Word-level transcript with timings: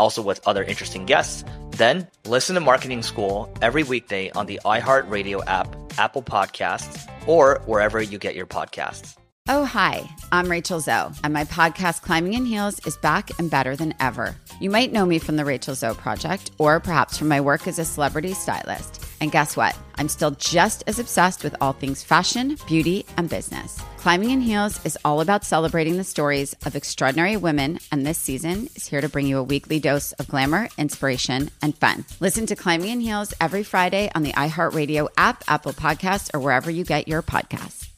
also 0.00 0.22
with 0.22 0.40
other 0.46 0.64
interesting 0.64 1.04
guests, 1.04 1.44
then 1.72 2.08
listen 2.26 2.54
to 2.54 2.60
Marketing 2.60 3.02
School 3.02 3.52
every 3.60 3.82
weekday 3.82 4.30
on 4.30 4.46
the 4.46 4.58
iHeartRadio 4.64 5.42
app, 5.46 5.76
Apple 5.98 6.22
Podcasts, 6.22 7.08
or 7.26 7.60
wherever 7.66 8.00
you 8.00 8.18
get 8.18 8.34
your 8.34 8.46
podcasts. 8.46 9.16
Oh, 9.48 9.64
hi, 9.64 10.08
I'm 10.32 10.50
Rachel 10.50 10.80
Zoe, 10.80 11.12
and 11.24 11.32
my 11.32 11.44
podcast, 11.44 12.02
Climbing 12.02 12.34
in 12.34 12.46
Heels, 12.46 12.78
is 12.86 12.96
back 12.98 13.38
and 13.38 13.50
better 13.50 13.74
than 13.74 13.94
ever. 13.98 14.36
You 14.60 14.70
might 14.70 14.92
know 14.92 15.04
me 15.04 15.18
from 15.18 15.36
the 15.36 15.44
Rachel 15.44 15.74
Zoe 15.74 15.94
Project, 15.94 16.52
or 16.58 16.78
perhaps 16.78 17.18
from 17.18 17.28
my 17.28 17.40
work 17.40 17.66
as 17.66 17.78
a 17.78 17.84
celebrity 17.84 18.32
stylist. 18.32 18.99
And 19.20 19.30
guess 19.30 19.56
what? 19.56 19.78
I'm 19.96 20.08
still 20.08 20.30
just 20.32 20.82
as 20.86 20.98
obsessed 20.98 21.44
with 21.44 21.54
all 21.60 21.72
things 21.72 22.02
fashion, 22.02 22.56
beauty, 22.66 23.04
and 23.16 23.28
business. 23.28 23.78
Climbing 23.98 24.30
in 24.30 24.40
Heels 24.40 24.82
is 24.86 24.96
all 25.04 25.20
about 25.20 25.44
celebrating 25.44 25.98
the 25.98 26.04
stories 26.04 26.54
of 26.64 26.74
extraordinary 26.74 27.36
women, 27.36 27.78
and 27.92 28.06
this 28.06 28.16
season 28.16 28.68
is 28.74 28.86
here 28.86 29.02
to 29.02 29.10
bring 29.10 29.26
you 29.26 29.36
a 29.36 29.42
weekly 29.42 29.78
dose 29.78 30.12
of 30.12 30.26
glamour, 30.26 30.68
inspiration, 30.78 31.50
and 31.60 31.76
fun. 31.76 32.06
Listen 32.18 32.46
to 32.46 32.56
Climbing 32.56 32.88
in 32.88 33.00
Heels 33.00 33.34
every 33.40 33.62
Friday 33.62 34.10
on 34.14 34.22
the 34.22 34.32
iHeartRadio 34.32 35.08
app, 35.18 35.44
Apple 35.48 35.74
Podcasts, 35.74 36.30
or 36.32 36.40
wherever 36.40 36.70
you 36.70 36.84
get 36.84 37.08
your 37.08 37.22
podcasts. 37.22 37.88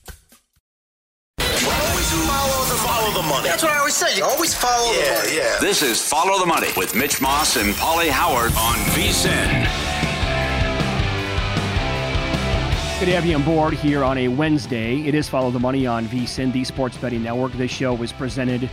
Always 1.39 2.11
follow 2.27 2.65
the, 2.65 2.75
follow 2.75 3.23
the 3.23 3.29
money. 3.29 3.49
That's 3.49 3.63
what 3.63 3.73
I 3.73 3.79
always 3.79 3.95
say. 3.95 4.17
You 4.17 4.25
always 4.25 4.55
follow 4.55 4.93
yeah, 4.93 5.05
the 5.05 5.27
money. 5.27 5.37
Yeah. 5.37 5.59
This 5.61 5.83
is 5.83 6.03
Follow 6.03 6.41
the 6.41 6.47
Money 6.47 6.69
with 6.77 6.97
Mitch 6.97 7.23
Moss 7.23 7.57
and 7.57 7.75
Pauly 7.75 8.09
Howard 8.09 8.53
on 8.57 8.75
VSIN. 8.97 9.92
Good 13.03 13.07
to 13.07 13.15
have 13.17 13.27
you 13.27 13.35
on 13.35 13.43
board 13.43 13.75
here 13.75 14.05
on 14.05 14.17
a 14.17 14.29
Wednesday. 14.29 15.01
It 15.01 15.17
is 15.17 15.29
Follow 15.29 15.51
the 15.51 15.59
Money 15.59 15.89
on 15.89 16.07
VSIN, 16.07 16.53
the 16.53 16.63
Sports 16.63 16.97
Betting 16.97 17.25
Network. 17.25 17.51
This 17.55 17.73
show 17.73 18.01
is 18.01 18.13
presented 18.13 18.71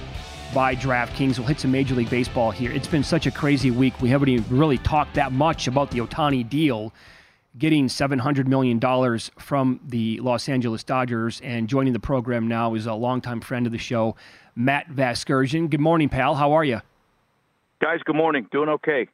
by 0.53 0.75
DraftKings. 0.75 1.39
We'll 1.39 1.47
hit 1.47 1.59
some 1.59 1.71
Major 1.71 1.95
League 1.95 2.11
Baseball 2.11 2.52
here. 2.52 2.71
It's 2.71 2.86
been 2.86 3.03
such 3.03 3.25
a 3.25 3.31
crazy 3.31 3.71
week. 3.71 3.99
We 4.02 4.09
haven't 4.09 4.30
even 4.30 4.55
really 4.55 4.77
talked 4.77 5.16
that 5.16 5.31
much 5.31 5.66
about 5.66 5.89
the 5.89 6.02
Ohtani 6.02 6.47
deal 6.47 6.94
getting 7.58 7.88
$700 7.88 8.45
million 8.45 8.80
from 9.39 9.80
the 9.83 10.19
Los 10.19 10.47
Angeles 10.47 10.83
Dodgers. 10.83 11.41
And 11.43 11.67
joining 11.67 11.93
the 11.93 11.99
program 11.99 12.47
now 12.47 12.75
is 12.75 12.86
a 12.86 12.93
longtime 12.93 13.41
friend 13.41 13.66
of 13.66 13.71
the 13.71 13.80
show, 13.80 14.16
Matt 14.55 14.91
Vasgersian. 14.91 15.71
Good 15.71 15.81
morning, 15.81 16.08
pal. 16.08 16.36
How 16.36 16.52
are 16.52 16.64
you? 16.64 16.81
Guys, 17.81 18.02
good 18.05 18.15
morning. 18.15 18.48
Doing 18.52 18.70
okay. 18.70 19.08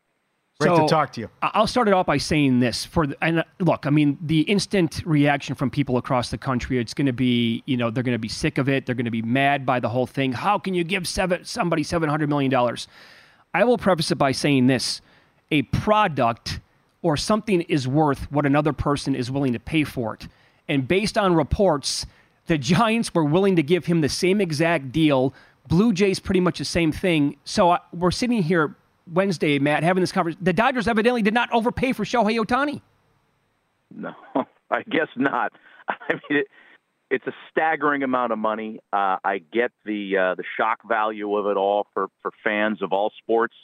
Great 0.61 0.69
So, 0.69 0.83
to 0.83 0.88
talk 0.88 1.11
to 1.13 1.21
you. 1.21 1.29
I'll 1.41 1.67
start 1.67 1.89
it 1.89 1.93
off 1.93 2.05
by 2.05 2.16
saying 2.16 2.61
this 2.61 2.85
for 2.85 3.07
the, 3.07 3.17
and 3.21 3.39
uh, 3.39 3.43
look, 3.59 3.85
I 3.85 3.89
mean 3.89 4.17
the 4.21 4.41
instant 4.41 5.01
reaction 5.05 5.53
from 5.53 5.69
people 5.69 5.97
across 5.97 6.29
the 6.29 6.38
country, 6.38 6.79
it's 6.79 6.93
going 6.93 7.07
to 7.07 7.13
be, 7.13 7.61
you 7.66 7.75
know, 7.75 7.91
they're 7.91 8.03
going 8.03 8.16
to 8.16 8.19
be 8.19 8.29
sick 8.29 8.57
of 8.57 8.69
it. 8.69 8.85
They're 8.85 8.95
going 8.95 9.03
to 9.03 9.11
be 9.11 9.21
mad 9.21 9.66
by 9.66 9.81
the 9.81 9.89
whole 9.89 10.07
thing. 10.07 10.31
How 10.31 10.57
can 10.57 10.73
you 10.73 10.85
give 10.85 11.09
seven, 11.09 11.43
somebody 11.43 11.83
seven 11.83 12.07
hundred 12.07 12.29
million 12.29 12.49
dollars? 12.49 12.88
I 13.53 13.66
will 13.66 13.77
preface 13.77 14.11
it 14.11 14.16
by 14.16 14.31
saying 14.31 14.67
this: 14.67 15.01
a 15.51 15.63
product 15.63 16.61
or 17.01 17.17
something 17.17 17.59
is 17.63 17.85
worth 17.85 18.31
what 18.31 18.45
another 18.45 18.72
person 18.72 19.13
is 19.13 19.29
willing 19.29 19.51
to 19.53 19.59
pay 19.59 19.83
for 19.83 20.13
it. 20.13 20.29
And 20.69 20.87
based 20.87 21.17
on 21.17 21.35
reports, 21.35 22.05
the 22.47 22.57
Giants 22.73 23.13
were 23.13 23.25
willing 23.25 23.57
to 23.57 23.63
give 23.63 23.87
him 23.87 23.99
the 23.99 24.09
same 24.09 24.39
exact 24.39 24.93
deal. 24.93 25.33
Blue 25.67 25.91
Jays 25.91 26.22
pretty 26.22 26.39
much 26.39 26.59
the 26.59 26.66
same 26.66 26.93
thing. 26.93 27.35
So 27.43 27.72
uh, 27.72 27.79
we're 27.91 28.11
sitting 28.11 28.41
here 28.41 28.77
Wednesday, 29.11 29.59
Matt, 29.59 29.83
having 29.83 30.01
this 30.01 30.11
conversation. 30.11 30.43
The 30.43 30.53
Dodgers 30.53 30.88
evidently 30.88 31.21
did 31.21 31.33
not 31.33 31.51
overpay 31.51 31.93
for 31.93 32.03
Shohei 32.03 32.43
Ohtani. 32.43 32.81
No, 33.93 34.13
I 34.71 34.83
guess 34.83 35.07
not. 35.16 35.51
I 35.88 36.13
mean, 36.13 36.39
it, 36.41 36.47
it's 37.11 37.27
a 37.27 37.33
staggering 37.51 38.03
amount 38.03 38.33
of 38.33 38.39
money. 38.39 38.79
Uh, 38.91 39.17
I 39.23 39.41
get 39.51 39.71
the 39.85 40.17
uh, 40.17 40.35
the 40.35 40.43
shock 40.57 40.79
value 40.88 41.35
of 41.35 41.45
it 41.45 41.57
all 41.57 41.88
for 41.93 42.07
for 42.21 42.31
fans 42.43 42.81
of 42.81 42.93
all 42.93 43.11
sports. 43.19 43.55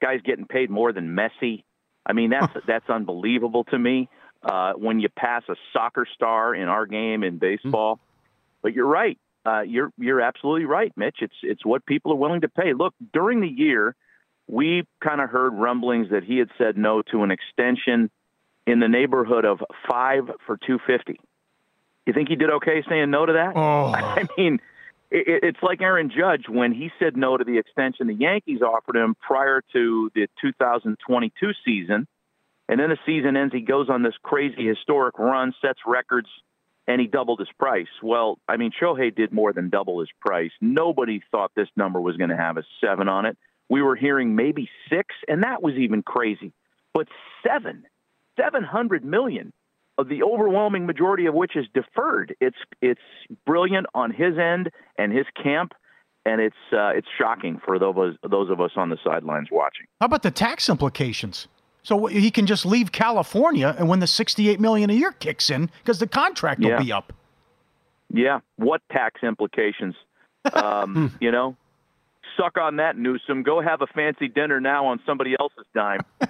Guys 0.00 0.20
getting 0.24 0.46
paid 0.46 0.70
more 0.70 0.92
than 0.92 1.16
Messi. 1.16 1.64
I 2.04 2.12
mean, 2.12 2.30
that's 2.30 2.52
that's 2.66 2.88
unbelievable 2.90 3.64
to 3.64 3.78
me. 3.78 4.08
Uh, 4.42 4.72
when 4.72 4.98
you 4.98 5.08
pass 5.08 5.42
a 5.48 5.54
soccer 5.72 6.06
star 6.14 6.54
in 6.54 6.68
our 6.68 6.84
game 6.84 7.22
in 7.22 7.38
baseball, 7.38 8.00
but 8.60 8.72
you're 8.72 8.86
right. 8.86 9.18
Uh, 9.46 9.60
you're 9.60 9.90
you're 9.98 10.20
absolutely 10.20 10.64
right, 10.64 10.92
Mitch. 10.96 11.18
It's 11.20 11.34
it's 11.42 11.64
what 11.64 11.86
people 11.86 12.12
are 12.12 12.16
willing 12.16 12.42
to 12.42 12.48
pay. 12.48 12.74
Look, 12.74 12.94
during 13.12 13.40
the 13.40 13.48
year, 13.48 13.94
we 14.48 14.84
kind 15.02 15.20
of 15.20 15.30
heard 15.30 15.50
rumblings 15.54 16.10
that 16.10 16.24
he 16.24 16.38
had 16.38 16.48
said 16.58 16.76
no 16.76 17.02
to 17.10 17.22
an 17.22 17.30
extension 17.30 18.10
in 18.66 18.80
the 18.80 18.88
neighborhood 18.88 19.44
of 19.44 19.60
five 19.88 20.30
for 20.46 20.58
two 20.66 20.78
fifty. 20.86 21.18
You 22.06 22.12
think 22.12 22.28
he 22.28 22.36
did 22.36 22.50
okay 22.50 22.82
saying 22.88 23.10
no 23.10 23.26
to 23.26 23.32
that? 23.34 23.52
Oh. 23.54 23.86
I 23.94 24.26
mean, 24.36 24.60
it, 25.10 25.44
it's 25.44 25.62
like 25.62 25.80
Aaron 25.80 26.10
Judge 26.10 26.46
when 26.48 26.72
he 26.72 26.90
said 26.98 27.16
no 27.16 27.36
to 27.36 27.44
the 27.44 27.58
extension 27.58 28.06
the 28.06 28.14
Yankees 28.14 28.60
offered 28.62 28.96
him 28.96 29.14
prior 29.20 29.62
to 29.72 30.10
the 30.14 30.28
2022 30.40 31.52
season, 31.64 32.06
and 32.68 32.80
then 32.80 32.90
the 32.90 32.98
season 33.06 33.36
ends. 33.36 33.54
He 33.54 33.60
goes 33.60 33.88
on 33.88 34.02
this 34.02 34.14
crazy 34.22 34.66
historic 34.66 35.18
run, 35.18 35.54
sets 35.60 35.80
records, 35.86 36.28
and 36.88 37.00
he 37.00 37.06
doubled 37.06 37.38
his 37.38 37.48
price. 37.58 37.88
Well, 38.02 38.38
I 38.48 38.56
mean, 38.56 38.72
Shohei 38.80 39.14
did 39.14 39.32
more 39.32 39.52
than 39.52 39.70
double 39.70 40.00
his 40.00 40.08
price. 40.20 40.50
Nobody 40.60 41.22
thought 41.30 41.52
this 41.54 41.68
number 41.76 42.00
was 42.00 42.16
going 42.16 42.30
to 42.30 42.36
have 42.36 42.56
a 42.56 42.64
seven 42.80 43.08
on 43.08 43.26
it. 43.26 43.36
We 43.68 43.82
were 43.82 43.96
hearing 43.96 44.36
maybe 44.36 44.68
six, 44.90 45.14
and 45.28 45.42
that 45.42 45.62
was 45.62 45.74
even 45.74 46.02
crazy. 46.02 46.52
But 46.94 47.08
seven, 47.46 47.84
seven 48.38 48.62
hundred 48.64 49.04
million 49.04 49.52
of 49.98 50.08
the 50.08 50.22
overwhelming 50.22 50.86
majority 50.86 51.26
of 51.26 51.34
which 51.34 51.56
is 51.56 51.66
deferred. 51.72 52.34
It's 52.40 52.56
it's 52.80 53.00
brilliant 53.46 53.86
on 53.94 54.10
his 54.10 54.36
end 54.38 54.70
and 54.98 55.12
his 55.12 55.26
camp, 55.42 55.72
and 56.26 56.40
it's 56.40 56.56
uh, 56.72 56.88
it's 56.88 57.08
shocking 57.18 57.60
for 57.64 57.78
those 57.78 58.16
those 58.28 58.50
of 58.50 58.60
us 58.60 58.72
on 58.76 58.90
the 58.90 58.98
sidelines 59.02 59.48
watching. 59.50 59.86
How 60.00 60.06
about 60.06 60.22
the 60.22 60.30
tax 60.30 60.68
implications? 60.68 61.48
So 61.84 62.06
he 62.06 62.30
can 62.30 62.46
just 62.46 62.64
leave 62.64 62.92
California, 62.92 63.74
and 63.78 63.88
when 63.88 64.00
the 64.00 64.06
sixty-eight 64.06 64.60
million 64.60 64.90
a 64.90 64.94
year 64.94 65.12
kicks 65.12 65.50
in, 65.50 65.70
because 65.78 65.98
the 65.98 66.06
contract 66.06 66.60
Yeah. 66.60 66.76
will 66.76 66.84
be 66.84 66.92
up. 66.92 67.12
Yeah, 68.14 68.40
what 68.56 68.82
tax 68.90 69.22
implications? 69.22 69.94
Um, 70.52 71.16
you 71.20 71.30
know, 71.30 71.56
suck 72.36 72.58
on 72.58 72.76
that, 72.76 72.96
Newsom. 72.96 73.42
Go 73.42 73.60
have 73.60 73.82
a 73.82 73.86
fancy 73.86 74.28
dinner 74.28 74.60
now 74.60 74.86
on 74.86 75.00
somebody 75.06 75.34
else's 75.38 75.66
dime. 75.74 76.00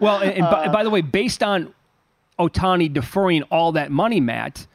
Well, 0.00 0.18
and, 0.18 0.32
and 0.32 0.50
by, 0.50 0.68
by 0.68 0.84
the 0.84 0.90
way, 0.90 1.00
based 1.00 1.42
on 1.42 1.72
Ohtani 2.38 2.92
deferring 2.92 3.42
all 3.44 3.72
that 3.72 3.90
money, 3.90 4.20
Matt, 4.20 4.66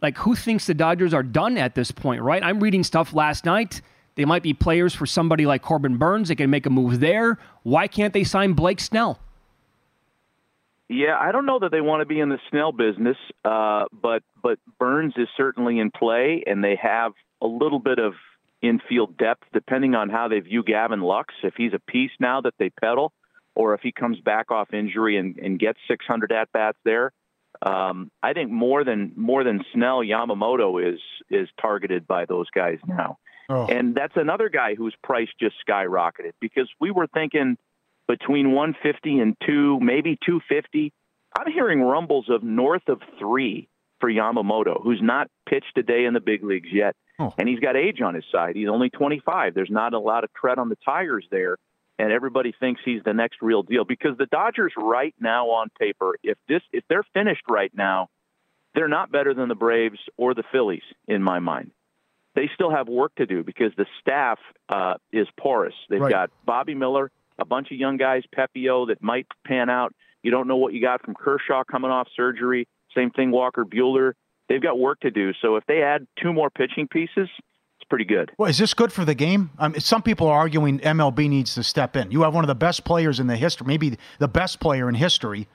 like 0.00 0.16
who 0.18 0.34
thinks 0.34 0.66
the 0.66 0.74
Dodgers 0.74 1.14
are 1.14 1.22
done 1.22 1.56
at 1.56 1.74
this 1.74 1.90
point, 1.90 2.22
right? 2.22 2.42
I'm 2.42 2.60
reading 2.60 2.82
stuff 2.82 3.14
last 3.14 3.44
night. 3.44 3.80
They 4.14 4.24
might 4.24 4.42
be 4.42 4.52
players 4.52 4.94
for 4.94 5.06
somebody 5.06 5.46
like 5.46 5.62
Corbin 5.62 5.96
Burnes. 5.96 6.28
They 6.28 6.34
can 6.34 6.50
make 6.50 6.66
a 6.66 6.70
move 6.70 7.00
there. 7.00 7.38
Why 7.62 7.86
can't 7.86 8.12
they 8.12 8.24
sign 8.24 8.52
Blake 8.52 8.80
Snell? 8.80 9.18
Yeah, 10.88 11.16
I 11.18 11.32
don't 11.32 11.46
know 11.46 11.58
that 11.60 11.70
they 11.70 11.80
want 11.80 12.02
to 12.02 12.06
be 12.06 12.20
in 12.20 12.28
the 12.28 12.38
Snell 12.50 12.72
business, 12.72 13.16
uh, 13.44 13.84
but 13.92 14.22
but 14.42 14.58
Burnes 14.78 15.14
is 15.16 15.28
certainly 15.36 15.78
in 15.78 15.90
play, 15.90 16.44
and 16.46 16.62
they 16.62 16.76
have 16.76 17.12
a 17.40 17.46
little 17.46 17.78
bit 17.78 17.98
of 17.98 18.12
infield 18.62 19.16
depth 19.16 19.44
depending 19.52 19.94
on 19.94 20.08
how 20.08 20.28
they 20.28 20.40
view 20.40 20.62
Gavin 20.62 21.00
Lux. 21.00 21.34
If 21.42 21.54
he's 21.56 21.72
a 21.74 21.90
piece 21.90 22.12
now 22.20 22.40
that 22.42 22.54
they 22.58 22.70
pedal, 22.70 23.12
or 23.54 23.74
if 23.74 23.80
he 23.82 23.92
comes 23.92 24.20
back 24.20 24.50
off 24.50 24.72
injury 24.72 25.16
and, 25.16 25.36
and 25.36 25.58
gets 25.58 25.78
600 25.88 26.32
at 26.32 26.50
bats 26.52 26.78
there, 26.84 27.12
um, 27.60 28.10
I 28.22 28.32
think 28.32 28.50
more 28.50 28.82
than 28.84 29.12
more 29.14 29.44
than 29.44 29.64
Snell, 29.72 29.98
Yamamoto 29.98 30.92
is 30.94 31.00
is 31.30 31.48
targeted 31.60 32.06
by 32.06 32.24
those 32.24 32.48
guys 32.50 32.78
now. 32.86 33.18
Oh. 33.48 33.66
And 33.66 33.94
that's 33.94 34.16
another 34.16 34.48
guy 34.48 34.74
whose 34.74 34.94
price 35.02 35.28
just 35.38 35.56
skyrocketed 35.68 36.32
because 36.40 36.68
we 36.80 36.90
were 36.90 37.06
thinking 37.06 37.58
between 38.08 38.52
150 38.52 39.18
and 39.18 39.36
two, 39.46 39.78
maybe 39.80 40.18
250. 40.24 40.92
I'm 41.38 41.52
hearing 41.52 41.82
rumbles 41.82 42.26
of 42.28 42.42
north 42.42 42.88
of 42.88 43.00
three 43.18 43.68
for 44.00 44.10
Yamamoto, 44.10 44.82
who's 44.82 45.00
not 45.02 45.28
pitched 45.48 45.76
a 45.76 45.82
day 45.82 46.04
in 46.04 46.14
the 46.14 46.20
big 46.20 46.42
leagues 46.42 46.68
yet. 46.72 46.96
Oh. 47.22 47.34
And 47.38 47.48
he's 47.48 47.60
got 47.60 47.76
age 47.76 48.00
on 48.00 48.14
his 48.14 48.24
side. 48.32 48.56
He's 48.56 48.68
only 48.68 48.90
25. 48.90 49.54
There's 49.54 49.70
not 49.70 49.94
a 49.94 49.98
lot 49.98 50.24
of 50.24 50.32
tread 50.34 50.58
on 50.58 50.68
the 50.68 50.76
tires 50.84 51.26
there. 51.30 51.56
And 51.98 52.10
everybody 52.10 52.54
thinks 52.58 52.80
he's 52.84 53.02
the 53.04 53.12
next 53.12 53.42
real 53.42 53.62
deal 53.62 53.84
because 53.84 54.16
the 54.18 54.26
Dodgers 54.26 54.72
right 54.76 55.14
now 55.20 55.50
on 55.50 55.68
paper, 55.78 56.16
if 56.22 56.36
this 56.48 56.62
if 56.72 56.82
they're 56.88 57.04
finished 57.14 57.42
right 57.48 57.70
now, 57.74 58.08
they're 58.74 58.88
not 58.88 59.12
better 59.12 59.34
than 59.34 59.48
the 59.48 59.54
Braves 59.54 59.98
or 60.16 60.34
the 60.34 60.42
Phillies 60.50 60.82
in 61.06 61.22
my 61.22 61.38
mind. 61.38 61.70
They 62.34 62.48
still 62.54 62.70
have 62.70 62.88
work 62.88 63.14
to 63.16 63.26
do 63.26 63.44
because 63.44 63.72
the 63.76 63.84
staff 64.00 64.38
uh, 64.70 64.94
is 65.12 65.28
porous. 65.38 65.74
They've 65.90 66.00
Right. 66.00 66.10
got 66.10 66.30
Bobby 66.46 66.74
Miller, 66.74 67.10
a 67.38 67.44
bunch 67.44 67.70
of 67.70 67.76
young 67.76 67.98
guys, 67.98 68.22
Pepiot 68.34 68.88
that 68.88 69.02
might 69.02 69.26
pan 69.46 69.68
out. 69.68 69.94
You 70.22 70.30
don't 70.30 70.48
know 70.48 70.56
what 70.56 70.72
you 70.72 70.80
got 70.80 71.04
from 71.04 71.14
Kershaw 71.14 71.62
coming 71.64 71.90
off 71.90 72.08
surgery. 72.16 72.66
Same 72.96 73.10
thing, 73.10 73.30
Walker 73.30 73.64
Buehler. 73.66 74.14
They've 74.52 74.60
got 74.60 74.78
work 74.78 75.00
to 75.00 75.10
do. 75.10 75.32
So 75.40 75.56
if 75.56 75.64
they 75.64 75.82
add 75.82 76.06
two 76.22 76.30
more 76.30 76.50
pitching 76.50 76.86
pieces, 76.86 77.26
it's 77.78 77.88
pretty 77.88 78.04
good. 78.04 78.32
Well, 78.36 78.50
is 78.50 78.58
this 78.58 78.74
good 78.74 78.92
for 78.92 79.02
the 79.02 79.14
game? 79.14 79.48
Um, 79.58 79.80
some 79.80 80.02
people 80.02 80.28
are 80.28 80.38
arguing 80.38 80.78
MLB 80.80 81.26
needs 81.30 81.54
to 81.54 81.62
step 81.62 81.96
in. 81.96 82.10
You 82.10 82.20
have 82.24 82.34
one 82.34 82.44
of 82.44 82.48
the 82.48 82.54
best 82.54 82.84
players 82.84 83.18
in 83.18 83.28
the 83.28 83.36
history, 83.36 83.66
maybe 83.66 83.96
the 84.18 84.28
best 84.28 84.60
player 84.60 84.90
in 84.90 84.94
history, 84.94 85.48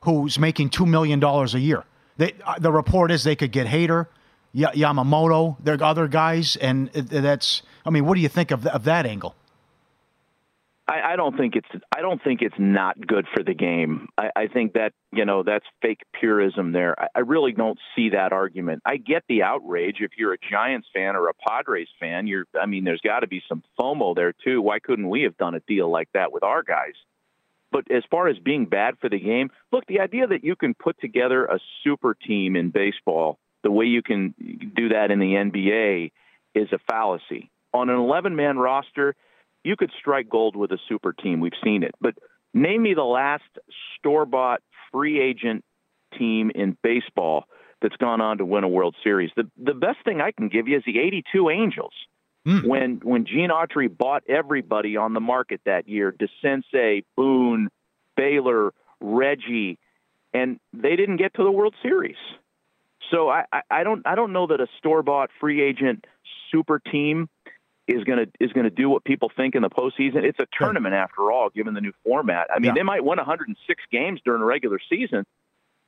who's 0.00 0.38
making 0.38 0.70
two 0.70 0.86
million 0.86 1.20
dollars 1.20 1.54
a 1.54 1.60
year. 1.60 1.84
They, 2.16 2.32
uh, 2.42 2.58
the 2.58 2.72
report 2.72 3.10
is 3.10 3.22
they 3.22 3.36
could 3.36 3.52
get 3.52 3.66
Hader, 3.66 4.06
y- 4.54 4.72
Yamamoto, 4.74 5.58
there 5.62 5.74
are 5.74 5.82
other 5.84 6.08
guys, 6.08 6.56
and 6.56 6.88
that's. 6.94 7.60
I 7.84 7.90
mean, 7.90 8.06
what 8.06 8.14
do 8.14 8.22
you 8.22 8.30
think 8.30 8.50
of, 8.50 8.66
of 8.66 8.84
that 8.84 9.04
angle? 9.04 9.34
I, 10.88 11.12
I 11.12 11.16
don't 11.16 11.36
think 11.36 11.54
it's 11.54 11.68
I 11.94 12.00
don't 12.00 12.22
think 12.22 12.40
it's 12.40 12.58
not 12.58 12.98
good 13.06 13.26
for 13.34 13.42
the 13.42 13.52
game. 13.52 14.08
I, 14.16 14.30
I 14.34 14.46
think 14.46 14.72
that 14.72 14.92
you 15.12 15.26
know 15.26 15.42
that's 15.42 15.66
fake 15.82 16.00
purism 16.18 16.72
there. 16.72 16.98
I, 16.98 17.08
I 17.16 17.20
really 17.20 17.52
don't 17.52 17.78
see 17.94 18.10
that 18.10 18.32
argument. 18.32 18.82
I 18.86 18.96
get 18.96 19.24
the 19.28 19.42
outrage 19.42 19.96
if 20.00 20.12
you're 20.16 20.32
a 20.32 20.38
Giants 20.50 20.88
fan 20.94 21.14
or 21.14 21.28
a 21.28 21.34
Padres 21.34 21.88
fan. 22.00 22.26
You're 22.26 22.46
I 22.60 22.66
mean, 22.66 22.84
there's 22.84 23.02
got 23.02 23.20
to 23.20 23.28
be 23.28 23.42
some 23.48 23.62
FOMO 23.78 24.14
there 24.16 24.32
too. 24.32 24.62
Why 24.62 24.78
couldn't 24.78 25.08
we 25.08 25.22
have 25.22 25.36
done 25.36 25.54
a 25.54 25.60
deal 25.60 25.90
like 25.90 26.08
that 26.14 26.32
with 26.32 26.42
our 26.42 26.62
guys? 26.62 26.94
But 27.70 27.90
as 27.90 28.02
far 28.10 28.28
as 28.28 28.38
being 28.38 28.64
bad 28.64 28.94
for 28.98 29.10
the 29.10 29.20
game, 29.20 29.50
look, 29.70 29.84
the 29.86 30.00
idea 30.00 30.26
that 30.28 30.42
you 30.42 30.56
can 30.56 30.72
put 30.72 30.98
together 31.00 31.44
a 31.44 31.58
super 31.84 32.14
team 32.14 32.56
in 32.56 32.70
baseball 32.70 33.38
the 33.62 33.70
way 33.70 33.86
you 33.86 34.02
can 34.02 34.34
do 34.74 34.90
that 34.90 35.10
in 35.10 35.18
the 35.18 35.34
NBA 35.34 36.12
is 36.54 36.68
a 36.72 36.78
fallacy. 36.90 37.50
On 37.74 37.90
an 37.90 37.96
11 37.96 38.34
man 38.34 38.56
roster, 38.56 39.14
you 39.68 39.76
could 39.76 39.92
strike 39.98 40.30
gold 40.30 40.56
with 40.56 40.72
a 40.72 40.78
super 40.88 41.12
team. 41.12 41.40
We've 41.40 41.52
seen 41.62 41.82
it. 41.82 41.94
But 42.00 42.14
name 42.54 42.82
me 42.82 42.94
the 42.94 43.02
last 43.02 43.44
store 43.98 44.24
bought 44.24 44.62
free 44.90 45.20
agent 45.20 45.62
team 46.18 46.50
in 46.54 46.74
baseball 46.82 47.44
that's 47.82 47.96
gone 47.96 48.22
on 48.22 48.38
to 48.38 48.46
win 48.46 48.64
a 48.64 48.68
World 48.68 48.96
Series. 49.04 49.30
The 49.36 49.44
the 49.62 49.74
best 49.74 49.98
thing 50.06 50.22
I 50.22 50.32
can 50.32 50.48
give 50.48 50.68
you 50.68 50.78
is 50.78 50.82
the 50.86 50.98
82 50.98 51.50
Angels. 51.50 51.92
Hmm. 52.46 52.66
When 52.66 53.00
when 53.04 53.26
Gene 53.26 53.50
Autry 53.50 53.94
bought 53.94 54.22
everybody 54.26 54.96
on 54.96 55.12
the 55.12 55.20
market 55.20 55.60
that 55.66 55.86
year, 55.86 56.12
DeCinces, 56.12 57.04
Boone, 57.14 57.68
Baylor, 58.16 58.72
Reggie, 59.02 59.78
and 60.32 60.58
they 60.72 60.96
didn't 60.96 61.18
get 61.18 61.34
to 61.34 61.44
the 61.44 61.52
World 61.52 61.74
Series. 61.82 62.16
So 63.10 63.28
I, 63.28 63.44
I, 63.52 63.60
I 63.70 63.84
don't 63.84 64.00
I 64.06 64.14
don't 64.14 64.32
know 64.32 64.46
that 64.46 64.60
a 64.60 64.66
store 64.78 65.02
bought 65.02 65.28
free 65.38 65.60
agent 65.60 66.06
super 66.50 66.78
team 66.78 67.28
is 67.88 68.04
gonna 68.04 68.26
is 68.38 68.52
gonna 68.52 68.70
do 68.70 68.88
what 68.90 69.02
people 69.04 69.30
think 69.34 69.54
in 69.54 69.62
the 69.62 69.70
postseason. 69.70 70.22
It's 70.22 70.38
a 70.38 70.46
tournament 70.56 70.94
after 70.94 71.32
all, 71.32 71.48
given 71.50 71.74
the 71.74 71.80
new 71.80 71.92
format. 72.04 72.48
I 72.54 72.58
mean, 72.58 72.66
Yeah. 72.66 72.74
they 72.74 72.82
might 72.82 73.04
win 73.04 73.18
106 73.18 73.82
games 73.90 74.20
during 74.24 74.40
the 74.40 74.46
regular 74.46 74.78
season, 74.90 75.24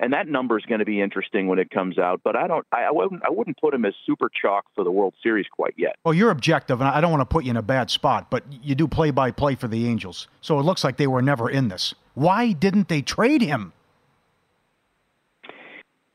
and 0.00 0.12
that 0.14 0.26
number 0.26 0.58
is 0.58 0.64
going 0.64 0.78
to 0.78 0.86
be 0.86 1.00
interesting 1.00 1.46
when 1.46 1.58
it 1.58 1.70
comes 1.70 1.98
out. 1.98 2.22
But 2.24 2.36
I 2.36 2.46
don't 2.46 2.66
I, 2.72 2.84
I 2.84 2.90
wouldn't 2.90 3.22
I 3.24 3.30
wouldn't 3.30 3.58
put 3.60 3.72
them 3.72 3.84
as 3.84 3.94
super 4.06 4.30
chalk 4.30 4.64
for 4.74 4.82
the 4.82 4.90
World 4.90 5.14
Series 5.22 5.46
quite 5.50 5.74
yet. 5.76 5.96
Well, 6.04 6.14
you're 6.14 6.30
objective, 6.30 6.80
and 6.80 6.88
I 6.88 7.00
don't 7.00 7.10
want 7.10 7.20
to 7.20 7.26
put 7.26 7.44
you 7.44 7.50
in 7.50 7.56
a 7.58 7.62
bad 7.62 7.90
spot, 7.90 8.30
but 8.30 8.44
you 8.62 8.74
do 8.74 8.88
play 8.88 9.10
by 9.10 9.30
play 9.30 9.54
for 9.54 9.68
the 9.68 9.86
Angels, 9.86 10.26
so 10.40 10.58
it 10.58 10.62
looks 10.62 10.82
like 10.82 10.96
they 10.96 11.06
were 11.06 11.22
never 11.22 11.50
in 11.50 11.68
this. 11.68 11.94
Why 12.14 12.52
didn't 12.52 12.88
they 12.88 13.02
trade 13.02 13.42
him? 13.42 13.72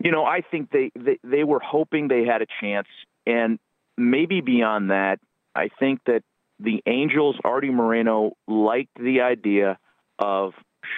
You 0.03 0.11
know, 0.11 0.25
I 0.25 0.41
think 0.41 0.71
they, 0.71 0.91
they 0.95 1.19
they 1.23 1.43
were 1.43 1.59
hoping 1.59 2.07
they 2.09 2.25
had 2.25 2.41
a 2.41 2.45
chance, 2.59 2.87
and 3.25 3.59
maybe 3.97 4.41
beyond 4.41 4.91
that, 4.91 5.19
I 5.55 5.69
think 5.79 6.01
that 6.05 6.23
the 6.59 6.81
Angels, 6.85 7.35
Artie 7.43 7.69
Moreno, 7.69 8.33
liked 8.47 8.95
the 8.95 9.21
idea 9.21 9.77
of 10.19 10.53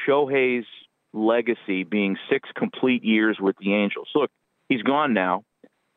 Shohei's 0.07 0.65
legacy 1.13 1.83
being 1.83 2.17
six 2.29 2.49
complete 2.55 3.03
years 3.03 3.37
with 3.39 3.55
the 3.57 3.73
Angels. 3.73 4.09
Look, 4.13 4.31
he's 4.69 4.83
gone 4.83 5.13
now, 5.13 5.43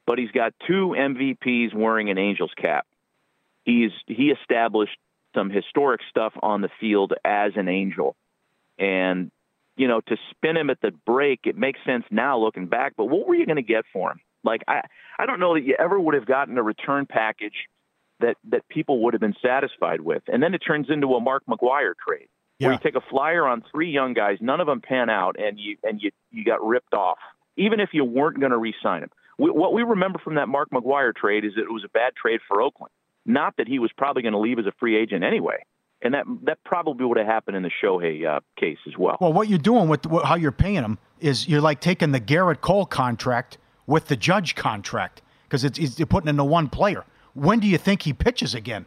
but 0.07 0.19
he's 0.19 0.31
got 0.31 0.55
two 0.67 0.95
MVPs 0.97 1.75
wearing 1.75 2.11
an 2.11 2.19
Angels 2.19 2.53
cap. 2.57 2.87
He's 3.65 3.91
he 4.07 4.31
established 4.31 4.97
some 5.35 5.51
historic 5.51 6.01
stuff 6.09 6.33
on 6.43 6.61
the 6.61 6.71
field 6.81 7.13
as 7.25 7.53
an 7.57 7.69
Angel, 7.69 8.17
and 8.79 9.31
you 9.77 9.89
know, 9.89 10.01
to 10.01 10.17
spin 10.31 10.57
him 10.57 10.69
at 10.69 10.81
the 10.83 10.93
break, 11.07 11.41
it 11.45 11.57
makes 11.57 11.79
sense 11.87 12.05
now 12.11 12.39
looking 12.39 12.67
back. 12.67 12.95
But 12.97 13.07
what 13.07 13.27
were 13.27 13.35
you 13.35 13.47
going 13.47 13.57
to 13.57 13.63
get 13.63 13.85
for 13.93 14.11
him? 14.11 14.21
Like, 14.45 14.63
I, 14.69 14.83
I 15.19 15.25
don't 15.25 15.41
know 15.41 15.55
that 15.55 15.63
you 15.63 15.75
ever 15.79 15.99
would 15.99 16.15
have 16.15 16.27
gotten 16.27 16.59
a 16.59 16.63
return 16.63 17.07
package 17.07 17.55
that 18.21 18.37
that 18.51 18.69
people 18.69 19.03
would 19.05 19.15
have 19.15 19.21
been 19.21 19.37
satisfied 19.43 20.01
with. 20.01 20.23
And 20.29 20.43
then 20.43 20.55
it 20.55 20.59
turns 20.59 20.89
into 20.89 21.15
a 21.15 21.21
Mark 21.21 21.43
McGwire 21.49 21.95
trade, 22.07 22.29
where 22.59 22.73
you 22.73 22.79
take 22.83 22.95
a 22.95 23.01
flyer 23.11 23.47
on 23.47 23.63
three 23.71 23.91
young 23.91 24.15
guys, 24.15 24.39
none 24.41 24.61
of 24.61 24.67
them 24.67 24.81
pan 24.81 25.11
out, 25.11 25.37
and 25.39 25.59
you 25.59 25.77
and 25.83 26.01
you 26.01 26.11
you 26.31 26.45
got 26.45 26.65
ripped 26.65 26.95
off, 26.95 27.19
even 27.57 27.81
if 27.81 27.91
you 27.93 28.05
weren't 28.05 28.39
going 28.39 28.53
to 28.53 28.59
re-sign 28.59 29.03
him. 29.03 29.11
We, 29.39 29.51
what 29.51 29.73
we 29.73 29.83
remember 29.83 30.19
from 30.19 30.35
that 30.35 30.49
Mark 30.49 30.71
McGwire 30.71 31.15
trade 31.15 31.45
is 31.45 31.55
that 31.57 31.63
it 31.63 31.73
was 31.73 31.85
a 31.85 31.89
bad 31.89 32.13
trade 32.21 32.41
for 32.47 32.61
Oakland. 32.61 32.93
Not 33.27 33.55
that 33.59 33.69
he 33.69 33.79
was 33.79 33.91
probably 33.97 34.23
going 34.23 34.33
to 34.33 34.39
leave 34.39 34.59
as 34.59 34.67
a 34.67 34.73
free 34.79 34.97
agent 34.97 35.25
anyway. 35.25 35.65
And 36.03 36.15
that 36.15 36.25
that 36.45 36.59
probably 36.65 37.05
would 37.05 37.19
have 37.19 37.27
happened 37.27 37.59
in 37.59 37.63
the 37.63 37.71
Shohei 37.83 38.27
uh, 38.27 38.41
case 38.59 38.79
as 38.87 38.97
well. 38.97 39.19
Well, 39.21 39.35
what 39.35 39.49
you're 39.49 39.59
doing 39.59 39.89
with 39.89 40.07
how 40.25 40.35
you're 40.35 40.51
paying 40.51 40.83
him 40.83 40.99
is 41.21 41.47
you're 41.47 41.61
like 41.61 41.81
taking 41.81 42.13
the 42.13 42.21
Gerrit 42.21 42.63
Cole 42.63 42.87
contract 42.87 43.59
with 43.87 44.07
the 44.09 44.17
Judge 44.17 44.55
contract 44.55 45.21
because 45.45 45.63
it's, 45.63 45.79
it's 45.79 45.99
you're 45.99 46.07
putting 46.07 46.29
into 46.29 46.45
one 46.45 46.69
player. 46.69 47.05
When 47.35 47.61
do 47.61 47.67
you 47.67 47.79
think 47.79 48.03
he 48.03 48.13
pitches 48.13 48.55
again? 48.55 48.87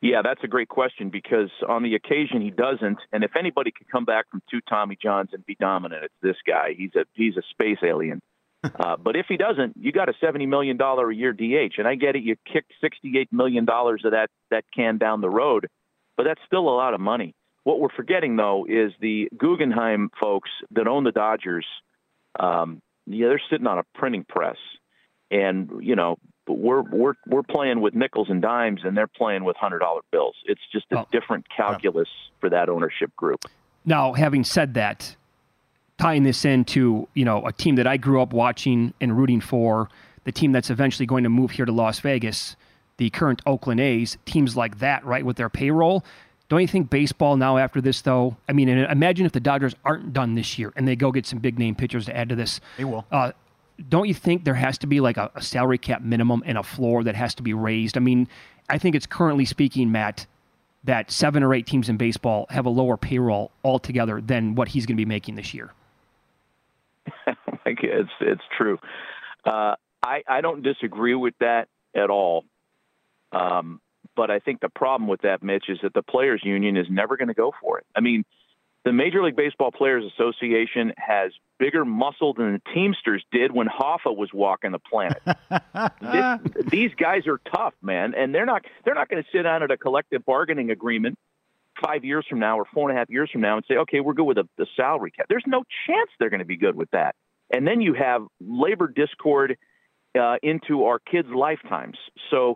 Yeah, 0.00 0.22
that's 0.22 0.42
a 0.42 0.48
great 0.48 0.68
question 0.68 1.10
because 1.10 1.50
on 1.66 1.82
the 1.82 1.94
occasion 1.94 2.40
he 2.40 2.50
doesn't, 2.50 2.98
and 3.12 3.24
if 3.24 3.36
anybody 3.36 3.70
could 3.70 3.88
come 3.88 4.04
back 4.04 4.28
from 4.30 4.42
two 4.50 4.60
Tommy 4.68 4.96
Johns 5.00 5.30
and 5.32 5.44
be 5.46 5.56
dominant, 5.58 6.04
it's 6.04 6.14
this 6.22 6.36
guy. 6.46 6.74
He's 6.76 6.94
a 6.94 7.04
he's 7.14 7.36
a 7.36 7.42
space 7.50 7.78
alien. 7.84 8.20
uh, 8.64 8.96
but 8.96 9.16
if 9.16 9.26
he 9.28 9.36
doesn't, 9.36 9.76
you 9.76 9.92
got 9.92 10.08
a 10.08 10.14
seventy 10.20 10.46
million 10.46 10.76
dollar 10.76 11.10
a 11.10 11.14
year 11.14 11.32
DH, 11.32 11.78
and 11.78 11.86
I 11.86 11.94
get 11.94 12.16
it. 12.16 12.22
You 12.22 12.36
kicked 12.52 12.72
sixty 12.80 13.16
eight 13.18 13.32
million 13.32 13.64
dollars 13.64 14.02
of 14.04 14.12
that 14.12 14.28
that 14.50 14.64
can 14.74 14.98
down 14.98 15.20
the 15.20 15.30
road, 15.30 15.68
but 16.16 16.24
that's 16.24 16.40
still 16.46 16.68
a 16.68 16.76
lot 16.76 16.94
of 16.94 17.00
money. 17.00 17.34
What 17.64 17.80
we're 17.80 17.88
forgetting 17.96 18.36
though 18.36 18.66
is 18.68 18.92
the 19.00 19.28
Guggenheim 19.36 20.10
folks 20.20 20.50
that 20.72 20.86
own 20.86 21.04
the 21.04 21.12
Dodgers. 21.12 21.66
Um, 22.38 22.82
yeah, 23.06 23.28
they're 23.28 23.42
sitting 23.50 23.66
on 23.66 23.78
a 23.78 23.84
printing 23.94 24.24
press, 24.28 24.56
and 25.30 25.70
you 25.80 25.96
know 25.96 26.16
we're 26.54 26.82
we're 26.82 27.14
we're 27.26 27.42
playing 27.42 27.80
with 27.80 27.94
nickels 27.94 28.28
and 28.30 28.40
dimes, 28.40 28.80
and 28.84 28.96
they're 28.96 29.06
playing 29.06 29.44
with 29.44 29.56
hundred 29.56 29.80
dollar 29.80 30.02
bills. 30.12 30.36
It's 30.44 30.60
just 30.72 30.86
a 30.92 31.00
Oh. 31.00 31.06
different 31.12 31.46
calculus 31.54 32.08
for 32.40 32.48
that 32.50 32.68
ownership 32.68 33.14
group. 33.16 33.44
Now, 33.84 34.12
having 34.12 34.44
said 34.44 34.74
that, 34.74 35.16
tying 35.98 36.22
this 36.22 36.44
into 36.44 37.08
you 37.14 37.24
know 37.24 37.44
a 37.46 37.52
team 37.52 37.76
that 37.76 37.86
I 37.86 37.96
grew 37.96 38.20
up 38.22 38.32
watching 38.32 38.94
and 39.00 39.16
rooting 39.16 39.40
for, 39.40 39.88
the 40.24 40.32
team 40.32 40.52
that's 40.52 40.70
eventually 40.70 41.06
going 41.06 41.24
to 41.24 41.30
move 41.30 41.52
here 41.52 41.64
to 41.66 41.72
Las 41.72 42.00
Vegas, 42.00 42.56
the 42.96 43.10
current 43.10 43.42
Oakland 43.46 43.80
A's, 43.80 44.16
teams 44.26 44.56
like 44.56 44.78
that, 44.78 45.04
right, 45.04 45.24
with 45.24 45.36
their 45.36 45.48
payroll. 45.48 46.04
Don't 46.48 46.60
you 46.60 46.68
think 46.68 46.90
baseball 46.90 47.36
now 47.36 47.58
after 47.58 47.80
this 47.80 48.02
though? 48.02 48.36
I 48.48 48.52
mean, 48.52 48.68
imagine 48.68 49.26
if 49.26 49.32
the 49.32 49.40
Dodgers 49.40 49.74
aren't 49.84 50.12
done 50.12 50.36
this 50.36 50.58
year 50.60 50.72
and 50.76 50.86
they 50.86 50.94
go 50.94 51.10
get 51.10 51.26
some 51.26 51.40
big 51.40 51.58
name 51.58 51.74
pitchers 51.74 52.06
to 52.06 52.16
add 52.16 52.28
to 52.28 52.36
this. 52.36 52.60
They 52.76 52.84
will. 52.84 53.04
Uh, 53.10 53.32
don't 53.88 54.08
you 54.08 54.14
think 54.14 54.44
there 54.44 54.54
has 54.54 54.78
to 54.78 54.86
be 54.86 55.00
like 55.00 55.16
a, 55.16 55.30
a 55.34 55.42
salary 55.42 55.78
cap 55.78 56.02
minimum 56.02 56.42
and 56.46 56.58
a 56.58 56.62
floor 56.62 57.04
that 57.04 57.14
has 57.14 57.34
to 57.36 57.42
be 57.42 57.54
raised? 57.54 57.96
I 57.96 58.00
mean, 58.00 58.28
I 58.68 58.78
think 58.78 58.94
it's 58.94 59.06
currently 59.06 59.44
speaking, 59.44 59.92
Matt, 59.92 60.26
that 60.84 61.10
seven 61.10 61.42
or 61.42 61.54
eight 61.54 61.66
teams 61.66 61.88
in 61.88 61.96
baseball 61.96 62.46
have 62.50 62.66
a 62.66 62.70
lower 62.70 62.96
payroll 62.96 63.50
altogether 63.64 64.20
than 64.20 64.54
what 64.54 64.68
he's 64.68 64.86
going 64.86 64.96
to 64.96 65.00
be 65.00 65.04
making 65.04 65.34
this 65.34 65.52
year. 65.52 65.72
it's 67.66 68.10
it's 68.20 68.42
true. 68.56 68.78
Uh, 69.44 69.74
I 70.02 70.22
I 70.28 70.40
don't 70.40 70.62
disagree 70.62 71.14
with 71.14 71.34
that 71.40 71.68
at 71.94 72.10
all. 72.10 72.44
Um, 73.32 73.80
but 74.14 74.30
I 74.30 74.38
think 74.38 74.60
the 74.60 74.68
problem 74.68 75.08
with 75.08 75.22
that, 75.22 75.42
Mitch, 75.42 75.64
is 75.68 75.78
that 75.82 75.92
the 75.92 76.02
players' 76.02 76.40
union 76.44 76.76
is 76.76 76.86
never 76.88 77.16
going 77.16 77.28
to 77.28 77.34
go 77.34 77.52
for 77.60 77.78
it. 77.78 77.86
I 77.94 78.00
mean, 78.00 78.24
the 78.86 78.92
Major 78.92 79.20
League 79.24 79.34
Baseball 79.34 79.72
Players 79.72 80.04
Association 80.14 80.92
has 80.96 81.32
bigger 81.58 81.84
muscle 81.84 82.34
than 82.34 82.52
the 82.52 82.72
Teamsters 82.72 83.24
did 83.32 83.50
when 83.50 83.66
Hoffa 83.66 84.16
was 84.16 84.30
walking 84.32 84.70
the 84.70 84.78
planet. 84.78 85.20
this, 86.00 86.64
these 86.70 86.90
guys 86.96 87.26
are 87.26 87.40
tough, 87.52 87.74
man, 87.82 88.14
and 88.16 88.32
they're 88.32 88.46
not 88.46 88.64
they're 88.84 88.94
not 88.94 89.08
going 89.08 89.20
to 89.20 89.28
sit 89.32 89.42
down 89.42 89.64
at 89.64 89.72
a 89.72 89.76
collective 89.76 90.24
bargaining 90.24 90.70
agreement 90.70 91.18
five 91.84 92.04
years 92.04 92.24
from 92.30 92.38
now 92.38 92.60
or 92.60 92.64
four 92.72 92.88
and 92.88 92.96
a 92.96 93.00
half 93.00 93.10
years 93.10 93.28
from 93.28 93.40
now 93.40 93.56
and 93.56 93.66
say, 93.66 93.74
okay, 93.74 93.98
we're 93.98 94.14
good 94.14 94.24
with 94.24 94.36
the, 94.36 94.48
the 94.56 94.66
salary 94.76 95.10
cap. 95.10 95.26
There's 95.28 95.44
no 95.48 95.64
chance 95.88 96.08
they're 96.20 96.30
going 96.30 96.38
to 96.38 96.46
be 96.46 96.56
good 96.56 96.76
with 96.76 96.90
that. 96.92 97.16
And 97.50 97.66
then 97.66 97.80
you 97.80 97.92
have 97.94 98.22
labor 98.40 98.86
discord 98.86 99.58
uh, 100.16 100.36
into 100.44 100.84
our 100.84 101.00
kids' 101.00 101.28
lifetimes. 101.34 101.98
So, 102.30 102.54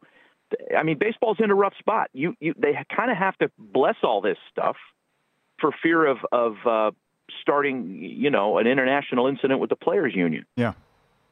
I 0.79 0.85
mean, 0.85 0.97
baseball's 0.97 1.39
in 1.41 1.51
a 1.51 1.55
rough 1.57 1.75
spot. 1.81 2.09
You, 2.13 2.35
you 2.39 2.55
they 2.57 2.79
kind 2.97 3.11
of 3.11 3.17
have 3.17 3.37
to 3.39 3.51
bless 3.59 3.97
all 4.05 4.21
this 4.21 4.39
stuff 4.53 4.77
for 5.61 5.71
fear 5.83 6.07
of 6.07 6.19
of 6.33 6.57
uh, 6.67 6.91
starting, 7.41 7.99
you 8.01 8.31
know, 8.31 8.59
an 8.59 8.67
international 8.67 9.27
incident 9.27 9.61
with 9.61 9.71
the 9.71 9.77
players' 9.77 10.15
union. 10.15 10.45
Yeah. 10.57 10.73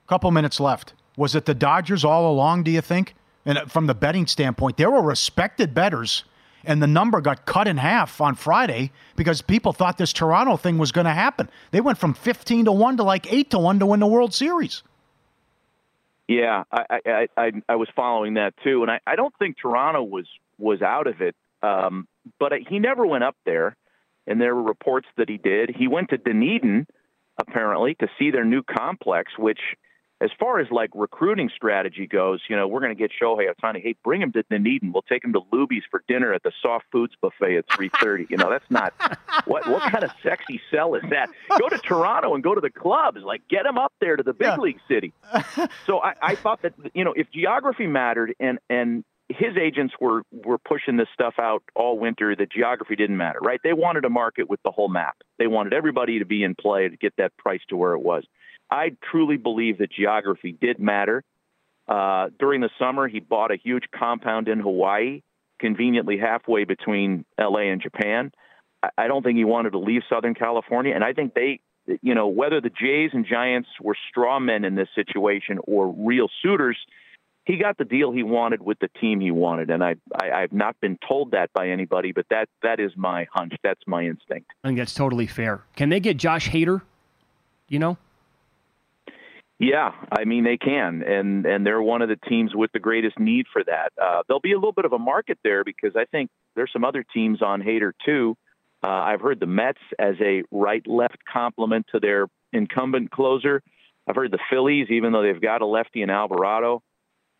Couple 0.06 0.30
minutes 0.30 0.58
left. 0.58 0.94
Was 1.16 1.34
it 1.34 1.44
the 1.44 1.54
Dodgers 1.54 2.04
all 2.04 2.30
along? 2.30 2.62
Do 2.62 2.70
you 2.70 2.80
think? 2.80 3.14
And 3.44 3.58
from 3.70 3.86
the 3.86 3.94
betting 3.94 4.26
standpoint, 4.26 4.76
they 4.76 4.86
were 4.86 5.02
respected 5.02 5.74
bettors 5.74 6.24
and 6.64 6.82
the 6.82 6.86
number 6.86 7.20
got 7.20 7.46
cut 7.46 7.68
in 7.68 7.76
half 7.76 8.20
on 8.20 8.34
Friday 8.34 8.90
because 9.16 9.42
people 9.42 9.72
thought 9.72 9.98
this 9.98 10.12
Toronto 10.12 10.56
thing 10.56 10.78
was 10.78 10.92
going 10.92 11.06
to 11.06 11.12
happen. 11.12 11.48
They 11.70 11.80
went 11.80 11.98
from 11.98 12.14
15 12.14 12.66
to 12.66 12.72
1 12.72 12.96
to 12.98 13.02
like 13.02 13.32
8 13.32 13.50
to 13.50 13.58
1 13.58 13.78
to 13.78 13.86
win 13.86 14.00
the 14.00 14.06
World 14.06 14.34
Series. 14.34 14.82
Yeah, 16.26 16.64
I 16.70 17.00
I, 17.06 17.28
I, 17.38 17.52
I 17.70 17.76
was 17.76 17.88
following 17.96 18.34
that 18.34 18.52
too, 18.62 18.82
and 18.82 18.90
I, 18.90 19.00
I 19.06 19.16
don't 19.16 19.34
think 19.38 19.56
Toronto 19.56 20.02
was 20.02 20.26
was 20.58 20.82
out 20.82 21.06
of 21.06 21.22
it, 21.22 21.34
um, 21.62 22.06
but 22.38 22.52
he 22.68 22.78
never 22.78 23.06
went 23.06 23.24
up 23.24 23.36
there, 23.46 23.76
and 24.28 24.40
there 24.40 24.54
were 24.54 24.62
reports 24.62 25.08
that 25.16 25.28
he 25.28 25.38
did. 25.38 25.74
He 25.76 25.88
went 25.88 26.10
to 26.10 26.18
Dunedin 26.18 26.86
apparently 27.38 27.94
to 27.96 28.08
see 28.18 28.30
their 28.30 28.44
new 28.44 28.62
complex, 28.62 29.32
which 29.38 29.60
as 30.20 30.30
far 30.38 30.58
as 30.58 30.66
like 30.70 30.90
recruiting 30.94 31.48
strategy 31.54 32.06
goes, 32.06 32.40
you 32.48 32.56
know, 32.56 32.66
we're 32.66 32.80
going 32.80 32.94
to 32.94 32.98
get 32.98 33.12
Shohei 33.12 33.46
Ohtani. 33.48 33.80
Hey, 33.80 33.94
bring 34.02 34.20
him 34.20 34.32
to 34.32 34.42
Dunedin. 34.50 34.92
We'll 34.92 35.02
take 35.02 35.22
him 35.22 35.32
to 35.34 35.40
Luby's 35.52 35.84
for 35.90 36.02
dinner 36.08 36.32
at 36.34 36.42
the 36.42 36.50
soft 36.60 36.86
foods 36.90 37.14
buffet 37.22 37.56
at 37.56 37.68
3:30. 37.68 38.28
you 38.28 38.36
know, 38.36 38.50
that's 38.50 38.68
not 38.68 38.92
what 39.46 39.68
what 39.68 39.82
kind 39.90 40.02
of 40.02 40.10
sexy 40.22 40.60
sell 40.70 40.94
is 40.96 41.04
that? 41.10 41.28
Go 41.58 41.68
to 41.68 41.78
Toronto 41.78 42.34
and 42.34 42.42
go 42.42 42.54
to 42.54 42.60
the 42.60 42.70
clubs. 42.70 43.22
Like, 43.22 43.46
get 43.48 43.64
him 43.64 43.78
up 43.78 43.92
there 44.00 44.16
to 44.16 44.22
the 44.22 44.32
big 44.32 44.48
yeah. 44.48 44.56
league 44.56 44.80
city. 44.88 45.12
so 45.86 46.00
I, 46.02 46.14
I 46.20 46.34
thought 46.34 46.62
that 46.62 46.74
you 46.94 47.04
know, 47.04 47.14
if 47.16 47.30
geography 47.30 47.86
mattered 47.86 48.34
and 48.40 48.58
and 48.68 49.04
his 49.28 49.56
agents 49.60 49.94
were 50.00 50.22
were 50.32 50.58
pushing 50.58 50.96
this 50.96 51.08
stuff 51.12 51.34
out 51.38 51.62
all 51.74 51.98
winter. 51.98 52.34
The 52.34 52.46
geography 52.46 52.96
didn't 52.96 53.16
matter, 53.16 53.38
right? 53.40 53.60
They 53.62 53.74
wanted 53.74 54.04
a 54.04 54.10
market 54.10 54.48
with 54.48 54.60
the 54.64 54.70
whole 54.70 54.88
map. 54.88 55.16
They 55.38 55.46
wanted 55.46 55.74
everybody 55.74 56.18
to 56.18 56.24
be 56.24 56.42
in 56.42 56.54
play 56.54 56.88
to 56.88 56.96
get 56.96 57.14
that 57.18 57.36
price 57.36 57.60
to 57.68 57.76
where 57.76 57.92
it 57.92 58.00
was. 58.00 58.24
I 58.70 58.96
truly 59.10 59.36
believe 59.36 59.78
that 59.78 59.92
geography 59.92 60.56
did 60.58 60.78
matter. 60.78 61.24
Uh, 61.86 62.28
during 62.38 62.60
the 62.60 62.70
summer, 62.78 63.08
he 63.08 63.20
bought 63.20 63.50
a 63.50 63.56
huge 63.56 63.84
compound 63.94 64.48
in 64.48 64.60
Hawaii, 64.60 65.22
conveniently 65.58 66.18
halfway 66.18 66.64
between 66.64 67.24
LA 67.38 67.70
and 67.70 67.80
Japan. 67.80 68.30
I, 68.82 68.88
I 68.96 69.08
don't 69.08 69.22
think 69.22 69.36
he 69.36 69.44
wanted 69.44 69.70
to 69.70 69.78
leave 69.78 70.02
Southern 70.08 70.34
California, 70.34 70.94
and 70.94 71.04
I 71.04 71.12
think 71.12 71.34
they, 71.34 71.60
you 72.02 72.14
know, 72.14 72.28
whether 72.28 72.60
the 72.60 72.70
Jays 72.70 73.10
and 73.12 73.26
Giants 73.26 73.68
were 73.80 73.96
straw 74.10 74.38
men 74.38 74.64
in 74.64 74.74
this 74.74 74.88
situation 74.94 75.58
or 75.64 75.94
real 75.96 76.28
suitors, 76.42 76.78
he 77.48 77.56
got 77.56 77.78
the 77.78 77.84
deal 77.84 78.12
he 78.12 78.22
wanted 78.22 78.60
with 78.60 78.78
the 78.78 78.88
team 79.00 79.20
he 79.20 79.30
wanted, 79.30 79.70
and 79.70 79.82
I, 79.82 79.96
I 80.14 80.42
I've 80.42 80.52
not 80.52 80.78
been 80.80 80.98
told 81.08 81.30
that 81.30 81.50
by 81.54 81.70
anybody, 81.70 82.12
but 82.12 82.26
that 82.28 82.48
that 82.62 82.78
is 82.78 82.92
my 82.94 83.26
hunch. 83.32 83.54
That's 83.64 83.80
my 83.86 84.04
instinct. 84.04 84.50
I 84.62 84.68
think 84.68 84.78
that's 84.78 84.94
totally 84.94 85.26
fair. 85.26 85.62
Can 85.74 85.88
they 85.88 85.98
get 85.98 86.18
Josh 86.18 86.50
Hader? 86.50 86.82
You 87.68 87.78
know. 87.78 87.96
Yeah, 89.58 89.92
I 90.12 90.24
mean 90.24 90.44
they 90.44 90.58
can, 90.58 91.02
and 91.02 91.46
and 91.46 91.66
they're 91.66 91.82
one 91.82 92.02
of 92.02 92.10
the 92.10 92.18
teams 92.28 92.54
with 92.54 92.70
the 92.72 92.78
greatest 92.78 93.18
need 93.18 93.46
for 93.50 93.64
that. 93.64 93.92
Uh, 94.00 94.22
there'll 94.28 94.40
be 94.40 94.52
a 94.52 94.56
little 94.56 94.72
bit 94.72 94.84
of 94.84 94.92
a 94.92 94.98
market 94.98 95.38
there 95.42 95.64
because 95.64 95.96
I 95.96 96.04
think 96.04 96.30
there's 96.54 96.70
some 96.72 96.84
other 96.84 97.02
teams 97.02 97.40
on 97.40 97.62
Hader 97.62 97.92
too. 98.04 98.36
Uh, 98.84 98.90
I've 98.90 99.22
heard 99.22 99.40
the 99.40 99.46
Mets 99.46 99.80
as 99.98 100.14
a 100.20 100.44
right-left 100.52 101.18
complement 101.24 101.86
to 101.92 101.98
their 101.98 102.28
incumbent 102.52 103.10
closer. 103.10 103.60
I've 104.06 104.14
heard 104.14 104.30
the 104.30 104.38
Phillies, 104.48 104.86
even 104.90 105.12
though 105.12 105.22
they've 105.22 105.40
got 105.40 105.62
a 105.62 105.66
lefty 105.66 106.02
in 106.02 106.10
Alvarado. 106.10 106.82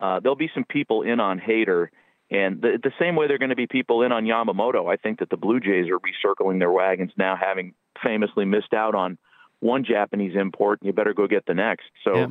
Uh, 0.00 0.20
there'll 0.20 0.36
be 0.36 0.50
some 0.54 0.64
people 0.64 1.02
in 1.02 1.20
on 1.20 1.40
Hader, 1.40 1.88
and 2.30 2.60
the, 2.60 2.78
the 2.82 2.92
same 2.98 3.16
way 3.16 3.26
they're 3.26 3.38
going 3.38 3.50
to 3.50 3.56
be 3.56 3.66
people 3.66 4.02
in 4.02 4.12
on 4.12 4.24
Yamamoto. 4.24 4.92
I 4.92 4.96
think 4.96 5.18
that 5.20 5.30
the 5.30 5.36
Blue 5.36 5.60
Jays 5.60 5.86
are 5.88 5.98
recircling 5.98 6.58
their 6.58 6.70
wagons 6.70 7.12
now, 7.16 7.36
having 7.36 7.74
famously 8.02 8.44
missed 8.44 8.74
out 8.74 8.94
on 8.94 9.18
one 9.60 9.84
Japanese 9.84 10.36
import, 10.36 10.80
and 10.80 10.86
you 10.86 10.92
better 10.92 11.14
go 11.14 11.26
get 11.26 11.46
the 11.46 11.54
next. 11.54 11.86
So. 12.04 12.14
Yeah. 12.14 12.26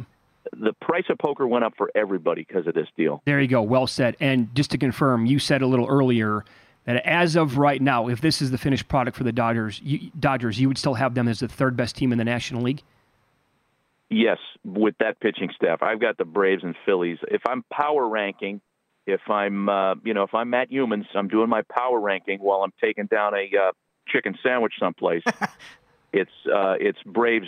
The 0.54 0.72
price 0.80 1.04
of 1.10 1.18
poker 1.18 1.46
went 1.46 1.66
up 1.66 1.74
for 1.78 1.92
everybody 1.94 2.46
because 2.48 2.68
of 2.68 2.74
this 2.74 2.88
deal. 2.96 3.22
There 3.26 3.42
you 3.42 3.50
go. 3.50 3.62
Well 3.62 3.86
said. 3.86 4.16
And 4.22 4.56
just 4.56 4.72
to 4.72 4.78
confirm, 4.78 5.26
you 5.26 5.40
said 5.40 5.62
a 5.62 5.68
little 5.68 5.86
earlier 5.86 6.46
that 6.86 7.06
as 7.06 7.36
of 7.36 7.58
right 7.58 7.82
now, 7.82 8.08
if 8.08 8.22
this 8.22 8.42
is 8.42 8.50
the 8.50 8.58
finished 8.58 8.88
product 8.88 9.18
for 9.18 9.26
the 9.26 9.34
Dodgers, 9.34 9.82
you, 9.84 10.10
Dodgers, 10.18 10.58
you 10.58 10.70
would 10.70 10.78
still 10.78 10.94
have 10.94 11.16
them 11.16 11.28
as 11.28 11.42
the 11.42 11.50
third 11.50 11.76
best 11.76 11.98
team 11.98 12.14
in 12.14 12.18
the 12.18 12.24
National 12.24 12.62
League. 12.62 12.82
Yes, 14.10 14.38
with 14.64 14.96
that 15.00 15.20
pitching 15.20 15.50
staff, 15.56 15.84
I've 15.84 16.00
got 16.00 16.18
the 16.18 16.26
Braves 16.26 16.64
and 16.64 16.76
Phillies. 16.86 17.18
If 17.30 17.42
I'm 17.48 17.64
power 17.72 18.08
ranking, 18.08 18.62
if 19.06 19.22
I'm 19.30 19.68
uh, 19.68 19.96
you 20.04 20.14
know 20.14 20.24
if 20.24 20.34
I'm 20.34 20.50
Matt 20.50 20.72
Humans, 20.72 21.08
I'm 21.14 21.28
doing 21.28 21.50
my 21.50 21.62
power 21.64 22.00
ranking 22.00 22.40
while 22.40 22.64
I'm 22.64 22.74
taking 22.82 23.08
down 23.08 23.34
a 23.34 23.50
uh, 23.58 23.72
chicken 24.08 24.38
sandwich 24.42 24.74
someplace. 24.80 25.24
it's 26.14 26.32
uh, 26.46 26.76
it's 26.80 27.00
Braves 27.06 27.48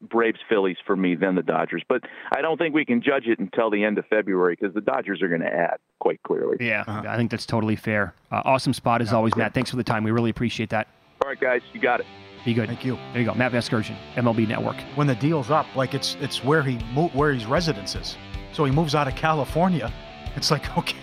Braves 0.00 0.38
Phillies 0.48 0.76
for 0.86 0.96
me, 0.96 1.14
then 1.14 1.34
the 1.34 1.42
Dodgers. 1.42 1.82
But 1.88 2.02
I 2.32 2.40
don't 2.40 2.56
think 2.56 2.74
we 2.74 2.84
can 2.84 3.02
judge 3.02 3.26
it 3.26 3.38
until 3.38 3.70
the 3.70 3.84
end 3.84 3.98
of 3.98 4.06
February 4.06 4.56
because 4.58 4.74
the 4.74 4.80
Dodgers 4.80 5.22
are 5.22 5.28
going 5.28 5.40
to 5.40 5.52
add 5.52 5.76
quite 5.98 6.22
clearly. 6.22 6.56
Yeah, 6.60 6.84
uh-huh. 6.86 7.02
I 7.08 7.16
think 7.16 7.30
that's 7.30 7.46
totally 7.46 7.76
fair. 7.76 8.14
Uh, 8.30 8.42
awesome 8.44 8.72
spot 8.72 9.02
as 9.02 9.12
always, 9.12 9.36
Matt. 9.36 9.54
Thanks 9.54 9.70
for 9.70 9.76
the 9.76 9.84
time. 9.84 10.04
We 10.04 10.10
really 10.10 10.30
appreciate 10.30 10.70
that. 10.70 10.88
All 11.22 11.28
right, 11.28 11.40
guys, 11.40 11.62
you 11.72 11.80
got 11.80 12.00
it. 12.00 12.06
Be 12.44 12.54
good. 12.54 12.68
Thank 12.68 12.84
you. 12.84 12.96
There 13.12 13.20
you 13.20 13.26
go, 13.26 13.34
Matt 13.34 13.52
Vasgersian, 13.52 13.96
MLB 14.14 14.48
Network. 14.48 14.76
When 14.94 15.06
the 15.06 15.14
deal's 15.14 15.50
up, 15.50 15.66
like 15.76 15.94
it's 15.94 16.16
it's 16.20 16.42
where 16.44 16.62
he 16.62 16.78
mo- 16.92 17.08
where 17.08 17.32
his 17.32 17.46
residence 17.46 17.94
is. 17.94 18.16
So 18.52 18.64
he 18.64 18.72
moves 18.72 18.94
out 18.94 19.08
of 19.08 19.14
California. 19.14 19.92
It's 20.36 20.50
like 20.50 20.76
okay. 20.78 20.98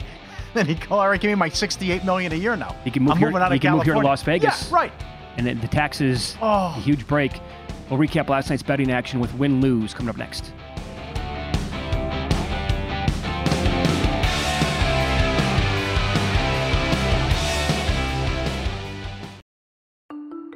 Then 0.53 0.65
he 0.65 0.77
all 0.89 1.07
right, 1.07 1.19
give 1.19 1.29
me 1.29 1.35
my 1.35 1.49
sixty-eight 1.49 2.03
million 2.03 2.31
a 2.31 2.35
year 2.35 2.55
now. 2.55 2.75
He 2.83 2.91
can 2.91 3.03
move 3.03 3.13
I'm 3.13 3.17
here. 3.17 3.27
Moving 3.27 3.41
out 3.43 3.51
he 3.51 3.57
of 3.57 3.61
can 3.61 3.71
California. 3.71 3.93
move 3.93 3.95
here 3.95 4.01
to 4.03 4.07
Las 4.07 4.23
Vegas. 4.23 4.69
Yeah, 4.69 4.75
right. 4.75 4.93
And 5.37 5.45
then 5.45 5.59
the 5.59 5.67
taxes, 5.67 6.37
oh. 6.41 6.73
a 6.77 6.79
huge 6.79 7.05
break. 7.07 7.41
We'll 7.89 7.99
recap 7.99 8.29
last 8.29 8.49
night's 8.49 8.63
betting 8.63 8.91
action 8.91 9.19
with 9.19 9.33
win 9.35 9.61
lose 9.61 9.93
coming 9.93 10.09
up 10.09 10.17
next. 10.17 10.53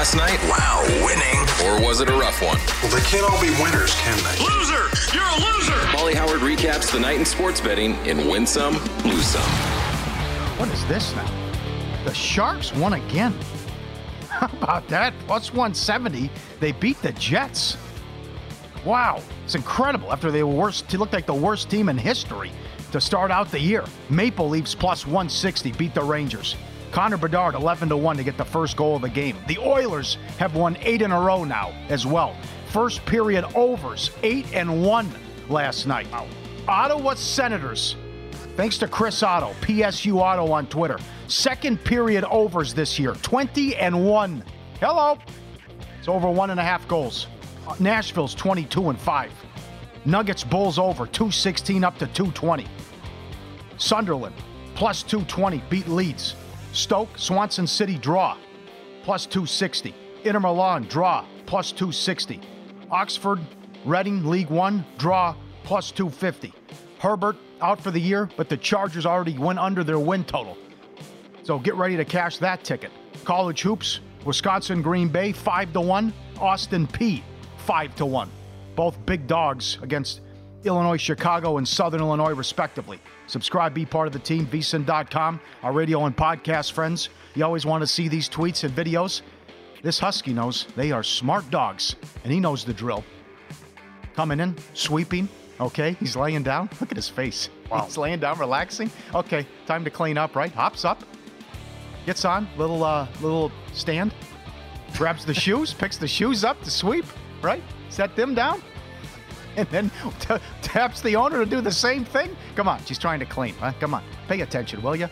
Last 0.00 0.16
night? 0.16 0.40
Wow, 0.48 0.82
winning. 1.04 1.38
Or 1.66 1.86
was 1.86 2.00
it 2.00 2.08
a 2.08 2.12
rough 2.14 2.40
one? 2.40 2.56
Well, 2.82 2.90
they 2.90 3.02
can't 3.02 3.30
all 3.30 3.38
be 3.38 3.50
winners, 3.62 3.94
can 3.96 4.16
they? 4.24 4.42
Loser! 4.42 4.88
You're 5.14 5.28
a 5.28 5.36
loser! 5.44 5.92
Molly 5.92 6.14
Howard 6.14 6.40
recaps 6.40 6.90
the 6.90 6.98
night 6.98 7.18
in 7.18 7.26
sports 7.26 7.60
betting 7.60 7.94
in 8.06 8.26
Win 8.26 8.46
Some, 8.46 8.76
Lose 9.04 9.26
Some. 9.26 9.42
What 10.56 10.70
is 10.70 10.86
this 10.86 11.14
now? 11.14 11.30
The 12.06 12.14
Sharks 12.14 12.74
won 12.74 12.94
again. 12.94 13.38
How 14.30 14.46
about 14.46 14.88
that? 14.88 15.12
Plus 15.26 15.52
170. 15.52 16.30
They 16.60 16.72
beat 16.72 17.02
the 17.02 17.12
Jets. 17.12 17.76
Wow, 18.86 19.22
it's 19.44 19.54
incredible. 19.54 20.10
After 20.10 20.30
they 20.30 20.42
were 20.42 20.54
worst, 20.54 20.88
they 20.88 20.96
looked 20.96 21.12
like 21.12 21.26
the 21.26 21.34
worst 21.34 21.68
team 21.68 21.90
in 21.90 21.98
history 21.98 22.52
to 22.92 23.02
start 23.02 23.30
out 23.30 23.50
the 23.50 23.60
year. 23.60 23.84
Maple 24.08 24.48
Leafs 24.48 24.74
plus 24.74 25.06
160 25.06 25.72
beat 25.72 25.92
the 25.92 26.02
Rangers. 26.02 26.56
Connor 26.92 27.16
Bedard 27.16 27.54
11 27.54 27.88
to 27.90 27.96
1 27.96 28.16
to 28.16 28.24
get 28.24 28.36
the 28.36 28.44
first 28.44 28.76
goal 28.76 28.96
of 28.96 29.02
the 29.02 29.08
game. 29.08 29.36
The 29.46 29.58
Oilers 29.58 30.16
have 30.38 30.54
won 30.54 30.76
8 30.80 31.02
in 31.02 31.12
a 31.12 31.20
row 31.20 31.44
now 31.44 31.72
as 31.88 32.06
well. 32.06 32.36
First 32.70 33.04
period 33.06 33.44
overs 33.54 34.10
8 34.22 34.54
and 34.54 34.84
1 34.84 35.10
last 35.48 35.86
night. 35.86 36.08
Ottawa 36.68 37.14
Senators 37.14 37.96
Thanks 38.56 38.76
to 38.78 38.88
Chris 38.88 39.22
Otto, 39.22 39.54
PSU 39.62 40.20
Otto 40.20 40.52
on 40.52 40.66
Twitter. 40.66 40.98
Second 41.28 41.82
period 41.82 42.24
overs 42.24 42.74
this 42.74 42.98
year, 42.98 43.14
20 43.14 43.76
and 43.76 44.04
1. 44.06 44.44
Hello. 44.80 45.18
It's 45.98 46.08
over 46.08 46.28
one 46.28 46.50
and 46.50 46.60
a 46.60 46.62
half 46.62 46.86
goals. 46.86 47.26
Nashville's 47.78 48.34
22 48.34 48.90
and 48.90 48.98
5. 48.98 49.32
Nuggets 50.04 50.44
Bulls 50.44 50.78
over, 50.78 51.06
216 51.06 51.84
up 51.84 51.94
to 51.94 52.06
220. 52.08 52.66
Sunderland, 53.78 54.34
plus 54.74 55.02
220, 55.04 55.62
beat 55.70 55.88
Leeds. 55.88 56.34
Stoke, 56.72 57.18
Swansea 57.18 57.66
City 57.66 57.98
draw, 57.98 58.36
plus 59.02 59.26
260. 59.26 59.94
Inter 60.24 60.40
Milan 60.40 60.84
draw, 60.84 61.24
plus 61.46 61.72
260. 61.72 62.40
Oxford, 62.90 63.40
Reading, 63.84 64.28
League 64.28 64.50
One, 64.50 64.84
draw, 64.98 65.34
plus 65.64 65.90
250. 65.90 66.52
Herbert 66.98 67.36
out 67.60 67.80
for 67.80 67.90
the 67.90 68.00
year, 68.00 68.28
but 68.36 68.48
the 68.48 68.56
Chargers 68.56 69.06
already 69.06 69.36
went 69.36 69.58
under 69.58 69.82
their 69.82 69.98
win 69.98 70.24
total. 70.24 70.56
So 71.42 71.58
get 71.58 71.74
ready 71.74 71.96
to 71.96 72.04
cash 72.04 72.38
that 72.38 72.62
ticket. 72.62 72.92
College 73.24 73.62
hoops, 73.62 74.00
Wisconsin 74.24 74.82
Green 74.82 75.08
Bay 75.08 75.32
5 75.32 75.72
to 75.72 75.80
1, 75.80 76.12
Austin 76.38 76.86
Peay 76.86 77.22
5 77.58 77.94
to 77.96 78.06
1. 78.06 78.30
Both 78.76 79.04
big 79.06 79.26
dogs 79.26 79.78
against 79.82 80.20
Illinois, 80.64 80.96
Chicago, 80.96 81.58
and 81.58 81.66
Southern 81.66 82.00
Illinois, 82.00 82.32
respectively. 82.32 83.00
Subscribe, 83.26 83.72
be 83.72 83.86
part 83.86 84.06
of 84.06 84.12
the 84.12 84.18
team, 84.18 84.46
vsin.com, 84.46 85.40
our 85.62 85.72
radio 85.72 86.04
and 86.04 86.16
podcast 86.16 86.72
friends. 86.72 87.08
You 87.34 87.44
always 87.44 87.64
want 87.64 87.82
to 87.82 87.86
see 87.86 88.08
these 88.08 88.28
tweets 88.28 88.64
and 88.64 88.74
videos. 88.74 89.22
This 89.82 89.98
Husky 89.98 90.32
knows 90.32 90.66
they 90.76 90.92
are 90.92 91.02
smart 91.02 91.50
dogs, 91.50 91.96
and 92.24 92.32
he 92.32 92.40
knows 92.40 92.64
the 92.64 92.74
drill. 92.74 93.04
Coming 94.14 94.40
in, 94.40 94.54
sweeping, 94.74 95.28
Okay, 95.60 95.92
he's 96.00 96.16
laying 96.16 96.42
down. 96.42 96.70
Look 96.80 96.90
at 96.90 96.96
his 96.96 97.08
face. 97.08 97.48
Wow. 97.70 97.84
He's 97.84 97.96
laying 97.96 98.18
down, 98.18 98.36
relaxing. 98.36 98.90
Okay, 99.14 99.46
time 99.64 99.84
to 99.84 99.90
clean 99.90 100.18
up, 100.18 100.34
right? 100.34 100.50
Hops 100.50 100.84
up, 100.84 101.04
gets 102.04 102.24
on, 102.24 102.48
little 102.56 102.82
uh, 102.82 103.06
little 103.20 103.52
stand, 103.72 104.12
grabs 104.94 105.24
the 105.24 105.34
shoes, 105.44 105.72
picks 105.72 105.96
the 105.96 106.08
shoes 106.08 106.42
up 106.42 106.60
to 106.64 106.70
sweep, 106.72 107.04
right? 107.42 107.62
Set 107.88 108.16
them 108.16 108.34
down, 108.34 108.60
and 109.56 109.68
then 109.68 109.90
t- 110.20 110.36
taps 110.62 111.00
the 111.00 111.16
owner 111.16 111.44
to 111.44 111.46
do 111.50 111.60
the 111.60 111.72
same 111.72 112.04
thing. 112.04 112.36
Come 112.56 112.68
on, 112.68 112.84
she's 112.84 112.98
trying 112.98 113.20
to 113.20 113.26
clean. 113.26 113.54
Huh? 113.54 113.72
Come 113.80 113.94
on, 113.94 114.04
pay 114.28 114.40
attention, 114.40 114.82
will 114.82 114.96
you? 114.96 115.08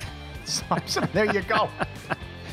there 1.13 1.33
you 1.33 1.43
go. 1.43 1.69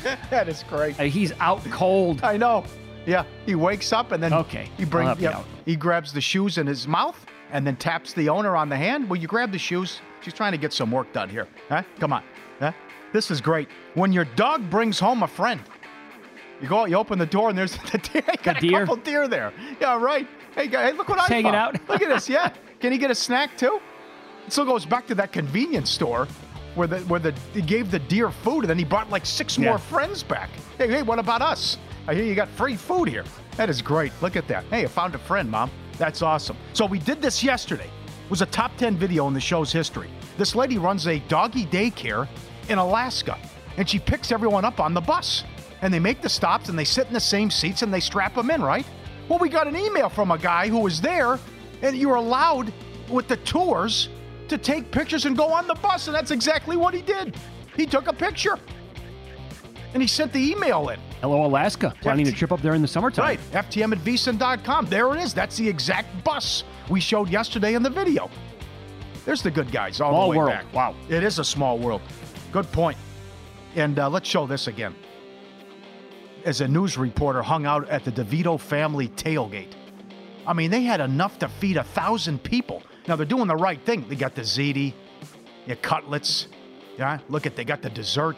that 0.30 0.48
is 0.48 0.62
great. 0.64 0.96
He's 0.96 1.32
out 1.40 1.64
cold. 1.70 2.22
I 2.22 2.36
know. 2.36 2.64
Yeah, 3.06 3.24
he 3.46 3.54
wakes 3.54 3.92
up 3.92 4.12
and 4.12 4.22
then 4.22 4.32
okay. 4.32 4.68
he 4.76 4.84
brings. 4.84 5.08
I'll 5.08 5.16
help 5.16 5.20
you 5.20 5.28
Yeah, 5.28 5.62
he 5.64 5.76
grabs 5.76 6.12
the 6.12 6.20
shoes 6.20 6.58
in 6.58 6.66
his 6.66 6.86
mouth 6.88 7.24
and 7.52 7.66
then 7.66 7.76
taps 7.76 8.12
the 8.12 8.28
owner 8.28 8.56
on 8.56 8.68
the 8.68 8.76
hand. 8.76 9.08
Will 9.08 9.16
you 9.16 9.28
grab 9.28 9.52
the 9.52 9.58
shoes? 9.58 10.00
She's 10.20 10.34
trying 10.34 10.52
to 10.52 10.58
get 10.58 10.72
some 10.72 10.90
work 10.90 11.12
done 11.12 11.28
here. 11.28 11.46
Huh? 11.68 11.82
Come 12.00 12.12
on. 12.12 12.24
Huh? 12.58 12.72
This 13.12 13.30
is 13.30 13.40
great. 13.40 13.68
When 13.94 14.12
your 14.12 14.24
dog 14.24 14.68
brings 14.68 14.98
home 14.98 15.22
a 15.22 15.28
friend, 15.28 15.60
you 16.60 16.68
go, 16.68 16.80
out, 16.80 16.90
you 16.90 16.96
open 16.96 17.18
the 17.18 17.26
door, 17.26 17.50
and 17.50 17.58
there's 17.58 17.76
the 17.92 17.98
deer. 17.98 18.22
Got 18.42 18.58
a 18.58 18.60
deer? 18.60 18.80
couple 18.80 18.96
deer 18.96 19.28
there. 19.28 19.52
Yeah, 19.80 20.00
right. 20.00 20.26
Hey, 20.56 20.68
guy, 20.68 20.86
hey, 20.90 20.92
look 20.96 21.08
what 21.08 21.20
I 21.20 21.26
Hanging 21.26 21.52
found. 21.52 21.76
out. 21.76 21.88
Look 21.88 22.00
at 22.02 22.08
this. 22.08 22.28
Yeah. 22.28 22.48
Can 22.80 22.90
he 22.90 22.98
get 22.98 23.10
a 23.10 23.14
snack 23.14 23.56
too? 23.58 23.78
It 24.46 24.52
still 24.52 24.64
goes 24.64 24.86
back 24.86 25.06
to 25.08 25.14
that 25.16 25.30
convenience 25.30 25.90
store 25.90 26.26
where 26.74 26.86
the 26.88 27.00
where 27.00 27.20
the 27.20 27.34
he 27.52 27.60
gave 27.62 27.90
the 27.90 27.98
deer 27.98 28.30
food, 28.30 28.60
and 28.60 28.70
then 28.70 28.78
he 28.78 28.84
brought 28.84 29.10
like 29.10 29.26
six 29.26 29.58
Yeah. 29.58 29.66
more 29.70 29.78
friends 29.78 30.22
back. 30.22 30.48
Hey, 30.78 30.88
hey, 30.88 31.02
what 31.02 31.18
about 31.18 31.42
us? 31.42 31.76
I 32.08 32.14
hear 32.14 32.24
you 32.24 32.34
got 32.34 32.48
free 32.48 32.74
food 32.76 33.08
here. 33.08 33.24
That 33.56 33.68
is 33.68 33.82
great. 33.82 34.12
Look 34.22 34.34
at 34.36 34.48
that. 34.48 34.64
Hey, 34.70 34.84
I 34.84 34.86
found 34.86 35.14
a 35.14 35.18
friend, 35.18 35.50
Mom. 35.50 35.70
That's 35.98 36.22
awesome. 36.22 36.56
So 36.72 36.86
we 36.86 36.98
did 37.00 37.20
this 37.20 37.42
yesterday. 37.44 37.90
It 38.24 38.30
was 38.30 38.42
a 38.42 38.46
top 38.46 38.76
10 38.76 38.96
video 38.96 39.26
in 39.28 39.34
the 39.34 39.40
show's 39.40 39.72
history. 39.72 40.08
This 40.38 40.54
lady 40.54 40.78
runs 40.78 41.06
a 41.06 41.18
doggy 41.28 41.66
daycare 41.66 42.28
in 42.68 42.78
Alaska, 42.78 43.38
and 43.76 43.88
she 43.88 43.98
picks 43.98 44.30
everyone 44.32 44.64
up 44.64 44.80
on 44.80 44.94
the 44.94 45.00
bus. 45.00 45.44
And 45.82 45.92
they 45.92 45.98
make 45.98 46.22
the 46.22 46.28
stops, 46.28 46.68
and 46.68 46.78
they 46.78 46.84
sit 46.84 47.06
in 47.08 47.12
the 47.12 47.20
same 47.20 47.50
seats, 47.50 47.82
and 47.82 47.92
they 47.92 48.00
strap 48.00 48.34
them 48.34 48.50
in, 48.50 48.62
right? 48.62 48.86
Well, 49.28 49.38
we 49.38 49.48
got 49.48 49.66
an 49.66 49.76
email 49.76 50.08
from 50.08 50.30
a 50.30 50.38
guy 50.38 50.68
who 50.68 50.78
was 50.78 51.00
there, 51.00 51.38
and 51.82 51.96
you 51.96 52.08
were 52.08 52.16
allowed 52.16 52.72
with 53.08 53.28
the 53.28 53.36
tours 53.38 54.08
to 54.48 54.56
take 54.58 54.90
pictures 54.90 55.24
and 55.26 55.36
go 55.36 55.52
on 55.52 55.66
the 55.66 55.74
bus, 55.74 56.06
and 56.06 56.14
that's 56.14 56.30
exactly 56.30 56.76
what 56.76 56.94
he 56.94 57.02
did. 57.02 57.36
He 57.76 57.86
took 57.86 58.06
a 58.06 58.12
picture, 58.12 58.58
and 59.92 60.02
he 60.02 60.06
sent 60.08 60.32
the 60.32 60.50
email 60.52 60.88
in. 60.90 61.00
Hello, 61.20 61.44
Alaska. 61.44 61.92
Planning 62.02 62.28
a 62.28 62.32
trip 62.32 62.52
up 62.52 62.60
there 62.62 62.74
in 62.74 62.82
the 62.82 62.88
summertime. 62.88 63.24
Right. 63.24 63.40
FTM 63.52 63.92
at 63.92 63.98
vsin.com. 63.98 64.86
There 64.86 65.12
it 65.14 65.20
is. 65.20 65.34
That's 65.34 65.56
the 65.56 65.68
exact 65.68 66.22
bus 66.22 66.62
we 66.88 67.00
showed 67.00 67.28
yesterday 67.28 67.74
in 67.74 67.82
the 67.82 67.90
video. 67.90 68.30
There's 69.24 69.42
the 69.42 69.50
good 69.50 69.72
guys 69.72 70.00
all 70.00 70.12
Small 70.12 70.24
the 70.26 70.30
way 70.30 70.36
world. 70.36 70.50
back. 70.50 70.72
Wow. 70.72 70.94
It 71.08 71.24
is 71.24 71.38
a 71.40 71.44
small 71.44 71.78
world. 71.78 72.00
Good 72.52 72.70
point. 72.70 72.96
And 73.74 73.98
uh, 73.98 74.08
let's 74.08 74.28
show 74.28 74.46
this 74.46 74.68
again. 74.68 74.94
As 76.46 76.60
a 76.60 76.68
news 76.68 76.96
reporter 76.96 77.42
hung 77.42 77.66
out 77.66 77.88
at 77.88 78.04
the 78.04 78.12
DeVito 78.12 78.58
family 78.58 79.08
tailgate. 79.08 79.72
I 80.46 80.52
mean, 80.52 80.70
they 80.70 80.82
had 80.82 81.00
enough 81.00 81.40
to 81.40 81.48
feed 81.48 81.76
a 81.76 81.82
thousand 81.82 82.40
people. 82.40 82.84
Now 83.08 83.16
they're 83.16 83.26
doing 83.26 83.48
the 83.48 83.56
right 83.56 83.80
thing. 83.84 84.06
They 84.08 84.14
got 84.14 84.36
the 84.36 84.42
ziti, 84.42 84.94
your 85.66 85.74
cutlets. 85.76 86.46
Yeah, 86.96 87.18
look 87.28 87.46
at 87.46 87.56
they 87.56 87.64
got 87.64 87.82
the 87.82 87.90
dessert, 87.90 88.36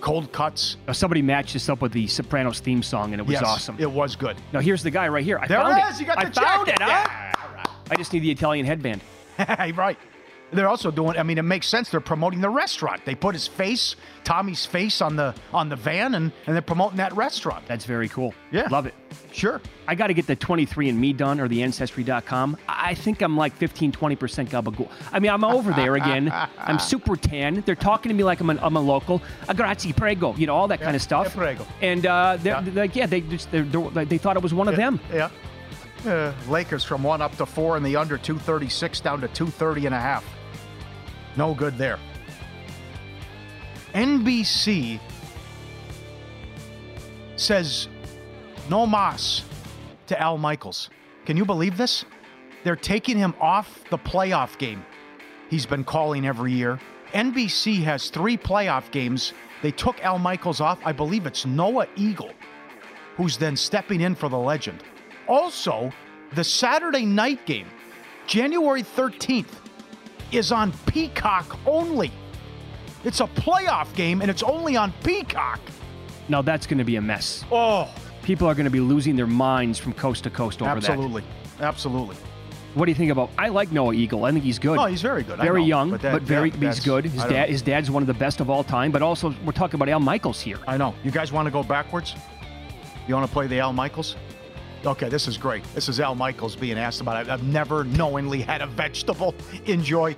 cold 0.00 0.30
cuts. 0.32 0.76
Now, 0.86 0.92
somebody 0.92 1.20
matched 1.20 1.52
this 1.54 1.68
up 1.68 1.82
with 1.82 1.90
the 1.92 2.06
Sopranos 2.06 2.60
theme 2.60 2.82
song, 2.84 3.12
and 3.12 3.20
it 3.20 3.24
was 3.26 3.34
Yes, 3.34 3.42
awesome. 3.44 3.76
It 3.80 3.90
was 3.90 4.14
good. 4.14 4.36
Now 4.52 4.60
here's 4.60 4.84
the 4.84 4.90
guy 4.92 5.08
right 5.08 5.24
here. 5.24 5.38
I 5.40 5.48
There 5.48 5.60
found 5.60 5.78
it 5.78 5.84
it. 5.84 5.90
is. 5.90 6.00
You 6.00 6.06
got 6.06 6.18
I 6.18 6.24
the 6.26 6.40
found 6.40 6.66
jacket. 6.68 6.80
it, 6.80 6.88
huh? 6.88 7.72
I 7.90 7.96
just 7.96 8.12
need 8.12 8.20
the 8.20 8.30
Italian 8.30 8.64
headband. 8.64 9.00
right. 9.76 9.98
They're 10.50 10.68
also 10.68 10.90
doing. 10.90 11.18
I 11.18 11.22
mean, 11.22 11.38
it 11.38 11.42
makes 11.42 11.66
sense. 11.66 11.90
They're 11.90 12.00
promoting 12.00 12.40
the 12.40 12.48
restaurant. 12.50 13.04
They 13.04 13.14
put 13.14 13.34
his 13.34 13.46
face, 13.46 13.96
Tommy's 14.24 14.64
face, 14.64 15.00
on 15.00 15.16
the 15.16 15.34
on 15.52 15.68
the 15.68 15.76
van, 15.76 16.14
and 16.14 16.32
and 16.46 16.54
they're 16.54 16.62
promoting 16.62 16.96
that 16.98 17.14
restaurant. 17.14 17.66
That's 17.66 17.84
very 17.84 18.08
cool. 18.08 18.34
Yeah. 18.50 18.68
Love 18.70 18.86
it. 18.86 18.94
Sure. 19.32 19.60
I 19.86 19.94
got 19.94 20.08
to 20.08 20.14
get 20.14 20.26
the 20.26 20.36
23andMe 20.36 21.16
done 21.16 21.38
or 21.38 21.48
the 21.48 21.62
Ancestry.com. 21.62 22.56
I 22.68 22.94
think 22.94 23.20
I'm 23.22 23.36
like 23.36 23.54
15, 23.56 23.92
20% 23.92 24.48
gabagool. 24.48 24.90
I 25.12 25.18
mean, 25.18 25.30
I'm 25.30 25.44
over 25.44 25.72
there 25.72 25.96
again. 25.96 26.32
I'm 26.58 26.78
super 26.78 27.14
tan. 27.14 27.62
They're 27.64 27.74
talking 27.74 28.08
to 28.10 28.14
me 28.14 28.24
like 28.24 28.40
I'm, 28.40 28.50
an, 28.50 28.58
I'm 28.60 28.76
a 28.76 28.80
local. 28.80 29.22
A 29.48 29.54
grazie, 29.54 29.92
prego, 29.92 30.34
you 30.34 30.46
know, 30.46 30.54
all 30.54 30.68
that 30.68 30.80
kind 30.80 30.96
of 30.96 31.02
stuff. 31.02 31.28
yeah, 31.28 31.34
prego. 31.34 31.66
And 31.80 32.06
uh, 32.06 32.36
they're, 32.40 32.60
they're 32.62 32.84
like, 32.84 32.96
yeah, 32.96 33.06
they 33.06 33.20
just, 33.20 33.50
they're, 33.50 33.64
they're, 33.64 34.04
they 34.04 34.18
thought 34.18 34.36
it 34.36 34.42
was 34.42 34.54
one 34.54 34.66
of 34.68 34.76
them. 34.76 34.98
Yeah. 35.12 35.30
Uh, 36.06 36.32
Lakers 36.48 36.84
from 36.84 37.02
one 37.02 37.20
up 37.20 37.36
to 37.36 37.46
four 37.46 37.76
in 37.76 37.82
the 37.82 37.96
under 37.96 38.16
236 38.18 39.00
down 39.00 39.20
to 39.20 39.28
230 39.28 39.86
and 39.86 39.94
a 39.94 40.00
half. 40.00 40.24
No 41.38 41.54
good 41.54 41.78
there. 41.78 41.98
NBC 43.94 45.00
says 47.36 47.88
no 48.68 48.86
mas 48.86 49.44
to 50.08 50.20
Al 50.20 50.36
Michaels. 50.36 50.90
Can 51.24 51.36
you 51.36 51.46
believe 51.46 51.78
this? 51.78 52.04
They're 52.64 52.76
taking 52.76 53.16
him 53.16 53.34
off 53.40 53.80
the 53.88 53.98
playoff 53.98 54.58
game 54.58 54.84
he's 55.48 55.66
been 55.66 55.84
calling 55.84 56.26
every 56.26 56.52
year. 56.52 56.78
NBC 57.12 57.82
has 57.84 58.10
three 58.10 58.36
playoff 58.36 58.90
games. 58.90 59.32
They 59.62 59.70
took 59.70 60.02
Al 60.04 60.18
Michaels 60.18 60.60
off. 60.60 60.78
I 60.84 60.92
believe 60.92 61.26
it's 61.26 61.46
Noah 61.46 61.86
Eagle, 61.96 62.32
who's 63.16 63.36
then 63.36 63.56
stepping 63.56 64.00
in 64.00 64.14
for 64.14 64.28
the 64.28 64.38
legend. 64.38 64.82
Also, 65.26 65.92
the 66.34 66.44
Saturday 66.44 67.06
night 67.06 67.44
game, 67.46 67.68
January 68.26 68.82
13th, 68.82 69.67
is 70.32 70.52
on 70.52 70.72
Peacock 70.86 71.58
only. 71.66 72.10
It's 73.04 73.20
a 73.20 73.26
playoff 73.26 73.94
game 73.94 74.20
and 74.20 74.30
it's 74.30 74.42
only 74.42 74.76
on 74.76 74.92
Peacock. 75.04 75.60
Now 76.28 76.42
that's 76.42 76.66
going 76.66 76.78
to 76.78 76.84
be 76.84 76.96
a 76.96 77.00
mess. 77.00 77.44
Oh, 77.50 77.92
People 78.22 78.46
are 78.46 78.54
going 78.54 78.64
to 78.64 78.70
be 78.70 78.80
losing 78.80 79.16
their 79.16 79.26
minds 79.26 79.78
from 79.78 79.94
coast 79.94 80.24
to 80.24 80.30
coast 80.30 80.60
over 80.60 80.78
that. 80.78 80.90
absolutely. 80.90 81.24
Absolutely. 81.60 82.16
What 82.74 82.84
do 82.84 82.90
you 82.90 82.94
think 82.94 83.10
about? 83.10 83.30
I 83.38 83.48
like 83.48 83.72
Noah 83.72 83.94
Eagle. 83.94 84.26
I 84.26 84.32
think 84.32 84.44
he's 84.44 84.58
good. 84.58 84.78
Oh, 84.78 84.84
he's 84.84 85.00
very 85.00 85.22
good. 85.22 85.38
Very 85.38 85.62
know, 85.62 85.66
young, 85.66 85.90
but 85.90 86.02
but, 86.02 86.22
very 86.22 86.50
that- 86.50 86.62
he's 86.62 86.80
good. 86.80 87.06
His 87.06 87.24
dad, 87.24 87.48
his 87.48 87.62
dad's 87.62 87.90
one 87.90 88.02
of 88.02 88.06
the 88.06 88.14
best 88.14 88.40
of 88.40 88.50
all 88.50 88.62
time. 88.62 88.92
But 88.92 89.00
also, 89.00 89.34
we're 89.44 89.52
talking 89.52 89.76
about 89.76 89.88
Al 89.88 90.00
Michaels 90.00 90.40
here. 90.40 90.58
I 90.68 90.76
know. 90.76 90.94
You 91.02 91.10
guys 91.10 91.32
want 91.32 91.46
to 91.46 91.50
go 91.50 91.62
backwards? 91.62 92.14
You 93.06 93.14
want 93.14 93.26
to 93.26 93.32
play 93.32 93.46
the 93.46 93.58
Al 93.60 93.72
Michaels? 93.72 94.16
Okay, 94.84 95.08
this 95.08 95.26
is 95.26 95.36
great. 95.36 95.64
This 95.74 95.88
is 95.88 95.98
Al 95.98 96.14
Michaels 96.14 96.54
being 96.54 96.78
asked 96.78 97.00
about 97.00 97.26
it. 97.26 97.30
I've 97.30 97.42
never 97.42 97.84
knowingly 97.84 98.42
had 98.42 98.62
a 98.62 98.66
vegetable. 98.66 99.34
Enjoy. 99.66 100.14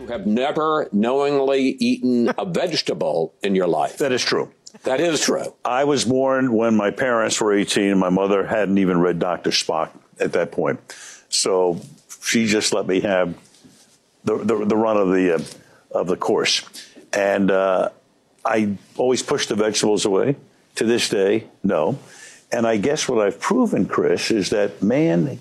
You 0.00 0.06
have 0.08 0.26
never 0.26 0.88
knowingly 0.90 1.76
eaten 1.78 2.32
a 2.36 2.44
vegetable 2.46 3.34
in 3.42 3.54
your 3.54 3.68
life. 3.68 3.98
That 3.98 4.10
is 4.10 4.22
true. 4.24 4.50
That 4.82 5.00
is 5.00 5.20
true. 5.20 5.54
I 5.64 5.84
was 5.84 6.04
born 6.04 6.52
when 6.52 6.74
my 6.76 6.90
parents 6.90 7.40
were 7.40 7.52
18. 7.52 7.96
My 7.96 8.10
mother 8.10 8.44
hadn't 8.44 8.78
even 8.78 8.98
read 8.98 9.18
Dr. 9.18 9.50
Spock 9.50 9.90
at 10.18 10.32
that 10.32 10.50
point. 10.50 10.80
So 11.28 11.80
she 12.22 12.46
just 12.46 12.72
let 12.72 12.86
me 12.86 13.00
have 13.00 13.36
the, 14.24 14.38
the, 14.38 14.64
the 14.64 14.76
run 14.76 14.96
of 14.96 15.08
the, 15.10 15.36
uh, 15.36 15.38
of 15.92 16.08
the 16.08 16.16
course. 16.16 16.62
And 17.12 17.50
uh, 17.50 17.90
I 18.44 18.76
always 18.96 19.22
pushed 19.22 19.48
the 19.48 19.54
vegetables 19.54 20.04
away. 20.04 20.36
To 20.78 20.84
this 20.84 21.08
day, 21.08 21.48
no. 21.64 21.98
And 22.52 22.64
I 22.64 22.76
guess 22.76 23.08
what 23.08 23.26
I've 23.26 23.40
proven, 23.40 23.86
Chris, 23.86 24.30
is 24.30 24.50
that 24.50 24.80
man 24.80 25.40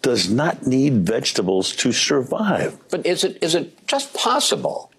does 0.00 0.30
not 0.30 0.66
need 0.66 1.06
vegetables 1.06 1.76
to 1.76 1.92
survive. 1.92 2.78
But 2.88 3.04
is 3.04 3.24
it 3.24 3.38
is 3.42 3.54
it 3.54 3.86
just 3.86 4.14
possible 4.14 4.90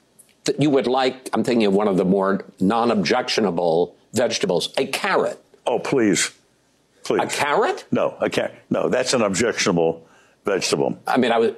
that 0.44 0.62
you 0.62 0.70
would 0.70 0.86
like? 0.86 1.30
I'm 1.34 1.44
thinking 1.44 1.66
of 1.66 1.74
one 1.74 1.88
of 1.88 1.98
the 1.98 2.06
more 2.06 2.46
non-objectionable 2.60 3.96
vegetables, 4.14 4.72
a 4.78 4.86
carrot. 4.86 5.44
Oh, 5.66 5.80
please, 5.80 6.32
please. 7.04 7.24
A 7.24 7.28
carrot? 7.28 7.86
No, 7.90 8.16
I 8.20 8.30
can't. 8.30 8.54
No, 8.70 8.88
that's 8.88 9.16
an 9.16 9.24
objectionable 9.24 10.08
vegetable. 10.46 11.00
I 11.08 11.18
mean, 11.18 11.32
I 11.32 11.40
was 11.40 11.54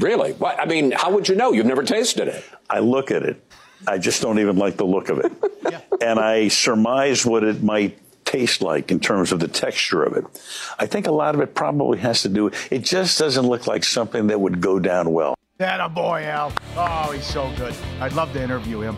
really. 0.00 0.32
What? 0.32 0.58
I 0.58 0.64
mean, 0.64 0.90
how 0.90 1.12
would 1.12 1.28
you 1.28 1.36
know? 1.36 1.52
You've 1.52 1.66
never 1.66 1.84
tasted 1.84 2.26
it. 2.26 2.44
I 2.68 2.80
look 2.80 3.12
at 3.12 3.22
it. 3.22 3.40
I 3.86 3.98
just 3.98 4.22
don't 4.22 4.38
even 4.38 4.56
like 4.56 4.76
the 4.76 4.84
look 4.84 5.08
of 5.08 5.18
it. 5.18 5.32
And 6.00 6.18
I 6.18 6.48
surmise 6.48 7.24
what 7.24 7.44
it 7.44 7.62
might 7.62 7.98
taste 8.24 8.62
like 8.62 8.90
in 8.90 9.00
terms 9.00 9.32
of 9.32 9.40
the 9.40 9.48
texture 9.48 10.02
of 10.02 10.16
it. 10.16 10.24
I 10.78 10.86
think 10.86 11.06
a 11.06 11.12
lot 11.12 11.34
of 11.34 11.40
it 11.40 11.54
probably 11.54 11.98
has 11.98 12.22
to 12.22 12.28
do, 12.28 12.50
it 12.70 12.80
just 12.80 13.18
doesn't 13.18 13.46
look 13.46 13.66
like 13.66 13.84
something 13.84 14.26
that 14.28 14.40
would 14.40 14.60
go 14.60 14.78
down 14.78 15.12
well. 15.12 15.34
That 15.58 15.80
a 15.80 15.88
boy, 15.88 16.24
Al. 16.24 16.52
Oh, 16.76 17.12
he's 17.12 17.26
so 17.26 17.52
good. 17.56 17.74
I'd 18.00 18.12
love 18.14 18.32
to 18.32 18.42
interview 18.42 18.80
him. 18.80 18.96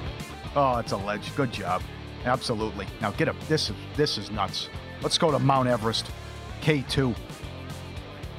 Oh, 0.54 0.78
it's 0.78 0.92
a 0.92 0.96
ledge. 0.96 1.34
Good 1.36 1.52
job. 1.52 1.82
Absolutely. 2.24 2.86
Now 3.02 3.10
get 3.10 3.28
up. 3.28 3.36
This 3.46 3.68
is 3.68 3.76
this 3.94 4.16
is 4.16 4.30
nuts. 4.30 4.70
Let's 5.02 5.18
go 5.18 5.30
to 5.30 5.38
Mount 5.38 5.68
Everest, 5.68 6.10
K2. 6.62 7.14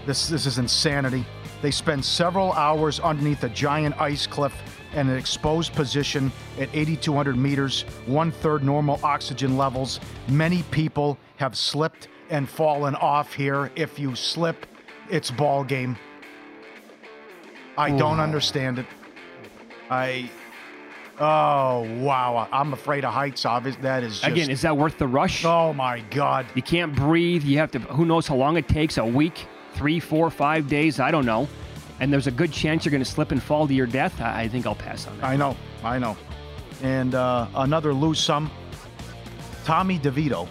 This 0.07 0.27
this 0.27 0.47
is 0.47 0.57
insanity. 0.57 1.25
They 1.61 1.69
spend 1.69 2.03
several 2.03 2.53
hours 2.53 2.99
underneath 2.99 3.43
a 3.43 3.49
giant 3.49 3.99
ice 4.01 4.25
cliff 4.25 4.55
in 4.93 5.09
an 5.09 5.17
exposed 5.17 5.73
position 5.73 6.31
at 6.59 6.69
8,200 6.73 7.37
meters, 7.37 7.83
one 8.05 8.31
third 8.31 8.63
normal 8.63 8.99
oxygen 9.03 9.57
levels. 9.57 9.99
Many 10.27 10.63
people 10.71 11.17
have 11.37 11.55
slipped 11.57 12.07
and 12.29 12.47
fallen 12.47 12.95
off 12.95 13.33
here. 13.33 13.71
If 13.75 13.99
you 13.99 14.15
slip, 14.15 14.65
it's 15.09 15.31
ball 15.31 15.63
game. 15.63 15.97
I 17.77 17.91
don't 17.91 18.19
understand 18.19 18.79
it. 18.79 18.85
I. 19.89 20.29
Oh 21.19 21.81
wow! 21.99 22.47
I'm 22.51 22.73
afraid 22.73 23.03
of 23.03 23.11
heights. 23.11 23.43
Obviously, 23.45 23.81
that 23.81 24.03
is 24.03 24.19
just, 24.19 24.27
Again, 24.27 24.51
is 24.51 24.61
that 24.61 24.77
worth 24.77 24.99
the 24.99 25.07
rush? 25.07 25.43
Oh 25.45 25.73
my 25.73 26.01
God! 26.11 26.45
You 26.53 26.61
can't 26.61 26.95
breathe. 26.95 27.43
You 27.43 27.57
have 27.57 27.71
to. 27.71 27.79
Who 27.79 28.05
knows 28.05 28.27
how 28.27 28.35
long 28.35 28.55
it 28.57 28.67
takes? 28.67 28.97
A 28.97 29.05
week, 29.05 29.47
three, 29.73 29.99
four, 29.99 30.29
five 30.29 30.67
days. 30.67 30.99
I 30.99 31.09
don't 31.09 31.25
know. 31.25 31.47
And 31.99 32.13
there's 32.13 32.27
a 32.27 32.31
good 32.31 32.51
chance 32.51 32.85
you're 32.85 32.91
going 32.91 33.03
to 33.03 33.09
slip 33.09 33.31
and 33.31 33.41
fall 33.41 33.67
to 33.67 33.73
your 33.73 33.87
death. 33.87 34.21
I, 34.21 34.41
I 34.43 34.47
think 34.47 34.65
I'll 34.67 34.75
pass 34.75 35.07
on 35.07 35.17
that. 35.17 35.25
I 35.25 35.35
know, 35.35 35.55
I 35.83 35.97
know. 35.99 36.15
And 36.83 37.15
uh, 37.15 37.47
another 37.55 37.93
lose 37.93 38.19
some. 38.19 38.51
Tommy 39.65 39.97
DeVito 39.99 40.47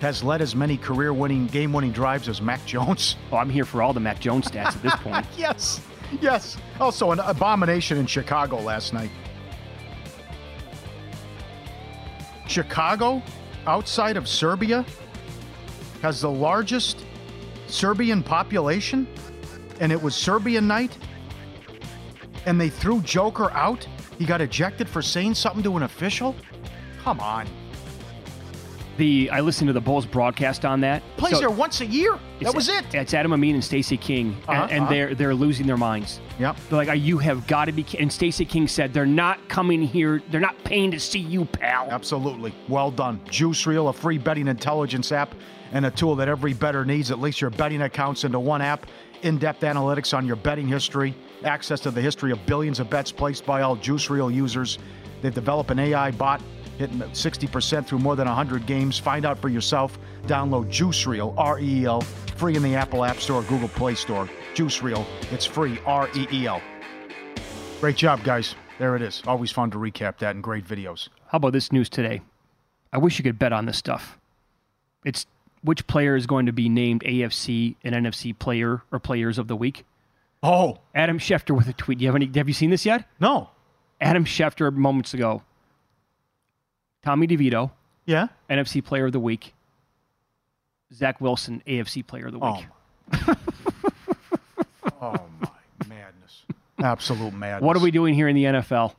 has 0.00 0.22
led 0.22 0.40
as 0.40 0.54
many 0.54 0.76
career-winning, 0.76 1.46
game-winning 1.46 1.92
drives 1.92 2.28
as 2.28 2.40
Mac 2.42 2.64
Jones. 2.66 3.16
Oh, 3.32 3.36
I'm 3.36 3.50
here 3.50 3.64
for 3.64 3.82
all 3.82 3.92
the 3.92 4.00
Mac 4.00 4.20
Jones 4.20 4.46
stats 4.48 4.74
at 4.76 4.82
this 4.82 4.94
point. 5.02 5.26
yes, 5.36 5.80
yes. 6.20 6.56
Also, 6.80 7.12
an 7.12 7.20
abomination 7.20 7.98
in 7.98 8.06
Chicago 8.06 8.58
last 8.60 8.92
night. 8.92 9.10
Chicago, 12.46 13.22
outside 13.66 14.16
of 14.16 14.26
Serbia, 14.26 14.84
has 16.02 16.20
the 16.22 16.30
largest 16.30 17.04
Serbian 17.66 18.22
population, 18.22 19.06
and 19.80 19.92
it 19.92 20.00
was 20.00 20.14
Serbian 20.14 20.66
night, 20.66 20.96
and 22.46 22.60
they 22.60 22.68
threw 22.68 23.00
Joker 23.02 23.50
out. 23.52 23.86
He 24.18 24.24
got 24.24 24.40
ejected 24.40 24.88
for 24.88 25.02
saying 25.02 25.34
something 25.34 25.62
to 25.62 25.76
an 25.76 25.82
official. 25.84 26.34
Come 27.02 27.20
on. 27.20 27.46
The 28.96 29.30
I 29.30 29.38
listened 29.40 29.68
to 29.68 29.72
the 29.72 29.80
Bulls 29.80 30.04
broadcast 30.06 30.64
on 30.64 30.80
that. 30.80 31.04
Plays 31.16 31.34
So- 31.34 31.38
there 31.38 31.50
once 31.50 31.80
a 31.80 31.86
year. 31.86 32.18
That 32.40 32.52
was 32.52 32.68
it. 32.68 32.84
It's 32.92 33.14
Adam 33.14 33.32
Amin 33.32 33.54
and 33.54 33.62
Stacey 33.62 33.96
King, 33.96 34.36
and- 34.48 34.58
Uh-huh, 34.58 34.66
and 34.72 34.80
uh-huh. 34.82 34.90
they're 34.92 35.14
they're 35.14 35.34
losing 35.34 35.68
their 35.68 35.76
minds. 35.76 36.20
Yep. 36.40 36.56
They're 36.68 36.84
like, 36.84 37.00
you 37.00 37.18
have 37.18 37.46
got 37.46 37.66
to 37.66 37.72
be?" 37.72 37.86
And 37.96 38.12
Stacey 38.12 38.44
King 38.44 38.66
said, 38.66 38.92
"They're 38.92 39.06
not 39.06 39.48
coming 39.48 39.82
here. 39.82 40.20
They're 40.32 40.40
not 40.40 40.56
paying 40.64 40.90
to 40.90 40.98
see 40.98 41.20
you, 41.20 41.44
pal." 41.44 41.86
Absolutely. 41.92 42.52
Well 42.68 42.90
done. 42.90 43.20
Juice 43.30 43.64
Reel, 43.68 43.86
a 43.88 43.92
free 43.92 44.18
betting 44.18 44.48
intelligence 44.48 45.12
app 45.12 45.32
and 45.72 45.86
a 45.86 45.92
tool 45.92 46.16
that 46.16 46.26
every 46.28 46.52
bettor 46.54 46.84
needs. 46.84 47.12
At 47.12 47.20
least 47.20 47.40
your 47.40 47.50
betting 47.50 47.82
accounts 47.82 48.24
into 48.24 48.40
one 48.40 48.62
app. 48.62 48.86
In 49.22 49.38
depth 49.38 49.62
analytics 49.62 50.16
on 50.16 50.26
your 50.26 50.36
betting 50.36 50.68
history, 50.68 51.14
access 51.44 51.80
to 51.80 51.90
the 51.90 52.00
history 52.00 52.30
of 52.30 52.44
billions 52.46 52.78
of 52.78 52.88
bets 52.88 53.10
placed 53.10 53.44
by 53.44 53.62
all 53.62 53.74
Juice 53.74 54.10
Reel 54.10 54.30
users. 54.30 54.78
They've 55.22 55.34
developed 55.34 55.70
an 55.70 55.80
AI 55.80 56.12
bot 56.12 56.40
hitting 56.78 57.00
60% 57.00 57.86
through 57.86 57.98
more 57.98 58.14
than 58.14 58.28
100 58.28 58.64
games. 58.66 58.98
Find 58.98 59.26
out 59.26 59.38
for 59.38 59.48
yourself. 59.48 59.98
Download 60.26 60.70
Juice 60.70 61.04
Reel, 61.06 61.34
R 61.36 61.58
E 61.58 61.80
E 61.80 61.84
L, 61.84 62.00
free 62.36 62.54
in 62.54 62.62
the 62.62 62.76
Apple 62.76 63.04
App 63.04 63.18
Store, 63.18 63.42
Google 63.42 63.68
Play 63.68 63.96
Store. 63.96 64.28
Juice 64.54 64.82
Reel, 64.82 65.04
it's 65.32 65.44
free, 65.44 65.80
R 65.84 66.08
E 66.14 66.26
E 66.32 66.46
L. 66.46 66.62
Great 67.80 67.96
job, 67.96 68.22
guys. 68.22 68.54
There 68.78 68.94
it 68.94 69.02
is. 69.02 69.22
Always 69.26 69.50
fun 69.50 69.72
to 69.72 69.78
recap 69.78 70.18
that 70.18 70.36
and 70.36 70.42
great 70.42 70.64
videos. 70.64 71.08
How 71.26 71.36
about 71.36 71.52
this 71.52 71.72
news 71.72 71.88
today? 71.88 72.20
I 72.92 72.98
wish 72.98 73.18
you 73.18 73.24
could 73.24 73.38
bet 73.38 73.52
on 73.52 73.66
this 73.66 73.76
stuff. 73.76 74.18
It's 75.04 75.26
which 75.62 75.86
player 75.86 76.16
is 76.16 76.26
going 76.26 76.46
to 76.46 76.52
be 76.52 76.68
named 76.68 77.02
AFC 77.02 77.76
and 77.84 77.94
NFC 77.94 78.36
player 78.38 78.82
or 78.92 78.98
players 78.98 79.38
of 79.38 79.48
the 79.48 79.56
week. 79.56 79.84
Oh, 80.42 80.78
Adam 80.94 81.18
Schefter 81.18 81.56
with 81.56 81.68
a 81.68 81.72
tweet. 81.72 82.00
You 82.00 82.06
have 82.08 82.14
any? 82.16 82.30
Have 82.36 82.46
you 82.48 82.54
seen 82.54 82.70
this 82.70 82.86
yet? 82.86 83.04
No. 83.20 83.50
Adam 84.00 84.24
Schefter 84.24 84.72
moments 84.72 85.12
ago. 85.14 85.42
Tommy 87.04 87.26
DeVito, 87.26 87.70
Yeah. 88.06 88.28
NFC 88.48 88.84
player 88.84 89.06
of 89.06 89.12
the 89.12 89.20
week. 89.20 89.54
Zach 90.92 91.20
Wilson, 91.20 91.62
AFC 91.66 92.06
player 92.06 92.26
of 92.26 92.32
the 92.32 92.38
week. 92.38 92.66
Oh. 93.12 93.34
Oh 95.00 95.14
my 95.40 95.48
madness! 95.88 96.42
Absolute 96.82 97.32
madness. 97.32 97.62
What 97.64 97.76
are 97.76 97.80
we 97.80 97.90
doing 97.92 98.14
here 98.14 98.26
in 98.26 98.34
the 98.34 98.44
NFL? 98.44 98.94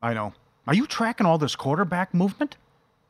I 0.00 0.14
know. 0.14 0.32
Are 0.66 0.74
you 0.74 0.86
tracking 0.86 1.26
all 1.26 1.38
this 1.38 1.56
quarterback 1.56 2.14
movement? 2.14 2.56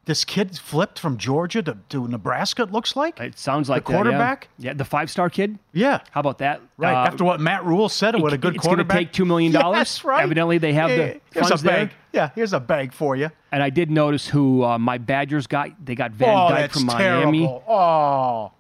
This 0.07 0.25
kid 0.25 0.57
flipped 0.57 1.01
from 1.01 1.17
Georgia 1.19 1.63
to, 1.65 1.77
to 1.89 2.07
Nebraska. 2.07 2.63
It 2.63 2.71
looks 2.71 2.95
like 2.95 3.19
it 3.19 3.37
sounds 3.39 3.69
like 3.69 3.85
the 3.85 3.91
that, 3.91 3.93
yeah. 3.93 4.03
quarterback. 4.05 4.49
Yeah, 4.57 4.73
the 4.73 4.85
five-star 4.85 5.29
kid. 5.31 5.59
Yeah. 5.73 5.99
How 6.13 6.21
about 6.21 6.39
that? 6.39 6.61
Right 6.77 6.95
Uh, 6.95 7.07
after 7.09 7.25
what 7.25 7.41
Matt 7.41 7.65
Rhule 7.65 7.89
said, 7.89 8.15
it 8.15 8.23
with 8.23 8.33
a 8.33 8.39
good 8.39 8.55
it's 8.55 8.65
going 8.65 8.79
to 8.79 8.85
quarterback. 8.85 8.97
take 9.09 9.13
two 9.13 9.25
million 9.25 9.51
dollars. 9.53 9.79
That's 9.79 10.05
right. 10.05 10.23
Evidently, 10.23 10.59
they 10.59 10.73
have 10.75 10.91
Yeah, 10.91 10.97
the 10.97 11.21
here's 11.35 11.49
funds 11.49 11.63
a 11.63 11.67
bag. 11.67 11.89
there. 11.89 11.97
Yeah, 12.13 12.31
here's 12.37 12.53
a 12.53 12.61
bag 12.61 12.93
for 12.93 13.17
you. 13.17 13.31
And 13.51 13.63
I 13.65 13.71
did 13.71 13.91
notice 13.91 14.29
who 14.29 14.63
uh, 14.63 14.79
my 14.79 14.97
Badgers 14.99 15.49
got. 15.49 15.71
They 15.85 15.97
got 15.97 16.13
Van 16.13 16.29
oh, 16.29 16.49
Dyke 16.51 16.71
from 16.73 16.87
Miami. 16.87 17.41
terrible. 17.47 17.65
Oh, 17.69 18.53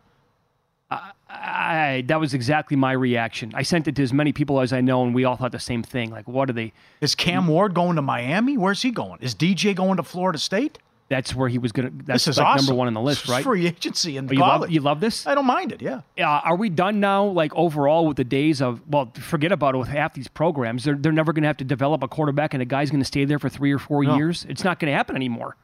I, 1.28 2.04
that 2.06 2.18
was 2.20 2.34
exactly 2.34 2.76
my 2.76 2.92
reaction. 2.92 3.52
I 3.54 3.62
sent 3.62 3.88
it 3.88 3.96
to 3.96 4.02
as 4.02 4.12
many 4.12 4.32
people 4.32 4.60
as 4.60 4.72
I 4.72 4.80
know, 4.80 5.02
and 5.04 5.14
we 5.14 5.24
all 5.24 5.36
thought 5.36 5.52
the 5.52 5.58
same 5.58 5.82
thing. 5.82 6.10
Like, 6.10 6.26
what 6.28 6.48
are 6.48 6.52
they? 6.52 6.72
is 7.00 7.14
Cam 7.14 7.46
Ward 7.46 7.74
going 7.74 7.96
to 7.96 8.02
Miami? 8.02 8.56
Where's 8.56 8.82
he 8.82 8.90
going? 8.90 9.18
Is 9.20 9.34
DJ 9.34 9.74
going 9.74 9.96
to 9.96 10.02
Florida 10.02 10.38
State? 10.38 10.78
That's 11.08 11.34
where 11.36 11.48
he 11.48 11.58
was 11.58 11.70
going 11.70 11.88
to. 11.98 12.04
That's 12.04 12.24
this 12.24 12.34
is 12.34 12.38
like 12.38 12.46
awesome. 12.48 12.66
number 12.66 12.76
one 12.78 12.88
on 12.88 12.94
the 12.94 13.00
list, 13.00 13.28
right? 13.28 13.44
Free 13.44 13.66
agency 13.68 14.16
in 14.16 14.28
Oh, 14.28 14.32
you 14.32 14.40
love 14.40 14.50
college. 14.50 14.70
you 14.72 14.80
love 14.80 14.98
this? 15.00 15.24
I 15.26 15.36
don't 15.36 15.46
mind 15.46 15.70
it. 15.70 15.80
Yeah. 15.80 16.00
Uh, 16.18 16.40
are 16.44 16.56
we 16.56 16.68
done 16.68 16.98
now? 16.98 17.24
Like 17.26 17.54
overall, 17.54 18.06
with 18.08 18.16
the 18.16 18.24
days 18.24 18.60
of 18.60 18.80
well, 18.88 19.12
forget 19.20 19.52
about 19.52 19.76
it. 19.76 19.78
With 19.78 19.86
half 19.88 20.14
these 20.14 20.26
programs, 20.26 20.82
they're 20.82 20.96
they're 20.96 21.12
never 21.12 21.32
going 21.32 21.42
to 21.42 21.46
have 21.48 21.58
to 21.58 21.64
develop 21.64 22.02
a 22.02 22.08
quarterback, 22.08 22.54
and 22.54 22.62
a 22.62 22.66
guy's 22.66 22.90
going 22.90 23.00
to 23.00 23.04
stay 23.06 23.24
there 23.24 23.38
for 23.38 23.48
three 23.48 23.72
or 23.72 23.78
four 23.78 24.02
No. 24.02 24.16
years. 24.16 24.44
It's 24.48 24.64
not 24.64 24.80
going 24.80 24.90
to 24.90 24.96
happen 24.96 25.14
anymore. 25.14 25.56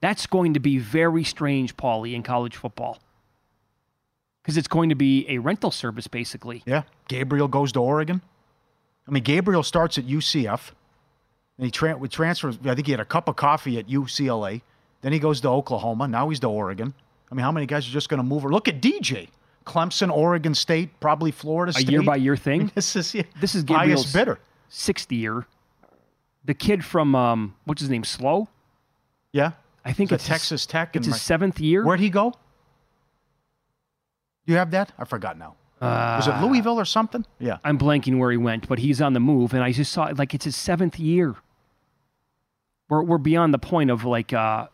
That's 0.00 0.26
going 0.26 0.54
to 0.54 0.60
be 0.60 0.78
very 0.78 1.24
strange, 1.24 1.76
Paulie, 1.76 2.14
in 2.14 2.22
college 2.22 2.54
football, 2.54 3.00
because 4.42 4.56
it's 4.56 4.68
going 4.68 4.90
to 4.90 4.94
be 4.94 5.26
a 5.28 5.38
rental 5.38 5.72
service, 5.72 6.06
basically. 6.06 6.62
Yeah. 6.66 6.82
Gabriel 7.08 7.48
goes 7.48 7.72
to 7.72 7.80
Oregon. 7.80 8.22
I 9.08 9.10
mean, 9.10 9.24
Gabriel 9.24 9.64
starts 9.64 9.98
at 9.98 10.04
UCF. 10.06 10.70
And 11.58 11.64
he 11.66 11.70
tra- 11.70 12.08
transfers. 12.08 12.56
I 12.64 12.74
think 12.74 12.86
he 12.86 12.92
had 12.92 13.00
a 13.00 13.04
cup 13.04 13.28
of 13.28 13.36
coffee 13.36 13.78
at 13.78 13.88
UCLA. 13.88 14.62
Then 15.02 15.12
he 15.12 15.18
goes 15.18 15.40
to 15.42 15.48
Oklahoma. 15.48 16.06
Now 16.08 16.28
he's 16.28 16.40
to 16.40 16.48
Oregon. 16.48 16.94
I 17.30 17.34
mean, 17.34 17.42
how 17.44 17.52
many 17.52 17.66
guys 17.66 17.86
are 17.86 17.90
just 17.90 18.08
going 18.08 18.18
to 18.18 18.24
move? 18.24 18.44
Look 18.44 18.68
at 18.68 18.80
DJ. 18.80 19.28
Clemson, 19.66 20.10
Oregon 20.10 20.54
State, 20.54 20.98
probably 20.98 21.30
Florida 21.30 21.72
State. 21.72 21.88
A 21.88 21.92
year 21.92 22.02
by 22.02 22.16
year 22.16 22.36
thing. 22.36 22.70
This 22.74 22.96
is 22.96 23.14
yeah, 23.14 23.22
This 23.40 23.54
is 23.54 23.64
Gabriel's 23.64 24.10
bidder. 24.12 24.38
sixth 24.70 25.12
year. 25.12 25.46
The 26.46 26.54
kid 26.54 26.84
from 26.84 27.14
um, 27.14 27.54
what's 27.64 27.80
his 27.82 27.90
name? 27.90 28.04
Slow. 28.04 28.48
Yeah. 29.32 29.52
I 29.84 29.92
think 29.92 30.10
Is 30.10 30.16
it's 30.16 30.24
that 30.28 30.32
his- 30.34 30.40
Texas 30.42 30.66
Tech. 30.66 30.96
It's 30.96 31.06
his 31.06 31.20
seventh 31.20 31.60
year. 31.60 31.84
Where'd 31.84 32.00
he 32.00 32.08
go? 32.08 32.32
You 34.46 34.54
have 34.56 34.70
that? 34.70 34.92
I 34.98 35.04
forgot 35.04 35.36
now. 35.38 35.54
Was 35.80 36.26
it 36.26 36.30
Uh, 36.34 36.46
Louisville 36.46 36.80
or 36.80 36.84
something? 36.84 37.24
Yeah. 37.38 37.58
I'm 37.62 37.78
blanking 37.78 38.18
where 38.18 38.30
he 38.30 38.36
went, 38.36 38.66
but 38.68 38.78
he's 38.78 39.00
on 39.00 39.12
the 39.12 39.20
move, 39.20 39.52
and 39.54 39.62
I 39.62 39.72
just 39.72 39.92
saw 39.92 40.10
like 40.16 40.34
it's 40.34 40.44
his 40.46 40.56
seventh 40.56 40.98
year. 40.98 41.34
We're 42.88 43.02
we're 43.02 43.18
beyond 43.18 43.52
the 43.54 43.58
point 43.58 43.90
of 43.90 44.04
like 44.04 44.32
uh, 44.32 44.68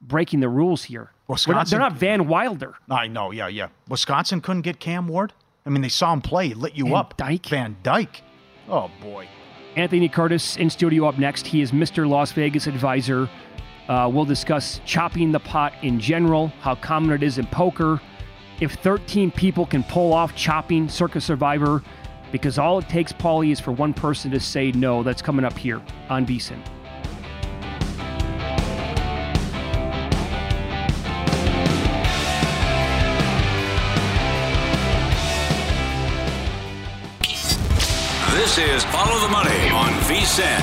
breaking 0.00 0.40
the 0.40 0.48
rules 0.48 0.84
here. 0.84 1.10
Not, 1.28 1.34
Wisconsin- 1.34 1.70
they're 1.70 1.88
not 1.88 1.98
Van 1.98 2.28
Wilder. 2.28 2.74
I 2.88 3.08
know. 3.08 3.32
Yeah, 3.32 3.48
yeah. 3.48 3.68
Wisconsin 3.88 4.40
couldn't 4.40 4.62
get 4.62 4.78
Cam 4.78 5.08
Ward. 5.08 5.32
I 5.64 5.70
mean, 5.70 5.82
they 5.82 5.88
saw 5.88 6.12
him 6.12 6.20
play. 6.20 6.48
He 6.48 6.54
lit 6.54 6.74
you 6.74 6.84
Van 6.84 6.94
up. 6.94 7.16
Dyke. 7.16 7.46
Van 7.46 7.76
Dyke. 7.82 8.22
Oh 8.68 8.90
boy. 9.00 9.28
Anthony 9.74 10.08
Curtis 10.08 10.56
in 10.56 10.70
studio 10.70 11.06
up 11.06 11.18
next. 11.18 11.46
He 11.46 11.60
is 11.60 11.72
Mr. 11.72 12.08
Las 12.08 12.32
Vegas 12.32 12.66
advisor. 12.66 13.28
Uh, 13.88 14.10
we'll 14.12 14.24
discuss 14.24 14.80
chopping 14.86 15.32
the 15.32 15.38
pot 15.40 15.72
in 15.82 16.00
general, 16.00 16.48
how 16.60 16.74
common 16.76 17.10
it 17.12 17.22
is 17.22 17.38
in 17.38 17.46
poker, 17.46 18.00
if 18.60 18.72
13 18.74 19.30
people 19.30 19.66
can 19.66 19.84
pull 19.84 20.12
off 20.12 20.34
chopping 20.34 20.88
Circa 20.88 21.20
Survivor, 21.20 21.82
because 22.32 22.58
all 22.58 22.78
it 22.78 22.88
takes, 22.88 23.12
Paulie, 23.12 23.52
is 23.52 23.60
for 23.60 23.70
one 23.72 23.92
person 23.94 24.30
to 24.32 24.40
say 24.40 24.72
no. 24.72 25.02
That's 25.02 25.22
coming 25.22 25.44
up 25.44 25.56
here 25.56 25.80
on 26.08 26.26
VSIN. 26.26 26.58
This 38.56 38.76
is 38.76 38.84
Follow 38.84 39.20
the 39.20 39.28
Money 39.28 39.68
on 39.68 39.92
VSIN. 40.04 40.60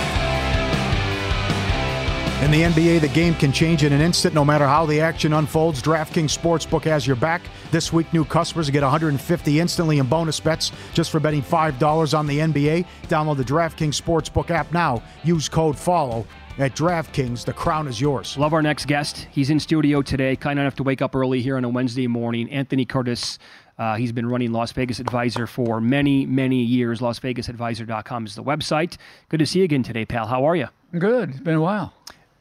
In 2.44 2.50
the 2.50 2.62
NBA, 2.64 3.02
the 3.02 3.08
game 3.10 3.36
can 3.36 3.52
change 3.52 3.84
in 3.84 3.94
an 3.94 4.02
instant 4.02 4.34
no 4.34 4.44
matter 4.44 4.66
how 4.66 4.88
the 4.88 5.00
action 5.00 5.34
unfolds. 5.34 5.80
DraftKings 5.80 6.36
Sportsbook 6.36 6.86
has 6.86 7.06
your 7.06 7.16
back. 7.16 7.44
This 7.70 7.94
week, 7.94 8.12
new 8.12 8.26
customers 8.26 8.72
get 8.72 8.82
150 8.82 9.60
instantly 9.60 10.00
in 10.00 10.08
bonus 10.08 10.40
bets 10.40 10.72
just 10.96 11.12
for 11.12 11.20
betting 11.20 11.44
$5 11.44 12.18
on 12.18 12.26
the 12.26 12.40
NBA. 12.40 12.88
Download 13.10 13.38
the 13.38 13.44
DraftKings 13.44 14.02
Sportsbook 14.02 14.50
app 14.50 14.74
now. 14.74 15.04
Use 15.24 15.48
code 15.48 15.78
FOLLOW 15.78 16.26
at 16.58 16.76
DraftKings. 16.76 17.46
The 17.46 17.54
crown 17.54 17.88
is 17.88 18.02
yours. 18.02 18.38
Love 18.40 18.54
our 18.54 18.64
next 18.64 18.86
guest. 18.86 19.28
He's 19.30 19.52
in 19.52 19.60
studio 19.60 20.02
today. 20.02 20.36
Kind 20.36 20.58
of 20.58 20.64
have 20.64 20.76
to 20.76 20.84
wake 20.84 21.04
up 21.04 21.16
early 21.16 21.42
here 21.42 21.58
on 21.58 21.64
a 21.64 21.70
Wednesday 21.70 22.08
morning. 22.08 22.50
Anthony 22.50 22.86
Curtis. 22.86 23.38
Uh, 23.78 23.96
he's 23.96 24.12
been 24.12 24.28
running 24.28 24.52
Las 24.52 24.72
Vegas 24.72 25.00
Advisor 25.00 25.48
for 25.48 25.82
many, 25.82 26.26
many 26.26 26.62
years. 26.62 27.00
LasVegasAdvisor.com 27.00 28.26
is 28.26 28.36
the 28.36 28.44
website. 28.44 28.98
Good 29.30 29.40
to 29.40 29.46
see 29.46 29.60
you 29.60 29.66
again 29.66 29.84
today, 29.84 30.06
pal. 30.06 30.28
How 30.28 30.46
are 30.46 30.56
you? 30.56 30.68
Good. 30.98 31.32
It's 31.32 31.40
been 31.40 31.56
a 31.56 31.62
while. 31.62 31.94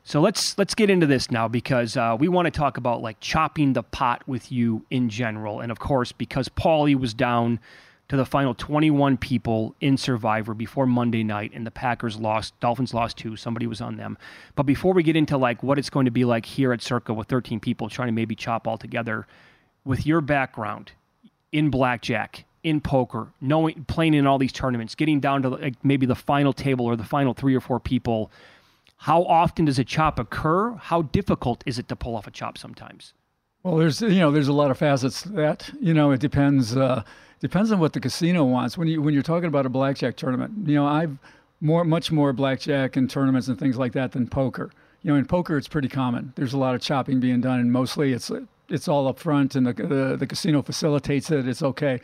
So 0.04 0.20
let's 0.20 0.58
let's 0.58 0.74
get 0.74 0.90
into 0.90 1.06
this 1.06 1.30
now 1.30 1.46
because 1.46 1.96
uh, 1.96 2.16
we 2.18 2.28
want 2.28 2.46
to 2.46 2.50
talk 2.50 2.76
about 2.76 3.02
like 3.02 3.20
chopping 3.20 3.72
the 3.72 3.84
pot 3.84 4.22
with 4.26 4.50
you 4.50 4.84
in 4.90 5.08
general, 5.08 5.60
and 5.60 5.70
of 5.70 5.78
course 5.78 6.10
because 6.10 6.48
Paulie 6.48 6.98
was 6.98 7.14
down 7.14 7.60
to 8.08 8.16
the 8.16 8.26
final 8.26 8.52
21 8.52 9.16
people 9.16 9.74
in 9.80 9.96
Survivor 9.96 10.54
before 10.54 10.86
Monday 10.86 11.22
night, 11.22 11.52
and 11.54 11.66
the 11.66 11.70
Packers 11.70 12.18
lost, 12.18 12.58
Dolphins 12.60 12.92
lost 12.92 13.16
two. 13.16 13.36
Somebody 13.36 13.66
was 13.66 13.80
on 13.80 13.96
them. 13.96 14.18
But 14.54 14.64
before 14.64 14.92
we 14.92 15.02
get 15.02 15.16
into 15.16 15.38
like 15.38 15.62
what 15.62 15.78
it's 15.78 15.88
going 15.88 16.04
to 16.04 16.10
be 16.10 16.26
like 16.26 16.44
here 16.44 16.74
at 16.74 16.82
Circa 16.82 17.14
with 17.14 17.28
13 17.28 17.58
people 17.60 17.88
trying 17.88 18.08
to 18.08 18.12
maybe 18.12 18.34
chop 18.34 18.66
all 18.66 18.76
together, 18.76 19.26
with 19.84 20.04
your 20.04 20.20
background 20.20 20.92
in 21.52 21.70
blackjack, 21.70 22.44
in 22.62 22.80
poker, 22.80 23.28
knowing 23.40 23.84
playing 23.84 24.14
in 24.14 24.26
all 24.26 24.38
these 24.38 24.52
tournaments, 24.52 24.94
getting 24.94 25.20
down 25.20 25.42
to 25.42 25.50
like 25.50 25.74
maybe 25.84 26.06
the 26.06 26.14
final 26.14 26.52
table 26.52 26.86
or 26.86 26.96
the 26.96 27.04
final 27.04 27.34
three 27.34 27.54
or 27.54 27.60
four 27.60 27.78
people. 27.78 28.30
How 28.96 29.24
often 29.24 29.64
does 29.64 29.78
a 29.78 29.84
chop 29.84 30.18
occur? 30.18 30.74
How 30.74 31.02
difficult 31.02 31.62
is 31.66 31.78
it 31.78 31.88
to 31.88 31.96
pull 31.96 32.16
off 32.16 32.26
a 32.26 32.30
chop 32.30 32.56
sometimes? 32.56 33.12
Well, 33.62 33.76
there's 33.76 34.00
you 34.00 34.20
know 34.20 34.30
there's 34.30 34.48
a 34.48 34.52
lot 34.52 34.70
of 34.70 34.78
facets 34.78 35.22
to 35.22 35.28
that. 35.30 35.70
You 35.80 35.94
know, 35.94 36.10
it 36.10 36.20
depends 36.20 36.76
uh, 36.76 37.02
depends 37.40 37.70
on 37.70 37.78
what 37.78 37.92
the 37.92 38.00
casino 38.00 38.44
wants. 38.44 38.76
When 38.76 38.88
you 38.88 39.02
when 39.02 39.14
you're 39.14 39.22
talking 39.22 39.48
about 39.48 39.66
a 39.66 39.68
blackjack 39.68 40.16
tournament, 40.16 40.68
you 40.68 40.74
know, 40.74 40.86
I've 40.86 41.16
more 41.60 41.84
much 41.84 42.10
more 42.10 42.32
blackjack 42.32 42.96
and 42.96 43.08
tournaments 43.08 43.48
and 43.48 43.58
things 43.58 43.76
like 43.76 43.92
that 43.92 44.12
than 44.12 44.28
poker. 44.28 44.70
You 45.02 45.12
know, 45.12 45.18
in 45.18 45.26
poker 45.26 45.56
it's 45.56 45.68
pretty 45.68 45.88
common. 45.88 46.32
There's 46.36 46.52
a 46.52 46.58
lot 46.58 46.74
of 46.74 46.80
chopping 46.80 47.20
being 47.20 47.40
done, 47.40 47.60
and 47.60 47.72
mostly 47.72 48.12
it's 48.12 48.30
it's 48.72 48.88
all 48.88 49.06
up 49.06 49.18
front, 49.18 49.54
and 49.54 49.66
the 49.66 49.72
the, 49.72 50.16
the 50.16 50.26
casino 50.26 50.62
facilitates 50.62 51.30
it. 51.30 51.46
It's 51.46 51.62
okay. 51.62 52.00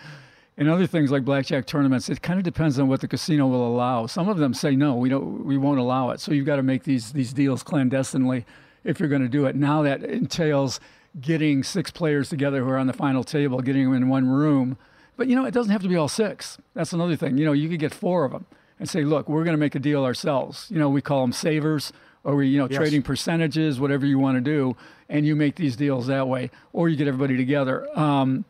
In 0.57 0.69
other 0.69 0.89
things 0.89 1.13
like 1.13 1.25
blackjack 1.25 1.67
tournaments, 1.67 2.09
it 2.09 2.21
kind 2.21 2.39
of 2.39 2.45
depends 2.45 2.81
on 2.81 2.89
what 2.89 3.01
the 3.01 3.07
casino 3.07 3.47
will 3.47 3.65
allow. 3.65 4.07
Some 4.07 4.29
of 4.29 4.39
them 4.39 4.53
say 4.53 4.75
no, 4.75 4.97
we 4.97 5.09
don't, 5.09 5.45
we 5.45 5.57
won't 5.57 5.79
allow 5.79 6.11
it. 6.11 6.19
So 6.19 6.33
you've 6.33 6.47
got 6.47 6.57
to 6.57 6.65
make 6.65 6.83
these 6.83 7.13
these 7.13 7.33
deals 7.33 7.63
clandestinely 7.63 8.45
if 8.85 8.99
you're 8.99 9.09
going 9.09 9.23
to 9.23 9.29
do 9.29 9.47
it. 9.47 9.55
Now 9.55 9.83
that 9.83 10.03
entails 10.03 10.81
getting 11.21 11.63
six 11.63 11.91
players 11.91 12.29
together 12.29 12.65
who 12.65 12.71
are 12.71 12.79
on 12.79 12.87
the 12.87 12.93
final 12.93 13.25
table, 13.25 13.61
getting 13.61 13.85
them 13.85 13.95
in 13.95 14.09
one 14.09 14.29
room. 14.29 14.77
But 15.17 15.29
you 15.29 15.37
know, 15.37 15.45
it 15.45 15.55
doesn't 15.55 15.73
have 15.73 15.83
to 15.83 15.89
be 15.89 15.97
all 15.97 16.09
six. 16.09 16.59
That's 16.75 16.93
another 16.93 17.17
thing. 17.17 17.39
You 17.39 17.45
know, 17.45 17.53
you 17.53 17.69
could 17.69 17.81
get 17.81 17.95
four 17.95 18.25
of 18.25 18.33
them 18.33 18.47
and 18.79 18.89
say, 18.89 19.03
look, 19.03 19.29
we're 19.29 19.45
going 19.45 19.57
to 19.57 19.61
make 19.61 19.75
a 19.75 19.81
deal 19.81 20.05
ourselves. 20.05 20.67
You 20.71 20.79
know, 20.79 20.89
we 20.89 21.03
call 21.03 21.23
them 21.23 21.33
savers, 21.33 21.93
or 22.29 22.43
you 22.43 22.59
know, 22.59 22.69
Yes. 22.71 22.77
trading 22.79 23.03
percentages, 23.03 23.81
whatever 23.81 24.05
you 24.07 24.19
want 24.19 24.37
to 24.37 24.41
do, 24.41 24.77
and 25.09 25.27
you 25.27 25.35
make 25.35 25.55
these 25.57 25.77
deals 25.77 26.07
that 26.09 26.29
way, 26.29 26.51
or 26.73 26.88
you 26.88 26.97
get 26.97 27.09
everybody 27.09 27.37
together. 27.37 27.88
Um, 27.99 28.45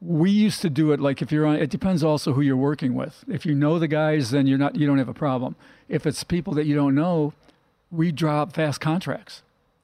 we 0.00 0.30
used 0.30 0.60
to 0.62 0.70
do 0.70 0.92
it 0.92 1.00
like 1.00 1.22
if 1.22 1.32
you're 1.32 1.46
on 1.46 1.56
it 1.56 1.70
depends 1.70 2.04
also 2.04 2.34
who 2.34 2.40
you're 2.42 2.56
working 2.56 2.94
with. 2.94 3.24
If 3.28 3.46
you 3.46 3.54
know 3.54 3.78
the 3.78 3.88
guys 3.88 4.30
then 4.30 4.46
you're 4.46 4.58
not 4.58 4.76
you 4.76 4.86
don't 4.86 4.98
have 4.98 5.08
a 5.08 5.14
problem. 5.14 5.56
If 5.88 6.06
it's 6.06 6.22
people 6.22 6.52
that 6.54 6.66
you 6.66 6.74
don't 6.74 6.94
know 6.94 7.32
we 7.90 8.12
drop 8.12 8.52
fast 8.52 8.80
contracts. 8.80 9.42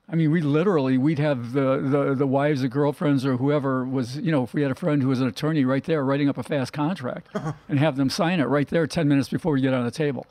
I 0.08 0.14
mean 0.14 0.30
we 0.30 0.42
literally 0.42 0.98
we'd 0.98 1.18
have 1.18 1.52
the 1.54 1.78
the, 1.78 2.14
the 2.14 2.26
wives 2.26 2.62
or 2.62 2.68
girlfriends 2.68 3.24
or 3.24 3.38
whoever 3.38 3.84
was 3.86 4.18
you 4.18 4.30
know 4.30 4.42
if 4.44 4.52
we 4.52 4.60
had 4.60 4.70
a 4.70 4.74
friend 4.74 5.00
who 5.02 5.08
was 5.08 5.20
an 5.22 5.28
attorney 5.28 5.64
right 5.64 5.82
there 5.82 6.04
writing 6.04 6.28
up 6.28 6.36
a 6.36 6.42
fast 6.42 6.72
contract 6.74 7.28
and 7.68 7.78
have 7.78 7.96
them 7.96 8.10
sign 8.10 8.38
it 8.38 8.44
right 8.44 8.68
there 8.68 8.86
10 8.86 9.08
minutes 9.08 9.30
before 9.30 9.52
we 9.54 9.62
get 9.62 9.72
on 9.72 9.84
the 9.84 9.90
table. 9.90 10.26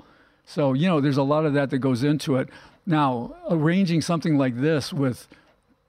So 0.45 0.73
you 0.73 0.87
know 0.87 1.01
there's 1.01 1.17
a 1.17 1.23
lot 1.23 1.45
of 1.47 1.53
that 1.53 1.71
that 1.71 1.79
goes 1.79 2.03
into 2.03 2.35
it 2.35 2.49
now 2.85 3.35
arranging 3.49 4.01
something 4.01 4.37
like 4.37 4.57
this 4.57 4.91
with 4.93 5.27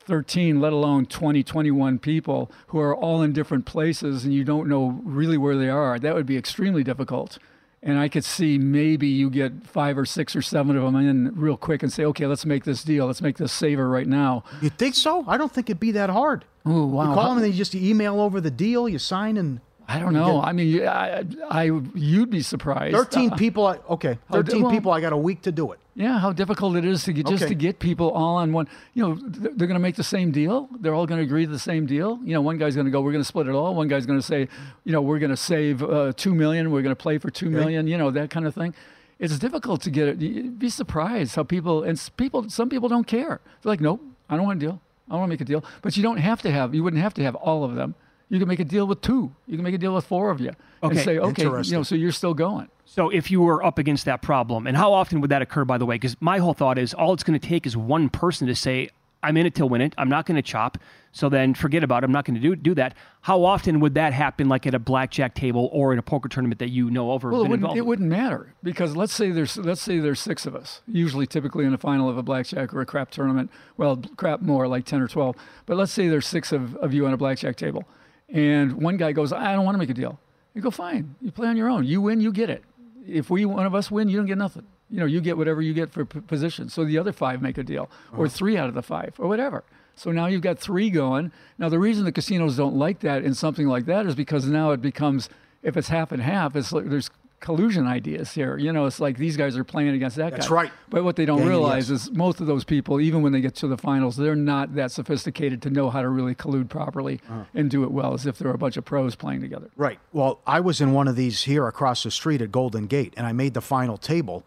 13, 0.01 0.61
let 0.61 0.73
alone 0.73 1.07
20, 1.07 1.43
21 1.43 1.99
people 1.99 2.51
who 2.69 2.79
are 2.81 2.95
all 2.95 3.23
in 3.23 3.33
different 3.33 3.65
places 3.67 4.25
and 4.25 4.35
you 4.35 4.45
don't 4.45 4.69
know 4.69 5.01
really 5.05 5.39
where 5.39 5.57
they 5.57 5.69
are, 5.69 5.99
that 5.99 6.15
would 6.15 6.27
be 6.27 6.37
extremely 6.37 6.83
difficult. 6.83 7.39
And 7.85 7.99
I 7.99 8.09
could 8.09 8.25
see 8.25 8.59
maybe 8.59 9.09
you 9.09 9.29
get 9.29 9.67
five 9.67 9.99
or 9.99 10.07
six 10.07 10.37
or 10.37 10.43
seven 10.43 10.77
of 10.77 10.85
them 10.85 10.97
in 10.97 11.35
real 11.35 11.57
quick 11.57 11.83
and 11.83 11.93
say, 11.93 12.05
okay, 12.05 12.27
let's 12.27 12.47
make 12.47 12.65
this 12.65 12.85
deal. 12.85 13.07
Let's 13.07 13.23
make 13.23 13.39
this 13.39 13.53
saver 13.53 13.89
right 13.89 14.07
now. 14.07 14.45
You 14.61 14.71
think 14.71 14.95
so? 14.95 15.25
I 15.27 15.37
don't 15.37 15.51
think 15.53 15.69
it'd 15.69 15.81
be 15.81 15.91
that 15.93 16.09
hard. 16.11 16.45
Oh, 16.65 16.87
wow. 16.87 17.09
You 17.09 17.15
call 17.15 17.29
them 17.31 17.39
and 17.39 17.45
they 17.45 17.57
just 17.57 17.75
email 17.75 18.21
over 18.21 18.41
the 18.41 18.53
deal, 18.53 18.89
you 18.89 19.01
sign, 19.01 19.37
and 19.37 19.61
I 19.89 19.99
don't 19.99 20.13
know. 20.13 20.41
I 20.41 20.53
mean, 20.53 20.87
I, 20.87 21.25
I, 21.51 21.65
you'd 21.95 22.31
be 22.31 22.43
surprised. 22.43 22.95
13 22.95 23.33
Uh, 23.33 23.37
people. 23.37 23.67
I, 23.67 23.79
okay, 23.91 24.17
13 24.31 24.63
well- 24.63 24.71
people. 24.71 24.93
I 24.93 25.01
got 25.01 25.13
a 25.13 25.17
week 25.17 25.43
to 25.43 25.53
do 25.53 25.73
it. 25.73 25.81
Yeah, 25.95 26.19
how 26.19 26.33
difficult 26.33 26.77
it 26.77 26.87
is 26.87 27.05
to 27.05 27.13
get 27.13 27.27
just 27.27 27.43
Okay. 27.43 27.51
to 27.51 27.55
get 27.55 27.79
people 27.79 28.11
all 28.11 28.37
on 28.37 28.53
one. 28.55 28.67
You 28.95 29.03
know, 29.03 29.15
th- 29.15 29.53
they're 29.57 29.67
going 29.67 29.75
to 29.75 29.79
make 29.79 29.97
the 29.97 30.03
same 30.03 30.31
deal. 30.31 30.69
They're 30.81 30.95
all 30.95 31.07
going 31.07 31.19
to 31.19 31.25
agree 31.25 31.45
to 31.45 31.51
the 31.53 31.59
same 31.59 31.85
deal. 31.85 32.19
You 32.25 32.33
know, 32.33 32.41
one 32.41 32.57
guy's 32.57 32.75
going 32.75 32.87
to 32.87 32.91
go, 32.91 33.03
"We're 33.03 33.13
going 33.13 33.21
to 33.23 33.29
split 33.29 33.47
it 33.47 33.55
all." 33.55 33.75
One 33.75 33.89
guy's 33.89 34.07
going 34.07 34.19
to 34.19 34.25
say, 34.25 34.49
"You 34.85 34.93
know, 34.93 35.03
we're 35.03 35.19
going 35.19 35.31
to 35.31 35.37
save 35.37 35.83
uh, 35.83 36.13
two 36.17 36.35
million. 36.35 36.71
We're 36.71 36.81
going 36.83 36.97
to 36.97 37.03
play 37.03 37.19
for 37.19 37.31
two 37.31 37.51
million. 37.51 37.87
You 37.87 37.99
know, 37.99 38.11
that 38.11 38.31
kind 38.31 38.47
of 38.47 38.55
thing. 38.55 38.75
It's 39.19 39.39
difficult 39.39 39.83
to 39.83 39.91
get 39.91 40.09
it. 40.09 40.21
You'd 40.23 40.59
be 40.59 40.71
surprised 40.71 41.37
how 41.37 41.43
people 41.45 41.83
and 41.83 42.01
people. 42.17 42.49
Some 42.49 42.71
people 42.71 42.89
don't 42.89 43.07
care. 43.07 43.41
They're 43.63 43.73
like, 43.73 43.81
"Nope, 43.83 44.01
I 44.31 44.37
don't 44.37 44.47
want 44.47 44.63
a 44.63 44.67
deal. 44.67 44.81
I 45.09 45.13
don't 45.13 45.21
want 45.21 45.29
to 45.29 45.33
make 45.35 45.41
a 45.43 45.45
deal." 45.45 45.63
But 45.83 45.97
you 45.99 46.03
don't 46.03 46.17
have 46.17 46.41
to 46.43 46.51
have. 46.51 46.75
You 46.75 46.83
wouldn't 46.83 47.03
have 47.03 47.13
to 47.15 47.23
have 47.23 47.35
all 47.35 47.65
of 47.65 47.75
them. 47.75 47.95
You 48.31 48.39
can 48.39 48.49
make 48.49 48.61
a 48.61 48.65
deal 48.65 48.87
with 48.87 49.03
two. 49.03 49.31
You 49.47 49.57
can 49.59 49.63
make 49.65 49.75
a 49.75 49.79
deal 49.79 49.95
with 49.95 50.07
four 50.07 50.31
of 50.31 50.41
you. 50.41 50.53
And 50.83 50.99
say, 50.99 51.19
okay, 51.19 51.43
you 51.45 51.73
know, 51.73 51.83
so 51.83 51.95
you're 51.95 52.13
still 52.13 52.33
going. 52.33 52.69
So 52.95 53.09
if 53.09 53.31
you 53.31 53.41
were 53.41 53.65
up 53.65 53.79
against 53.79 54.05
that 54.05 54.21
problem, 54.21 54.67
and 54.67 54.77
how 54.77 54.93
often 54.93 55.23
would 55.23 55.31
that 55.31 55.41
occur, 55.41 55.65
by 55.65 55.79
the 55.79 55.87
way? 55.87 55.95
Because 55.95 56.15
my 56.21 56.37
whole 56.37 56.53
thought 56.53 56.77
is 56.77 56.93
all 56.93 57.15
it's 57.15 57.23
going 57.23 57.41
to 57.41 57.49
take 57.49 57.67
is 57.67 57.75
one 57.75 58.11
person 58.11 58.47
to 58.49 58.55
say, 58.55 58.91
I'm 59.23 59.39
in 59.39 59.47
it 59.47 59.55
to 59.55 59.65
win 59.65 59.81
it. 59.81 59.95
I'm 59.97 60.11
not 60.11 60.27
going 60.27 60.37
to 60.37 60.43
chop. 60.43 60.77
So 61.11 61.31
then 61.31 61.55
forget 61.55 61.83
about 61.83 62.03
it. 62.03 62.05
I'm 62.05 62.13
not 62.13 62.27
going 62.27 62.35
to 62.35 62.41
do 62.41 62.55
do 62.55 62.75
that. 62.75 62.95
How 63.23 63.45
often 63.45 63.81
would 63.81 63.95
that 63.95 64.13
happen, 64.13 64.51
like 64.51 64.67
at 64.67 64.75
a 64.75 64.79
blackjack 64.79 65.35
table 65.35 65.71
or 65.73 65.95
in 65.95 65.99
a 65.99 66.03
poker 66.03 66.29
tournament 66.29 66.59
that 66.59 66.69
you 66.69 66.91
know 66.91 67.13
over? 67.13 67.31
Well, 67.31 67.45
it 67.45 67.49
wouldn't, 67.49 67.77
it 67.79 67.87
wouldn't 67.87 68.11
matter 68.11 68.53
because 68.63 68.95
let's 68.95 69.15
say 69.15 69.31
there's 69.31 69.57
let's 69.57 69.81
say 69.81 69.99
there's 69.99 70.21
six 70.21 70.45
of 70.45 70.55
us, 70.55 70.83
usually 70.87 71.27
typically 71.27 71.65
in 71.65 71.73
a 71.73 71.79
final 71.79 72.11
of 72.11 72.19
a 72.19 72.23
blackjack 72.23 72.75
or 72.75 72.83
a 72.83 72.87
crap 72.87 73.11
tournament. 73.11 73.51
Well, 73.79 74.03
crap 74.17 74.43
more 74.43 74.69
like 74.69 74.85
ten 74.85 75.01
or 75.01 75.09
twelve, 75.09 75.37
but 75.65 75.79
let's 75.79 75.93
say 75.93 76.09
there's 76.09 76.27
six 76.27 76.53
of, 76.53 76.77
of 76.77 76.93
you 76.93 77.07
on 77.07 77.15
a 77.15 77.17
blackjack 77.17 77.57
table, 77.57 77.85
and 78.29 78.75
one 78.75 78.99
guy 78.99 79.13
goes, 79.13 79.33
I 79.33 79.55
don't 79.55 79.65
want 79.65 79.77
to 79.77 79.79
make 79.79 79.91
a 79.91 79.95
deal. 79.95 80.19
You 80.55 80.61
go, 80.61 80.71
fine, 80.71 81.15
you 81.23 81.31
play 81.31 81.49
on 81.49 81.57
your 81.57 81.71
own. 81.71 81.87
You 81.87 82.03
win, 82.03 82.21
you 82.21 82.31
get 82.31 82.51
it. 82.51 82.63
If 83.07 83.31
we 83.31 83.45
one 83.45 83.67
of 83.67 83.75
us 83.75 83.91
win, 83.91 84.09
you 84.09 84.17
don't 84.17 84.27
get 84.27 84.39
nothing. 84.39 84.67
You 84.91 85.01
know, 85.01 85.07
you 85.07 85.21
get 85.21 85.37
whatever 85.37 85.63
you 85.63 85.73
get 85.73 85.91
for 85.91 86.05
p- 86.05 86.21
position. 86.21 86.69
So 86.69 86.85
the 86.85 86.99
other 86.99 87.13
five 87.13 87.43
make 87.43 87.59
a 87.59 87.63
deal, 87.63 87.91
or 88.13 88.27
uh-huh. 88.27 88.35
three 88.35 88.57
out 88.57 88.69
of 88.69 88.75
the 88.75 88.83
five, 88.83 89.15
or 89.19 89.27
whatever. 89.27 89.65
So 89.97 90.11
now 90.11 90.27
you've 90.27 90.43
got 90.43 90.59
three 90.59 90.91
going. 90.91 91.33
Now 91.59 91.69
the 91.69 91.79
reason 91.79 92.05
the 92.05 92.13
casinos 92.13 92.57
don't 92.57 92.77
like 92.77 93.01
that 93.01 93.25
in 93.25 93.35
something 93.35 93.67
like 93.67 93.87
that 93.87 94.07
is 94.07 94.15
because 94.15 94.47
now 94.47 94.71
it 94.71 94.81
becomes 94.81 95.29
if 95.63 95.77
it's 95.77 95.89
half 95.89 96.13
and 96.13 96.23
half, 96.23 96.57
it's 96.57 96.73
like 96.73 96.89
there's 96.89 97.11
collusion 97.43 97.87
ideas 97.87 98.33
here. 98.33 98.57
You 98.57 98.73
know, 98.73 98.87
it's 98.87 98.99
like 99.01 99.19
these 99.19 99.37
guys 99.37 99.57
are 99.59 99.65
playing 99.65 99.91
against 99.91 100.17
that 100.17 100.31
That's 100.31 100.49
guy. 100.49 100.55
That's 100.63 100.71
right. 100.71 100.73
But 100.89 101.05
what 101.05 101.17
they 101.17 101.27
don't 101.27 101.39
Yeah, 101.41 101.45
yeah, 101.45 101.51
realize 101.51 101.91
yes. 101.91 102.05
is 102.07 102.11
most 102.13 102.41
of 102.41 102.47
those 102.47 102.65
people, 102.65 102.99
even 103.03 103.21
when 103.21 103.33
they 103.33 103.43
get 103.43 103.55
to 103.57 103.67
the 103.69 103.77
finals, 103.77 104.17
they're 104.17 104.35
not 104.35 104.75
that 104.77 104.91
sophisticated 104.93 105.61
to 105.63 105.71
know 105.71 105.91
how 105.91 106.01
to 106.01 106.09
really 106.09 106.35
collude 106.35 106.71
properly 106.71 107.21
Uh-huh. 107.29 107.45
and 107.55 107.71
do 107.71 107.83
it 107.85 107.91
well, 107.91 108.15
as 108.15 108.25
if 108.25 108.39
they're 108.39 108.51
a 108.55 108.57
bunch 108.57 108.79
of 108.79 108.87
pros 108.87 109.15
playing 109.15 109.43
together. 109.43 109.69
Right. 109.77 109.99
Well, 110.13 110.41
I 110.47 110.61
was 110.61 110.81
in 110.81 110.93
one 110.95 111.09
of 111.09 111.17
these 111.17 111.43
here 111.43 111.67
across 111.67 112.03
the 112.05 112.11
street 112.11 112.41
at 112.41 112.51
Golden 112.51 112.87
Gate, 112.87 113.13
and 113.19 113.27
I 113.27 113.33
made 113.33 113.53
the 113.53 113.61
final 113.61 113.99
table, 113.99 114.45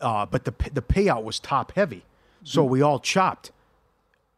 uh, 0.00 0.26
but 0.26 0.44
the 0.44 0.54
the 0.72 0.82
payout 0.82 1.22
was 1.22 1.38
top 1.38 1.72
heavy, 1.76 2.04
so 2.42 2.62
Mm-hmm. 2.62 2.72
we 2.72 2.82
all 2.82 2.98
chopped. 2.98 3.52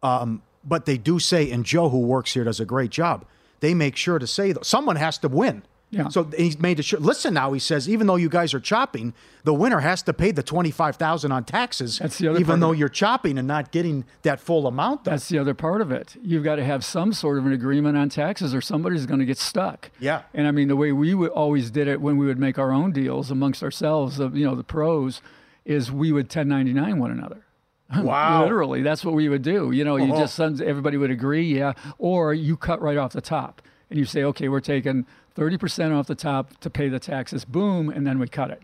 Um, 0.03 0.43
but 0.65 0.85
they 0.87 0.99
do 0.99 1.19
say, 1.19 1.51
and 1.51 1.65
Joe, 1.65 1.89
who 1.89 2.01
works 2.01 2.35
here, 2.35 2.45
does 2.45 2.61
a 2.61 2.65
great 2.65 2.91
job. 2.91 3.25
They 3.61 3.75
make 3.75 3.97
sure 3.97 4.19
to 4.19 4.27
say 4.27 4.53
that 4.53 4.65
someone 4.65 4.97
has 4.97 5.19
to 5.19 5.29
win. 5.29 5.63
Yeah. 5.93 6.09
So 6.09 6.25
he's 6.37 6.59
made 6.61 6.79
it 6.79 6.85
sure. 6.85 7.01
Listen 7.01 7.35
now, 7.35 7.53
he 7.53 7.59
says, 7.59 7.89
even 7.89 8.07
though 8.07 8.15
you 8.17 8.29
guys 8.29 8.55
are 8.55 8.61
chopping, 8.61 9.13
the 9.43 9.53
winner 9.53 9.81
has 9.81 10.03
to 10.05 10.13
pay 10.13 10.31
the 10.31 10.43
twenty 10.43 10.71
five 10.71 10.95
thousand 10.97 11.33
on 11.33 11.43
taxes. 11.45 11.99
That's 11.99 12.19
the 12.19 12.29
other 12.29 12.39
even 12.39 12.61
though 12.61 12.71
you're 12.71 12.89
chopping 12.89 13.39
and 13.39 13.49
not 13.49 13.73
getting 13.73 14.05
that 14.23 14.39
full 14.41 14.69
amount. 14.69 15.03
Though. 15.05 15.11
That's 15.11 15.29
the 15.29 15.39
other 15.39 15.53
part 15.55 15.81
of 15.81 15.91
it. 15.91 16.15
You've 16.23 16.45
got 16.45 16.57
to 16.57 16.65
have 16.65 16.85
some 16.85 17.13
sort 17.13 17.39
of 17.39 17.47
an 17.47 17.53
agreement 17.53 17.97
on 17.97 18.09
taxes, 18.09 18.55
or 18.55 18.61
somebody's 18.61 19.05
going 19.07 19.19
to 19.21 19.27
get 19.27 19.39
stuck. 19.39 19.91
Yeah. 19.99 20.23
And 20.33 20.47
I 20.47 20.53
mean, 20.53 20.69
the 20.69 20.77
way 20.77 20.93
we 20.93 21.13
would 21.13 21.33
always 21.33 21.71
did 21.73 21.89
it 21.89 22.01
when 22.01 22.17
we 22.19 22.27
would 22.27 22.39
make 22.39 22.57
our 22.59 22.71
own 22.73 22.93
deals 22.93 23.31
amongst 23.31 23.63
ourselves, 23.63 24.21
of 24.21 24.37
you 24.37 24.45
know, 24.47 24.55
the 24.55 24.63
pros, 24.65 25.21
is 25.65 25.91
we 25.91 26.13
would 26.13 26.27
1099 26.27 26.99
one 26.99 27.11
another. 27.11 27.45
Wow. 28.01 28.43
Literally, 28.45 28.83
that's 28.83 29.05
what 29.05 29.15
we 29.15 29.29
would 29.29 29.43
do. 29.43 29.73
You 29.73 29.83
know, 29.85 29.97
you 29.97 30.15
Oh. 30.15 30.19
just 30.21 30.39
everybody 30.39 30.97
would 30.97 31.11
agree, 31.11 31.57
yeah, 31.59 31.73
or 31.99 32.33
you 32.33 32.57
cut 32.57 32.81
right 32.81 32.97
off 32.97 33.13
the 33.13 33.21
top 33.21 33.61
and 33.91 33.99
you 33.99 34.05
say, 34.05 34.23
okay, 34.23 34.49
we're 34.49 34.61
taking 34.61 35.07
30% 35.37 35.97
off 35.97 36.07
the 36.07 36.15
top 36.15 36.59
to 36.61 36.71
pay 36.71 36.89
the 36.89 36.99
taxes, 36.99 37.45
boom, 37.45 37.89
and 37.89 38.07
then 38.07 38.19
we 38.19 38.29
cut 38.29 38.51
it. 38.51 38.63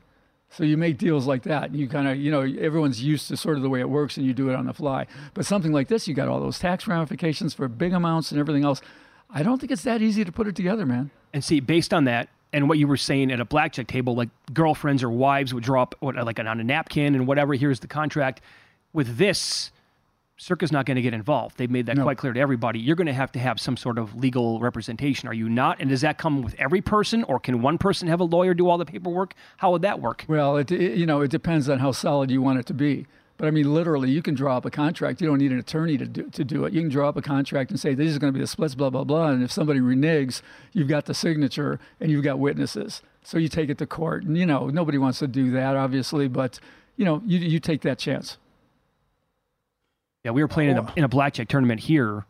So 0.48 0.64
you 0.64 0.76
make 0.76 0.98
deals 0.98 1.26
like 1.26 1.42
that. 1.42 1.74
You 1.74 1.88
kind 1.88 2.06
of, 2.06 2.16
you 2.16 2.30
know, 2.30 2.42
everyone's 2.42 3.02
used 3.02 3.28
to 3.28 3.36
sort 3.36 3.56
of 3.56 3.62
the 3.62 3.68
way 3.68 3.80
it 3.80 3.90
works, 3.90 4.16
and 4.16 4.24
you 4.24 4.32
do 4.32 4.48
it 4.48 4.54
on 4.54 4.66
the 4.66 4.72
fly. 4.72 5.06
But 5.34 5.44
something 5.44 5.72
like 5.72 5.88
this, 5.88 6.06
you 6.06 6.14
got 6.14 6.28
all 6.28 6.40
those 6.40 6.58
tax 6.58 6.86
ramifications 6.86 7.52
for 7.52 7.68
big 7.68 7.92
amounts 7.92 8.30
and 8.30 8.40
everything 8.40 8.64
else. 8.64 8.80
I 9.28 9.42
don't 9.42 9.58
think 9.58 9.72
it's 9.72 9.82
that 9.82 10.02
easy 10.02 10.24
to 10.24 10.32
put 10.32 10.46
it 10.46 10.54
together, 10.54 10.86
man. 10.86 11.10
And 11.32 11.42
see, 11.42 11.60
based 11.60 11.92
on 11.92 12.04
that 12.04 12.28
and 12.52 12.68
what 12.68 12.78
you 12.78 12.86
were 12.86 12.96
saying 12.96 13.32
at 13.32 13.40
a 13.40 13.44
blackjack 13.44 13.88
table, 13.88 14.14
like 14.14 14.28
girlfriends 14.54 15.02
or 15.02 15.10
wives 15.10 15.52
would 15.52 15.64
draw 15.64 15.82
up 15.82 15.96
like 16.00 16.38
on 16.38 16.46
a 16.46 16.64
napkin 16.64 17.14
and 17.14 17.26
whatever. 17.26 17.54
Here's 17.54 17.80
the 17.80 17.88
contract. 17.88 18.40
With 18.92 19.18
this, 19.18 19.72
Circa's 20.38 20.70
not 20.70 20.84
going 20.84 20.96
to 20.96 21.02
get 21.02 21.14
involved. 21.14 21.56
They've 21.56 21.70
made 21.70 21.86
that 21.86 21.98
quite 21.98 22.18
clear 22.18 22.34
to 22.34 22.40
everybody. 22.40 22.78
You're 22.78 22.96
going 22.96 23.06
to 23.06 23.14
have 23.14 23.32
to 23.32 23.38
have 23.38 23.58
some 23.58 23.76
sort 23.76 23.96
of 23.96 24.14
legal 24.14 24.60
representation. 24.60 25.28
Are 25.28 25.34
you 25.34 25.48
not? 25.48 25.80
And 25.80 25.88
does 25.88 26.02
that 26.02 26.18
come 26.18 26.42
with 26.42 26.54
every 26.58 26.82
person, 26.82 27.24
or 27.24 27.40
can 27.40 27.62
one 27.62 27.78
person 27.78 28.06
have 28.08 28.20
a 28.20 28.24
lawyer 28.24 28.52
do 28.52 28.68
all 28.68 28.76
the 28.76 28.84
paperwork? 28.84 29.34
How 29.56 29.72
would 29.72 29.82
that 29.82 30.00
work? 30.00 30.26
Well, 30.28 30.58
it, 30.58 30.70
it 30.70 30.98
you 30.98 31.06
know 31.06 31.22
it 31.22 31.30
depends 31.30 31.70
on 31.70 31.78
how 31.78 31.92
solid 31.92 32.30
you 32.30 32.42
want 32.42 32.58
it 32.58 32.66
to 32.66 32.74
be. 32.74 33.06
But 33.38 33.48
I 33.48 33.50
mean, 33.50 33.72
literally, 33.72 34.10
you 34.10 34.22
can 34.22 34.34
draw 34.34 34.56
up 34.56 34.64
a 34.64 34.70
contract. 34.70 35.20
You 35.20 35.26
don't 35.26 35.38
need 35.38 35.52
an 35.52 35.58
attorney 35.58 35.98
to 35.98 36.06
do, 36.06 36.28
to 36.30 36.44
do 36.44 36.64
it. 36.64 36.72
You 36.72 36.80
can 36.80 36.90
draw 36.90 37.08
up 37.08 37.16
a 37.16 37.22
contract 37.22 37.70
and 37.70 37.78
say 37.78 37.94
this 37.94 38.08
is 38.08 38.18
going 38.18 38.32
to 38.32 38.36
be 38.36 38.42
the 38.42 38.46
splits, 38.46 38.74
blah 38.74 38.90
blah 38.90 39.04
blah. 39.04 39.28
And 39.28 39.42
if 39.42 39.50
somebody 39.50 39.80
reneges, 39.80 40.42
you've 40.72 40.88
got 40.88 41.06
the 41.06 41.14
signature 41.14 41.80
and 41.98 42.10
you've 42.10 42.24
got 42.24 42.38
witnesses. 42.38 43.02
So 43.22 43.38
you 43.38 43.48
take 43.48 43.70
it 43.70 43.78
to 43.78 43.86
court, 43.86 44.24
and 44.24 44.36
you 44.36 44.44
know 44.44 44.68
nobody 44.68 44.98
wants 44.98 45.18
to 45.20 45.26
do 45.26 45.50
that, 45.52 45.76
obviously. 45.76 46.28
But 46.28 46.60
you 46.98 47.06
know 47.06 47.22
you 47.24 47.38
you 47.38 47.58
take 47.58 47.80
that 47.82 47.98
chance. 47.98 48.36
Yeah, 50.26 50.32
we 50.32 50.42
were 50.42 50.48
playing 50.48 50.70
in 50.70 50.78
a, 50.78 50.82
oh. 50.82 50.92
in 50.96 51.04
a 51.04 51.08
blackjack 51.08 51.46
tournament 51.46 51.82
here 51.82 52.26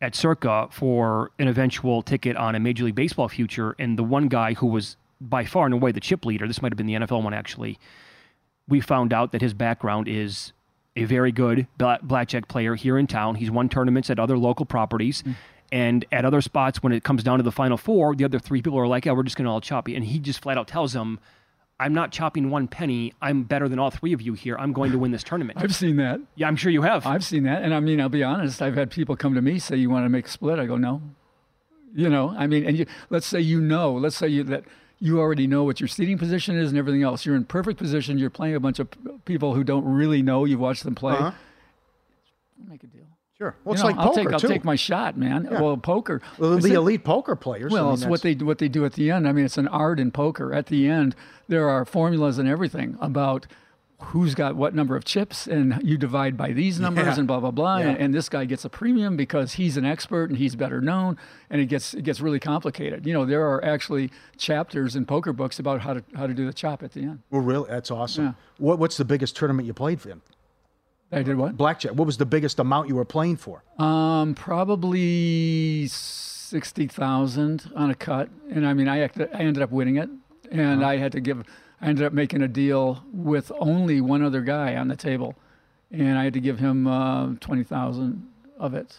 at 0.00 0.14
Circa 0.14 0.68
for 0.70 1.32
an 1.40 1.48
eventual 1.48 2.00
ticket 2.00 2.36
on 2.36 2.54
a 2.54 2.60
Major 2.60 2.84
League 2.84 2.94
Baseball 2.94 3.28
future, 3.28 3.74
and 3.76 3.98
the 3.98 4.04
one 4.04 4.28
guy 4.28 4.54
who 4.54 4.68
was 4.68 4.96
by 5.20 5.44
far 5.44 5.64
and 5.64 5.74
away 5.74 5.90
the 5.90 5.98
chip 5.98 6.24
leader, 6.24 6.46
this 6.46 6.62
might 6.62 6.70
have 6.70 6.76
been 6.76 6.86
the 6.86 6.94
NFL 6.94 7.24
one 7.24 7.34
actually, 7.34 7.76
we 8.68 8.80
found 8.80 9.12
out 9.12 9.32
that 9.32 9.42
his 9.42 9.52
background 9.52 10.06
is 10.06 10.52
a 10.94 11.06
very 11.06 11.32
good 11.32 11.66
blackjack 12.04 12.46
player 12.46 12.76
here 12.76 12.96
in 12.96 13.08
town. 13.08 13.34
He's 13.34 13.50
won 13.50 13.68
tournaments 13.68 14.10
at 14.10 14.20
other 14.20 14.38
local 14.38 14.64
properties. 14.64 15.24
Mm. 15.24 15.34
And 15.72 16.04
at 16.12 16.24
other 16.24 16.40
spots, 16.40 16.84
when 16.84 16.92
it 16.92 17.02
comes 17.02 17.24
down 17.24 17.38
to 17.38 17.42
the 17.42 17.50
final 17.50 17.76
four, 17.76 18.14
the 18.14 18.24
other 18.24 18.38
three 18.38 18.62
people 18.62 18.78
are 18.78 18.86
like, 18.86 19.06
yeah, 19.06 19.12
we're 19.12 19.24
just 19.24 19.36
going 19.36 19.46
to 19.46 19.50
all 19.50 19.60
chop 19.60 19.88
you. 19.88 19.96
And 19.96 20.04
he 20.04 20.20
just 20.20 20.40
flat 20.40 20.56
out 20.56 20.68
tells 20.68 20.92
them, 20.92 21.18
I'm 21.78 21.92
not 21.92 22.12
chopping 22.12 22.50
one 22.50 22.68
penny. 22.68 23.12
I'm 23.20 23.42
better 23.42 23.68
than 23.68 23.78
all 23.78 23.90
three 23.90 24.12
of 24.12 24.22
you 24.22 24.34
here. 24.34 24.56
I'm 24.58 24.72
going 24.72 24.92
to 24.92 24.98
win 24.98 25.10
this 25.10 25.24
tournament. 25.24 25.58
I've 25.60 25.74
seen 25.74 25.96
that. 25.96 26.20
Yeah, 26.36 26.46
I'm 26.46 26.56
sure 26.56 26.70
you 26.70 26.82
have. 26.82 27.06
I've 27.06 27.24
seen 27.24 27.44
that, 27.44 27.62
and 27.62 27.74
I 27.74 27.80
mean, 27.80 28.00
I'll 28.00 28.08
be 28.08 28.22
honest. 28.22 28.62
I've 28.62 28.76
had 28.76 28.90
people 28.90 29.16
come 29.16 29.34
to 29.34 29.42
me 29.42 29.58
say, 29.58 29.76
"You 29.76 29.90
want 29.90 30.04
to 30.04 30.08
make 30.08 30.26
a 30.26 30.30
split?" 30.30 30.58
I 30.58 30.66
go, 30.66 30.76
"No." 30.76 31.02
You 31.96 32.08
know, 32.08 32.34
I 32.36 32.48
mean, 32.48 32.66
and 32.66 32.76
you, 32.76 32.86
let's 33.10 33.26
say 33.26 33.40
you 33.40 33.60
know, 33.60 33.92
let's 33.92 34.16
say 34.16 34.26
you 34.26 34.42
that 34.44 34.64
you 34.98 35.20
already 35.20 35.46
know 35.46 35.64
what 35.64 35.80
your 35.80 35.88
seating 35.88 36.18
position 36.18 36.56
is 36.56 36.70
and 36.70 36.78
everything 36.78 37.02
else. 37.02 37.26
You're 37.26 37.36
in 37.36 37.44
perfect 37.44 37.78
position. 37.78 38.18
You're 38.18 38.30
playing 38.30 38.54
a 38.54 38.60
bunch 38.60 38.78
of 38.78 38.88
people 39.24 39.54
who 39.54 39.62
don't 39.62 39.84
really 39.84 40.22
know. 40.22 40.44
You've 40.44 40.60
watched 40.60 40.84
them 40.84 40.94
play. 40.94 41.14
Uh-huh. 41.14 41.32
Make 42.68 42.82
a 42.82 42.86
deal. 42.86 43.06
Sure. 43.44 43.54
Well, 43.64 43.72
You 43.72 43.74
it's 43.74 43.82
know, 43.82 43.86
like 43.88 43.96
I'll 43.98 44.08
poker 44.08 44.24
take, 44.24 44.32
I'll 44.32 44.40
too. 44.40 44.48
take 44.48 44.64
my 44.64 44.76
shot, 44.76 45.16
man. 45.16 45.48
Yeah. 45.50 45.60
Well, 45.60 45.76
poker. 45.76 46.22
Well, 46.38 46.56
the 46.58 46.72
elite 46.74 47.04
poker 47.04 47.36
players. 47.36 47.72
I 47.72 47.74
Well, 47.74 47.84
mean, 47.86 47.94
it's 47.94 48.06
what 48.06 48.22
they 48.22 48.34
what 48.34 48.58
they 48.58 48.68
do 48.68 48.84
at 48.84 48.94
the 48.94 49.10
end. 49.10 49.28
I 49.28 49.32
mean, 49.32 49.44
it's 49.44 49.58
an 49.58 49.68
art 49.68 50.00
in 50.00 50.10
poker. 50.10 50.52
At 50.54 50.66
the 50.66 50.88
end, 50.88 51.14
there 51.48 51.68
are 51.68 51.84
formulas 51.84 52.38
and 52.38 52.48
everything 52.48 52.96
about 53.00 53.46
who's 54.08 54.34
got 54.34 54.54
what 54.54 54.74
number 54.74 54.96
of 54.96 55.04
chips, 55.04 55.46
and 55.46 55.80
you 55.82 55.96
divide 55.96 56.36
by 56.36 56.52
these 56.52 56.78
numbers, 56.78 57.06
Yeah. 57.06 57.18
and 57.18 57.26
blah 57.26 57.40
blah 57.40 57.50
blah. 57.50 57.78
Yeah. 57.78 57.88
And, 57.90 57.98
and 57.98 58.14
this 58.14 58.28
guy 58.28 58.44
gets 58.44 58.64
a 58.64 58.68
premium 58.70 59.16
because 59.16 59.54
he's 59.54 59.76
an 59.76 59.84
expert 59.84 60.28
and 60.30 60.38
he's 60.38 60.56
better 60.56 60.80
known, 60.80 61.16
and 61.50 61.60
it 61.60 61.66
gets 61.66 61.94
it 61.94 62.02
gets 62.02 62.20
really 62.20 62.40
complicated. 62.40 63.06
You 63.06 63.12
know, 63.14 63.24
there 63.24 63.46
are 63.46 63.64
actually 63.64 64.10
chapters 64.38 64.96
in 64.96 65.06
poker 65.06 65.32
books 65.32 65.58
about 65.58 65.80
how 65.82 65.94
to 65.94 66.04
how 66.16 66.26
to 66.26 66.34
do 66.34 66.46
the 66.46 66.52
chop 66.52 66.82
at 66.82 66.92
the 66.92 67.00
end. 67.02 67.20
Well, 67.30 67.42
really, 67.42 67.68
that's 67.68 67.90
awesome. 67.90 68.24
Yeah. 68.24 68.32
What, 68.58 68.78
what's 68.78 68.96
the 68.96 69.04
biggest 69.04 69.36
tournament 69.36 69.66
you 69.66 69.74
played 69.74 70.00
for? 70.00 70.14
I 71.14 71.22
did 71.22 71.36
what? 71.36 71.56
Blackjack. 71.56 71.92
What 71.92 72.06
was 72.06 72.16
the 72.16 72.26
biggest 72.26 72.58
amount 72.58 72.88
you 72.88 72.94
were 72.96 73.04
playing 73.04 73.36
for? 73.36 73.62
Um, 73.78 74.34
probably 74.34 75.86
sixty 75.88 76.86
thousand 76.86 77.70
on 77.74 77.90
a 77.90 77.94
cut, 77.94 78.28
and 78.50 78.66
I 78.66 78.74
mean, 78.74 78.88
I 78.88 79.00
act- 79.00 79.20
I 79.20 79.38
ended 79.40 79.62
up 79.62 79.70
winning 79.70 79.96
it, 79.96 80.08
and 80.50 80.82
Uh-huh. 80.82 80.90
I 80.90 80.96
had 80.96 81.12
to 81.12 81.20
give. 81.20 81.44
I 81.80 81.86
ended 81.88 82.04
up 82.06 82.12
making 82.12 82.42
a 82.42 82.48
deal 82.48 83.02
with 83.12 83.52
only 83.58 84.00
one 84.00 84.22
other 84.22 84.40
guy 84.40 84.76
on 84.76 84.88
the 84.88 84.96
table, 84.96 85.34
and 85.90 86.16
I 86.18 86.24
had 86.24 86.32
to 86.34 86.40
give 86.40 86.58
him 86.58 86.86
uh, 86.86 87.34
twenty 87.40 87.64
thousand 87.64 88.26
of 88.58 88.74
it. 88.74 88.96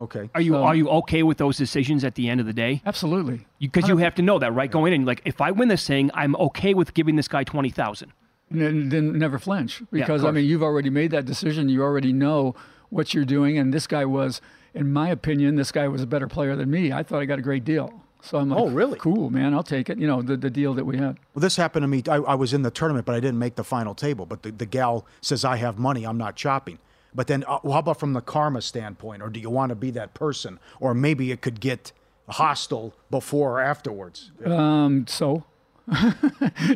Okay. 0.00 0.28
Are 0.34 0.40
you 0.42 0.52
So- 0.52 0.62
are 0.64 0.74
you 0.74 0.88
okay 1.00 1.22
with 1.22 1.38
those 1.38 1.56
decisions 1.56 2.04
at 2.04 2.14
the 2.16 2.28
end 2.28 2.40
of 2.40 2.46
the 2.46 2.52
day? 2.52 2.82
Absolutely. 2.84 3.46
Because 3.60 3.88
you, 3.88 3.96
have 3.98 4.14
to 4.16 4.22
know 4.22 4.38
that, 4.38 4.52
right? 4.52 4.70
Going 4.70 4.92
in, 4.92 5.04
like 5.06 5.22
if 5.24 5.40
I 5.40 5.50
win 5.52 5.68
this 5.68 5.86
thing, 5.86 6.10
I'm 6.12 6.36
okay 6.36 6.74
with 6.74 6.92
giving 6.94 7.16
this 7.16 7.28
guy 7.28 7.44
twenty 7.44 7.70
thousand. 7.70 8.12
And 8.50 8.60
then, 8.60 8.88
then 8.90 9.18
never 9.18 9.38
flinch 9.38 9.82
Yeah, 9.92 10.04
because 10.04 10.24
I 10.24 10.30
mean 10.30 10.44
you've 10.44 10.62
already 10.62 10.90
made 10.90 11.10
that 11.10 11.24
decision. 11.24 11.68
You 11.68 11.82
already 11.82 12.12
know 12.12 12.54
what 12.90 13.12
you're 13.14 13.24
doing, 13.24 13.58
and 13.58 13.74
this 13.74 13.86
guy 13.86 14.04
was, 14.04 14.40
in 14.72 14.92
my 14.92 15.08
opinion, 15.08 15.56
this 15.56 15.72
guy 15.72 15.88
was 15.88 16.02
a 16.02 16.06
better 16.06 16.28
player 16.28 16.54
than 16.54 16.70
me. 16.70 16.92
I 16.92 17.02
thought 17.02 17.20
I 17.20 17.24
got 17.24 17.38
a 17.38 17.42
great 17.42 17.64
deal. 17.64 18.02
So 18.22 18.38
I'm 18.38 18.48
like, 18.48 18.58
Oh, 18.58 18.68
really? 18.68 18.98
Cool, 18.98 19.30
man. 19.30 19.54
I'll 19.54 19.62
take 19.62 19.88
it. 19.90 19.98
You 19.98 20.06
know, 20.06 20.22
the, 20.22 20.36
the 20.36 20.50
deal 20.50 20.74
that 20.74 20.84
we 20.84 20.96
had. 20.96 21.18
Well, 21.34 21.40
this 21.40 21.56
happened 21.56 21.84
to 21.84 21.88
me. 21.88 22.02
I, 22.08 22.16
I 22.16 22.34
was 22.34 22.52
in 22.52 22.62
the 22.62 22.70
tournament, 22.70 23.06
but 23.06 23.14
I 23.14 23.20
didn't 23.20 23.38
make 23.38 23.54
the 23.56 23.64
final 23.64 23.94
table. 23.94 24.26
But 24.26 24.42
the, 24.42 24.50
the 24.50 24.66
gal 24.66 25.06
says, 25.20 25.44
I 25.44 25.56
have 25.56 25.78
money. 25.78 26.04
I'm 26.04 26.18
not 26.18 26.34
chopping. 26.34 26.78
But 27.14 27.28
then, 27.28 27.44
uh, 27.44 27.58
how 27.64 27.78
about 27.78 28.00
from 28.00 28.12
the 28.14 28.20
karma 28.20 28.62
standpoint? 28.62 29.22
Or 29.22 29.28
do 29.28 29.38
you 29.40 29.48
want 29.50 29.70
to 29.70 29.76
be 29.76 29.90
that 29.92 30.12
person? 30.14 30.58
Or 30.80 30.92
maybe 30.92 31.30
it 31.30 31.40
could 31.40 31.60
get 31.60 31.92
hostile 32.28 32.94
before 33.10 33.58
or 33.58 33.60
afterwards. 33.60 34.32
Um, 34.44 35.06
so, 35.06 35.44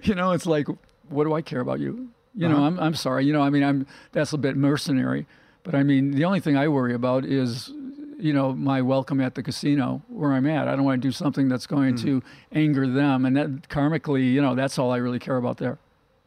you 0.03 0.15
know, 0.15 0.33
it's 0.33 0.47
like, 0.47 0.69
what 1.11 1.25
do 1.25 1.35
I 1.35 1.43
care 1.43 1.61
about 1.61 1.81
you? 1.81 2.09
You 2.35 2.49
know, 2.49 2.57
Uh-huh. 2.59 2.67
I'm, 2.67 2.81
I'm 2.81 2.95
sorry. 2.95 3.25
You 3.27 3.33
know, 3.33 3.43
I 3.43 3.51
mean, 3.51 3.63
I'm 3.65 3.87
that's 4.13 4.33
a 4.33 4.39
bit 4.39 4.57
mercenary, 4.57 5.27
but 5.65 5.75
I 5.75 5.83
mean, 5.83 6.13
the 6.13 6.25
only 6.25 6.41
thing 6.41 6.57
I 6.57 6.69
worry 6.69 6.95
about 6.95 7.25
is, 7.25 7.73
you 8.19 8.33
know, 8.33 8.53
my 8.53 8.81
welcome 8.83 9.21
at 9.21 9.35
the 9.35 9.43
casino 9.43 10.03
where 10.09 10.33
I'm 10.33 10.47
at. 10.47 10.69
I 10.69 10.77
don't 10.77 10.85
want 10.85 11.03
to 11.03 11.09
do 11.09 11.13
something 11.13 11.49
that's 11.49 11.67
going 11.67 11.97
Hmm. 11.97 12.05
to 12.07 12.23
anger 12.53 12.87
them, 12.87 13.25
and 13.27 13.37
that 13.37 13.69
karmically, 13.69 14.33
you 14.33 14.41
know, 14.41 14.55
that's 14.55 14.79
all 14.79 14.91
I 14.93 14.99
really 14.99 15.19
care 15.19 15.37
about 15.37 15.57
there. 15.59 15.79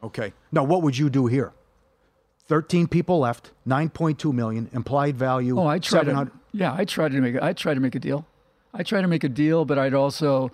Okay. 0.03 0.33
Now, 0.51 0.63
what 0.65 0.81
would 0.81 0.97
you 0.97 1.09
do 1.09 1.27
here? 1.27 1.53
13 2.47 2.87
people 2.87 3.19
left, 3.19 3.51
9.2 3.65 4.33
million, 4.33 4.69
implied 4.73 5.15
value. 5.15 5.57
Oh, 5.57 5.65
I 5.67 5.79
tried 5.79 6.05
to. 6.05 6.29
Yeah, 6.51 6.73
I 6.77 6.83
tried 6.85 7.11
to 7.13 7.21
make. 7.21 7.41
I 7.41 7.53
try 7.53 7.73
to 7.73 7.79
make 7.79 7.95
a 7.95 7.99
deal. 7.99 8.25
I 8.73 8.83
tried 8.83 9.01
to 9.03 9.07
make 9.07 9.23
a 9.23 9.29
deal, 9.29 9.63
but 9.65 9.77
I'd 9.79 9.93
also, 9.93 10.51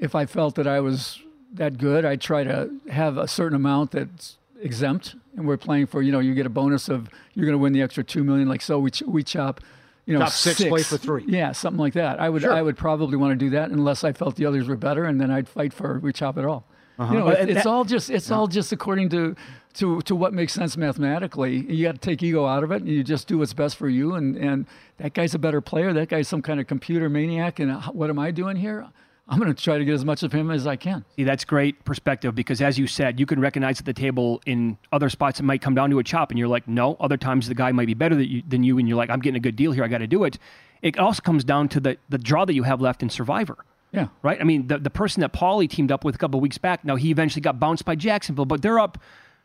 if 0.00 0.14
I 0.14 0.24
felt 0.26 0.54
that 0.54 0.66
I 0.66 0.78
was 0.80 1.20
that 1.54 1.78
good, 1.78 2.04
I'd 2.04 2.20
try 2.20 2.44
to 2.44 2.70
have 2.90 3.16
a 3.18 3.28
certain 3.28 3.56
amount 3.56 3.90
that's 3.92 4.36
exempt, 4.60 5.14
and 5.36 5.46
we're 5.46 5.56
playing 5.56 5.86
for. 5.86 6.02
You 6.02 6.12
know, 6.12 6.20
you 6.20 6.34
get 6.34 6.46
a 6.46 6.50
bonus 6.50 6.88
of 6.88 7.08
you're 7.34 7.46
going 7.46 7.58
to 7.58 7.62
win 7.62 7.72
the 7.72 7.82
extra 7.82 8.02
two 8.04 8.24
million. 8.24 8.48
Like 8.48 8.62
so, 8.62 8.78
we 8.78 8.90
ch- 8.90 9.02
we 9.02 9.22
chop. 9.22 9.60
You 10.04 10.14
know, 10.14 10.20
Chop 10.24 10.30
six, 10.32 10.64
play 10.64 10.82
for 10.82 10.96
three. 10.98 11.24
Yeah, 11.28 11.52
something 11.52 11.78
like 11.78 11.92
that. 11.92 12.20
I 12.20 12.28
would 12.28 12.42
Sure. 12.42 12.52
I 12.52 12.60
would 12.60 12.76
probably 12.76 13.16
want 13.16 13.38
to 13.38 13.44
do 13.44 13.50
that 13.50 13.70
unless 13.70 14.02
I 14.02 14.12
felt 14.12 14.34
the 14.34 14.46
others 14.46 14.66
were 14.66 14.76
better, 14.76 15.04
and 15.04 15.20
then 15.20 15.30
I'd 15.30 15.48
fight 15.48 15.72
for 15.72 16.00
we 16.00 16.12
chop 16.12 16.36
it 16.38 16.44
all. 16.44 16.64
Uh-huh. 16.98 17.12
You 17.12 17.18
know, 17.20 17.28
it- 17.28 17.50
it's 17.50 17.62
that- 17.62 17.66
all 17.66 17.84
just 17.84 18.10
it's 18.10 18.28
all 18.30 18.48
just 18.48 18.72
according 18.72 19.10
to 19.10 19.36
to 19.74 20.00
to 20.02 20.16
what 20.16 20.34
makes 20.34 20.52
sense 20.54 20.76
mathematically. 20.76 21.72
You 21.72 21.84
got 21.86 21.92
to 21.94 22.00
take 22.00 22.20
ego 22.22 22.46
out 22.46 22.64
of 22.64 22.72
it, 22.72 22.82
and 22.82 22.88
you 22.90 23.04
just 23.04 23.28
do 23.28 23.38
what's 23.38 23.52
best 23.54 23.76
for 23.76 23.88
you. 23.88 24.14
And 24.14 24.36
and 24.36 24.66
that 24.98 25.14
guy's 25.14 25.34
a 25.34 25.38
better 25.38 25.60
player. 25.60 25.92
That 25.92 26.08
guy's 26.08 26.26
some 26.26 26.42
kind 26.42 26.58
of 26.58 26.66
computer 26.66 27.08
maniac. 27.08 27.60
And 27.60 27.72
what 27.84 28.10
am 28.10 28.18
I 28.18 28.32
doing 28.32 28.56
here? 28.56 28.88
I'm 29.28 29.38
going 29.38 29.54
to 29.54 29.62
try 29.62 29.78
to 29.78 29.84
get 29.84 29.94
as 29.94 30.04
much 30.04 30.22
of 30.22 30.32
him 30.32 30.50
as 30.50 30.66
I 30.66 30.76
can. 30.76 31.04
See, 31.16 31.24
that's 31.24 31.44
great 31.44 31.84
perspective 31.84 32.34
because, 32.34 32.60
as 32.60 32.78
you 32.78 32.86
said, 32.86 33.20
you 33.20 33.26
can 33.26 33.40
recognize 33.40 33.78
at 33.78 33.86
the 33.86 33.92
table 33.92 34.42
in 34.46 34.78
other 34.90 35.08
spots 35.08 35.40
it 35.40 35.44
might 35.44 35.62
come 35.62 35.74
down 35.74 35.90
to 35.90 35.98
a 35.98 36.04
chop, 36.04 36.30
and 36.30 36.38
you're 36.38 36.48
like, 36.48 36.66
no. 36.66 36.96
Other 37.00 37.16
times 37.16 37.48
the 37.48 37.54
guy 37.54 37.72
might 37.72 37.86
be 37.86 37.94
better 37.94 38.14
than 38.14 38.28
you, 38.28 38.42
than 38.46 38.62
you 38.64 38.78
and 38.78 38.88
you're 38.88 38.96
like, 38.96 39.10
I'm 39.10 39.20
getting 39.20 39.36
a 39.36 39.40
good 39.40 39.56
deal 39.56 39.72
here. 39.72 39.84
I 39.84 39.88
got 39.88 39.98
to 39.98 40.06
do 40.06 40.24
it. 40.24 40.38
It 40.82 40.98
also 40.98 41.22
comes 41.22 41.44
down 41.44 41.68
to 41.70 41.80
the 41.80 41.96
the 42.08 42.18
draw 42.18 42.44
that 42.44 42.54
you 42.54 42.64
have 42.64 42.80
left 42.80 43.02
in 43.02 43.10
Survivor. 43.10 43.56
Yeah. 43.92 44.08
Right. 44.22 44.40
I 44.40 44.44
mean, 44.44 44.66
the 44.66 44.78
the 44.78 44.90
person 44.90 45.20
that 45.20 45.32
Pauly 45.32 45.70
teamed 45.70 45.92
up 45.92 46.04
with 46.04 46.14
a 46.14 46.18
couple 46.18 46.38
of 46.38 46.42
weeks 46.42 46.58
back. 46.58 46.84
Now 46.84 46.96
he 46.96 47.10
eventually 47.10 47.42
got 47.42 47.60
bounced 47.60 47.84
by 47.84 47.94
Jacksonville, 47.94 48.46
but 48.46 48.60
they're 48.62 48.80
up. 48.80 48.98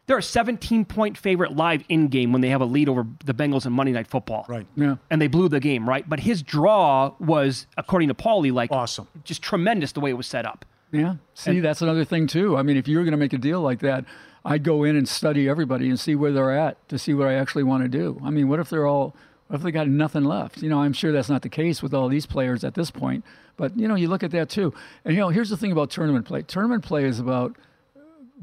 They're 0.07 0.17
a 0.17 0.23
17 0.23 0.85
point 0.85 1.17
favorite 1.17 1.55
live 1.55 1.83
in 1.89 2.07
game 2.07 2.31
when 2.31 2.41
they 2.41 2.49
have 2.49 2.61
a 2.61 2.65
lead 2.65 2.87
over 2.89 3.05
the 3.25 3.33
Bengals 3.33 3.65
in 3.65 3.73
Monday 3.73 3.91
Night 3.91 4.07
Football. 4.07 4.45
Right. 4.47 4.65
Yeah. 4.75 4.95
And 5.09 5.21
they 5.21 5.27
blew 5.27 5.49
the 5.49 5.59
game, 5.59 5.87
right? 5.87 6.07
But 6.07 6.21
his 6.21 6.41
draw 6.41 7.13
was, 7.19 7.67
according 7.77 8.07
to 8.07 8.13
Pauly, 8.13 8.51
like 8.53 8.71
awesome, 8.71 9.07
just 9.25 9.41
tremendous 9.41 9.91
the 9.91 9.99
way 9.99 10.09
it 10.09 10.13
was 10.13 10.27
set 10.27 10.45
up. 10.45 10.65
Yeah. 10.91 11.15
See, 11.33 11.59
that's 11.59 11.81
another 11.81 12.05
thing 12.05 12.27
too. 12.27 12.55
I 12.55 12.63
mean, 12.63 12.77
if 12.77 12.87
you 12.87 12.97
were 12.97 13.03
going 13.03 13.11
to 13.11 13.17
make 13.17 13.33
a 13.33 13.37
deal 13.37 13.61
like 13.61 13.79
that, 13.79 14.05
I'd 14.45 14.63
go 14.63 14.85
in 14.85 14.95
and 14.95 15.07
study 15.07 15.49
everybody 15.49 15.89
and 15.89 15.99
see 15.99 16.15
where 16.15 16.31
they're 16.31 16.57
at 16.57 16.87
to 16.87 16.97
see 16.97 17.13
what 17.13 17.27
I 17.27 17.33
actually 17.33 17.63
want 17.63 17.83
to 17.83 17.89
do. 17.89 18.21
I 18.23 18.29
mean, 18.29 18.47
what 18.47 18.61
if 18.61 18.69
they're 18.69 18.87
all, 18.87 19.13
what 19.47 19.57
if 19.57 19.63
they 19.63 19.71
got 19.71 19.89
nothing 19.89 20.23
left? 20.23 20.61
You 20.61 20.69
know, 20.69 20.79
I'm 20.81 20.93
sure 20.93 21.11
that's 21.11 21.29
not 21.29 21.41
the 21.41 21.49
case 21.49 21.83
with 21.83 21.93
all 21.93 22.07
these 22.07 22.25
players 22.25 22.63
at 22.63 22.73
this 22.73 22.89
point. 22.89 23.25
But 23.57 23.77
you 23.77 23.89
know, 23.89 23.95
you 23.95 24.07
look 24.07 24.23
at 24.23 24.31
that 24.31 24.47
too. 24.49 24.73
And 25.03 25.13
you 25.13 25.19
know, 25.19 25.29
here's 25.29 25.49
the 25.49 25.57
thing 25.57 25.73
about 25.73 25.89
tournament 25.89 26.25
play. 26.25 26.43
Tournament 26.43 26.85
play 26.85 27.03
is 27.03 27.19
about 27.19 27.57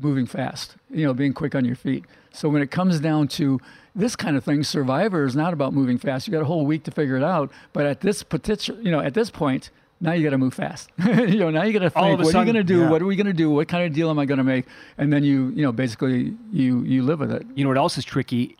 moving 0.00 0.26
fast. 0.26 0.76
You 0.90 1.06
know, 1.06 1.14
being 1.14 1.32
quick 1.32 1.54
on 1.54 1.64
your 1.64 1.76
feet. 1.76 2.04
So 2.32 2.48
when 2.48 2.62
it 2.62 2.70
comes 2.70 3.00
down 3.00 3.28
to 3.28 3.60
this 3.94 4.16
kind 4.16 4.36
of 4.36 4.44
thing, 4.44 4.64
Survivor 4.64 5.24
is 5.24 5.36
not 5.36 5.52
about 5.52 5.72
moving 5.72 5.98
fast. 5.98 6.26
You 6.26 6.32
got 6.32 6.42
a 6.42 6.46
whole 6.46 6.66
week 6.66 6.82
to 6.84 6.90
figure 6.90 7.16
it 7.16 7.22
out. 7.22 7.50
But 7.72 7.86
at 7.86 8.00
this 8.00 8.22
particular, 8.22 8.80
you 8.80 8.90
know, 8.90 9.00
at 9.00 9.14
this 9.14 9.30
point, 9.30 9.70
now 10.00 10.12
you 10.12 10.24
got 10.24 10.30
to 10.30 10.38
move 10.38 10.54
fast. 10.54 10.90
you 11.06 11.38
know, 11.38 11.50
now 11.50 11.62
you 11.62 11.72
got 11.72 11.80
to 11.80 11.90
think, 11.90 12.18
what 12.18 12.20
are 12.20 12.24
sudden- 12.24 12.46
you 12.46 12.52
going 12.52 12.66
to 12.66 12.74
do? 12.74 12.80
Yeah. 12.80 12.90
What 12.90 13.00
are 13.02 13.06
we 13.06 13.16
going 13.16 13.26
to 13.26 13.32
do? 13.32 13.50
What 13.50 13.68
kind 13.68 13.86
of 13.86 13.92
deal 13.92 14.10
am 14.10 14.18
I 14.18 14.24
going 14.26 14.38
to 14.38 14.44
make? 14.44 14.66
And 14.98 15.12
then 15.12 15.22
you, 15.24 15.50
you 15.54 15.62
know, 15.62 15.72
basically 15.72 16.34
you 16.52 16.82
you 16.82 17.02
live 17.02 17.20
with 17.20 17.30
it. 17.30 17.46
You 17.54 17.64
know 17.64 17.70
what 17.70 17.78
else 17.78 17.96
is 17.96 18.04
tricky? 18.04 18.56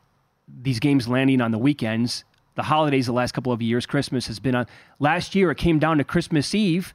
These 0.63 0.79
games 0.79 1.09
landing 1.09 1.41
on 1.41 1.51
the 1.51 1.59
weekends. 1.59 2.25
The 2.55 2.63
holidays, 2.63 3.07
the 3.07 3.13
last 3.13 3.33
couple 3.33 3.51
of 3.51 3.61
years, 3.61 3.85
Christmas 3.85 4.29
has 4.29 4.39
been 4.39 4.55
on. 4.55 4.67
Last 5.01 5.35
year, 5.35 5.51
it 5.51 5.59
came 5.59 5.81
down 5.81 5.99
to 5.99 6.05
Christmas 6.05 6.55
Eve, 6.55 6.95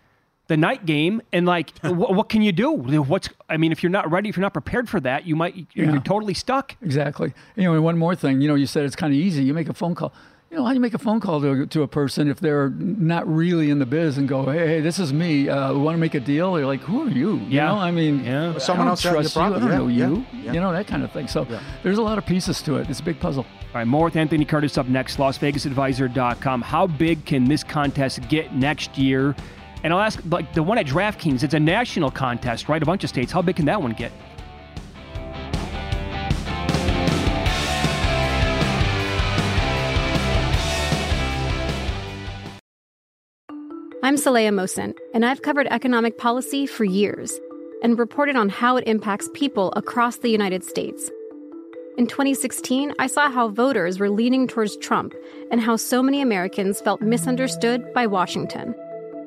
the 0.49 0.57
night 0.57 0.85
game, 0.85 1.21
and 1.31 1.45
like, 1.45 1.71
what, 1.83 2.13
what 2.13 2.27
can 2.27 2.41
you 2.41 2.51
do? 2.51 2.71
What's? 2.71 3.29
I 3.47 3.55
mean, 3.55 3.71
if 3.71 3.81
you're 3.81 3.89
not 3.89 4.11
ready, 4.11 4.27
if 4.27 4.35
you're 4.35 4.41
not 4.43 4.53
prepared 4.53 4.89
for 4.89 4.99
that, 4.99 5.25
you 5.25 5.35
might 5.37 5.55
you're, 5.55 5.85
Yeah. 5.85 5.93
you're 5.93 6.01
totally 6.01 6.33
stuck. 6.33 6.75
Exactly. 6.81 7.33
You 7.55 7.63
know, 7.63 7.73
and 7.75 7.83
one 7.83 7.97
more 7.97 8.15
thing. 8.15 8.41
You 8.41 8.49
know, 8.49 8.55
you 8.55 8.65
said 8.65 8.83
it's 8.83 8.95
kind 8.97 9.13
of 9.13 9.17
easy. 9.19 9.43
You 9.43 9.53
make 9.53 9.69
a 9.69 9.73
phone 9.73 9.95
call. 9.95 10.11
You 10.51 10.57
know, 10.57 10.63
how 10.63 10.69
do 10.69 10.73
you 10.73 10.79
make 10.81 10.95
a 10.95 10.97
phone 10.97 11.19
call 11.19 11.39
to, 11.41 11.67
to 11.67 11.83
a 11.83 11.87
person 11.87 12.27
if 12.27 12.39
they're 12.39 12.71
not 12.71 13.27
really 13.31 13.69
in 13.69 13.77
the 13.77 13.85
biz 13.85 14.17
and 14.17 14.27
go, 14.27 14.49
hey, 14.49 14.65
hey 14.67 14.81
this 14.81 14.97
is 14.97 15.13
me. 15.13 15.47
Uh, 15.47 15.77
want 15.77 15.93
to 15.93 15.99
make 15.99 16.15
a 16.15 16.19
deal? 16.19 16.53
They're 16.53 16.65
like, 16.65 16.79
who 16.81 17.03
are 17.05 17.09
you? 17.11 17.35
You 17.35 17.45
Yeah. 17.49 17.67
know, 17.67 17.75
I 17.77 17.91
mean, 17.91 18.23
Yeah. 18.25 18.53
I 18.55 18.57
Someone 18.57 18.87
don't 18.87 18.93
else 18.93 19.03
having 19.03 19.21
trust 19.21 19.35
you. 19.35 19.41
I 19.43 19.49
don't 19.51 19.61
Yeah, 19.69 19.77
know 19.77 19.87
you. 19.87 20.25
yeah. 20.43 20.53
You 20.53 20.59
know, 20.59 20.71
that 20.71 20.87
kind 20.87 21.03
of 21.03 21.11
thing. 21.11 21.27
So 21.27 21.45
there's 21.83 21.99
a 21.99 22.01
lot 22.01 22.17
of 22.17 22.25
pieces 22.25 22.63
to 22.63 22.77
it. 22.77 22.89
It's 22.89 22.99
a 22.99 23.03
big 23.03 23.19
puzzle. 23.19 23.45
All 23.51 23.75
right, 23.75 23.85
more 23.85 24.05
with 24.05 24.15
Anthony 24.15 24.43
Curtis 24.43 24.75
up 24.79 24.87
next, 24.87 25.17
LasVegasAdvisor.com. 25.19 26.61
How 26.63 26.87
big 26.87 27.25
can 27.25 27.45
this 27.45 27.63
contest 27.63 28.27
get 28.27 28.55
next 28.55 28.97
year? 28.97 29.35
And 29.83 29.93
I'll 29.93 29.99
ask, 29.99 30.21
like 30.29 30.53
the 30.53 30.63
one 30.63 30.77
at 30.77 30.85
DraftKings, 30.85 31.43
it's 31.43 31.53
a 31.53 31.59
national 31.59 32.11
contest, 32.11 32.67
right? 32.67 32.81
A 32.81 32.85
bunch 32.85 33.03
of 33.03 33.09
states. 33.09 33.31
How 33.31 33.41
big 33.41 33.55
can 33.55 33.65
that 33.65 33.81
one 33.81 33.93
get? 33.93 34.11
I'm 44.01 44.15
Saleha 44.15 44.49
Mohsin, 44.49 44.97
and 45.13 45.23
I've 45.23 45.43
covered 45.43 45.67
economic 45.67 46.17
policy 46.17 46.65
for 46.65 46.83
years 46.83 47.39
and 47.83 47.99
reported 47.99 48.35
on 48.35 48.49
how 48.49 48.75
it 48.75 48.87
impacts 48.87 49.29
people 49.33 49.71
across 49.75 50.17
the 50.17 50.29
United 50.29 50.63
States. 50.63 51.11
In 51.97 52.07
2016, 52.07 52.93
I 52.97 53.07
saw 53.07 53.29
how 53.29 53.49
voters 53.49 53.99
were 53.99 54.09
leaning 54.09 54.47
towards 54.47 54.77
Trump 54.77 55.13
and 55.51 55.61
how 55.61 55.75
so 55.75 56.01
many 56.01 56.21
Americans 56.21 56.81
felt 56.81 57.01
misunderstood 57.01 57.93
by 57.93 58.07
Washington. 58.07 58.73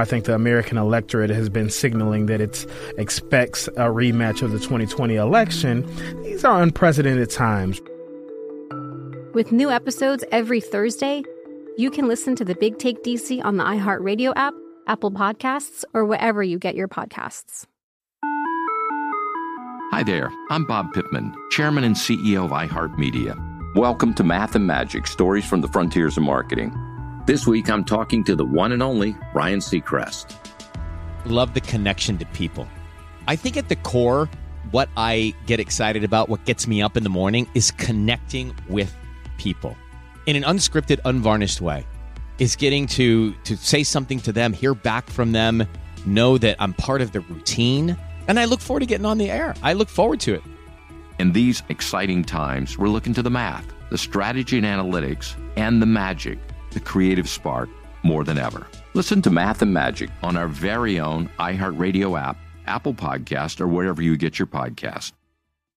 I 0.00 0.06
think 0.06 0.24
the 0.24 0.34
American 0.34 0.78
electorate 0.78 1.28
has 1.28 1.50
been 1.50 1.68
signaling 1.68 2.24
that 2.24 2.40
it 2.40 2.64
expects 2.96 3.68
a 3.68 3.90
rematch 3.92 4.40
of 4.40 4.50
the 4.50 4.58
2020 4.58 5.14
election. 5.14 5.86
These 6.22 6.42
are 6.42 6.62
unprecedented 6.62 7.28
times. 7.28 7.82
With 9.34 9.52
new 9.52 9.70
episodes 9.70 10.24
every 10.32 10.62
Thursday, 10.62 11.22
you 11.76 11.90
can 11.90 12.08
listen 12.08 12.34
to 12.36 12.46
the 12.46 12.54
Big 12.54 12.78
Take 12.78 13.04
DC 13.04 13.44
on 13.44 13.58
the 13.58 13.64
iHeartRadio 13.64 14.32
app, 14.36 14.54
Apple 14.86 15.10
Podcasts, 15.10 15.84
or 15.92 16.06
wherever 16.06 16.42
you 16.42 16.58
get 16.58 16.74
your 16.74 16.88
podcasts. 16.88 17.66
Hi 19.92 20.02
there, 20.02 20.30
I'm 20.48 20.64
Bob 20.64 20.94
Pittman, 20.94 21.34
Chairman 21.50 21.84
and 21.84 21.94
CEO 21.94 22.46
of 22.46 22.52
iHeartMedia. 22.52 23.76
Welcome 23.76 24.14
to 24.14 24.24
Math 24.24 24.54
and 24.54 24.66
Magic 24.66 25.06
Stories 25.06 25.44
from 25.44 25.60
the 25.60 25.68
Frontiers 25.68 26.16
of 26.16 26.22
Marketing. 26.22 26.74
This 27.30 27.46
week 27.46 27.70
I'm 27.70 27.84
talking 27.84 28.24
to 28.24 28.34
the 28.34 28.44
one 28.44 28.72
and 28.72 28.82
only 28.82 29.14
Ryan 29.34 29.60
Seacrest. 29.60 30.34
Love 31.26 31.54
the 31.54 31.60
connection 31.60 32.18
to 32.18 32.26
people. 32.26 32.66
I 33.28 33.36
think 33.36 33.56
at 33.56 33.68
the 33.68 33.76
core, 33.76 34.28
what 34.72 34.88
I 34.96 35.32
get 35.46 35.60
excited 35.60 36.02
about, 36.02 36.28
what 36.28 36.44
gets 36.44 36.66
me 36.66 36.82
up 36.82 36.96
in 36.96 37.04
the 37.04 37.08
morning, 37.08 37.48
is 37.54 37.70
connecting 37.70 38.52
with 38.68 38.92
people 39.38 39.76
in 40.26 40.34
an 40.34 40.42
unscripted, 40.42 40.98
unvarnished 41.04 41.60
way. 41.60 41.86
Is 42.40 42.56
getting 42.56 42.88
to 42.98 43.32
to 43.44 43.56
say 43.56 43.84
something 43.84 44.18
to 44.22 44.32
them, 44.32 44.52
hear 44.52 44.74
back 44.74 45.08
from 45.08 45.30
them, 45.30 45.68
know 46.04 46.36
that 46.36 46.56
I'm 46.58 46.74
part 46.74 47.00
of 47.00 47.12
the 47.12 47.20
routine, 47.20 47.96
and 48.26 48.40
I 48.40 48.46
look 48.46 48.60
forward 48.60 48.80
to 48.80 48.86
getting 48.86 49.06
on 49.06 49.18
the 49.18 49.30
air. 49.30 49.54
I 49.62 49.74
look 49.74 49.88
forward 49.88 50.18
to 50.22 50.34
it. 50.34 50.42
In 51.20 51.30
these 51.30 51.62
exciting 51.68 52.24
times, 52.24 52.76
we're 52.76 52.88
looking 52.88 53.14
to 53.14 53.22
the 53.22 53.30
math, 53.30 53.72
the 53.88 53.98
strategy 53.98 54.58
and 54.58 54.66
analytics, 54.66 55.36
and 55.56 55.80
the 55.80 55.86
magic, 55.86 56.40
the 56.70 56.80
creative 56.80 57.28
spark, 57.28 57.68
more 58.02 58.24
than 58.24 58.38
ever. 58.38 58.66
Listen 58.94 59.22
to 59.22 59.30
Math 59.30 59.62
and 59.62 59.72
Magic 59.72 60.10
on 60.22 60.36
our 60.36 60.48
very 60.48 60.98
own 60.98 61.30
iHeartRadio 61.38 62.20
app, 62.20 62.36
Apple 62.66 62.94
Podcast, 62.94 63.60
or 63.60 63.68
wherever 63.68 64.02
you 64.02 64.16
get 64.16 64.38
your 64.38 64.46
podcast. 64.46 65.12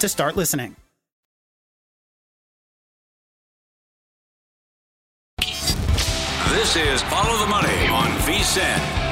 to 0.00 0.08
start 0.08 0.36
listening. 0.36 0.76
This 6.50 6.76
is 6.76 7.02
Follow 7.02 7.38
the 7.38 7.46
Money 7.46 7.88
on 7.88 8.08
VSIN. 8.20 9.08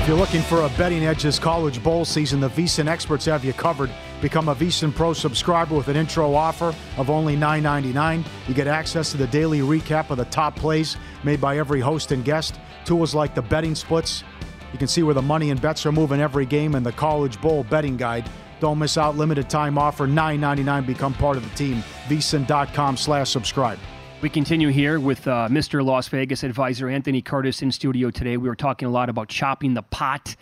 If 0.00 0.08
you're 0.08 0.16
looking 0.16 0.42
for 0.42 0.62
a 0.62 0.68
betting 0.70 1.04
edge 1.04 1.22
this 1.22 1.38
college 1.38 1.82
bowl 1.82 2.04
season, 2.04 2.40
the 2.40 2.48
VSiN 2.48 2.88
experts 2.88 3.26
have 3.26 3.44
you 3.44 3.52
covered. 3.52 3.90
Become 4.22 4.48
a 4.48 4.54
VSiN 4.54 4.94
Pro 4.94 5.12
subscriber 5.12 5.74
with 5.74 5.88
an 5.88 5.96
intro 5.96 6.34
offer 6.34 6.74
of 6.96 7.10
only 7.10 7.36
$9.99. 7.36 8.24
You 8.48 8.54
get 8.54 8.66
access 8.66 9.10
to 9.10 9.18
the 9.18 9.26
daily 9.26 9.60
recap 9.60 10.10
of 10.10 10.16
the 10.16 10.24
top 10.26 10.56
plays 10.56 10.96
made 11.22 11.40
by 11.40 11.58
every 11.58 11.80
host 11.80 12.12
and 12.12 12.24
guest. 12.24 12.58
Tools 12.84 13.14
like 13.14 13.34
the 13.34 13.42
betting 13.42 13.74
splits. 13.74 14.24
You 14.72 14.78
can 14.78 14.88
see 14.88 15.02
where 15.02 15.14
the 15.14 15.22
money 15.22 15.50
and 15.50 15.60
bets 15.60 15.84
are 15.84 15.92
moving 15.92 16.20
every 16.20 16.46
game 16.46 16.74
and 16.74 16.84
the 16.84 16.92
college 16.92 17.40
bowl 17.40 17.64
betting 17.64 17.96
guide. 17.96 18.28
Don't 18.60 18.78
miss 18.78 18.98
out. 18.98 19.16
Limited 19.16 19.48
time 19.48 19.78
offer, 19.78 20.06
$9.99. 20.06 20.86
Become 20.86 21.14
part 21.14 21.36
of 21.36 21.48
the 21.48 21.56
team. 21.56 21.82
VSiN.com 22.08 22.96
slash 22.96 23.30
subscribe. 23.30 23.78
We 24.20 24.28
continue 24.28 24.68
here 24.68 25.00
with 25.00 25.26
uh, 25.26 25.48
Mr. 25.48 25.82
Las 25.82 26.08
Vegas 26.08 26.42
advisor 26.42 26.90
Anthony 26.90 27.22
Curtis 27.22 27.62
in 27.62 27.72
studio 27.72 28.10
today. 28.10 28.36
We 28.36 28.48
were 28.48 28.54
talking 28.54 28.86
a 28.86 28.90
lot 28.90 29.08
about 29.08 29.28
chopping 29.28 29.72
the 29.72 29.82
pot 29.82 30.36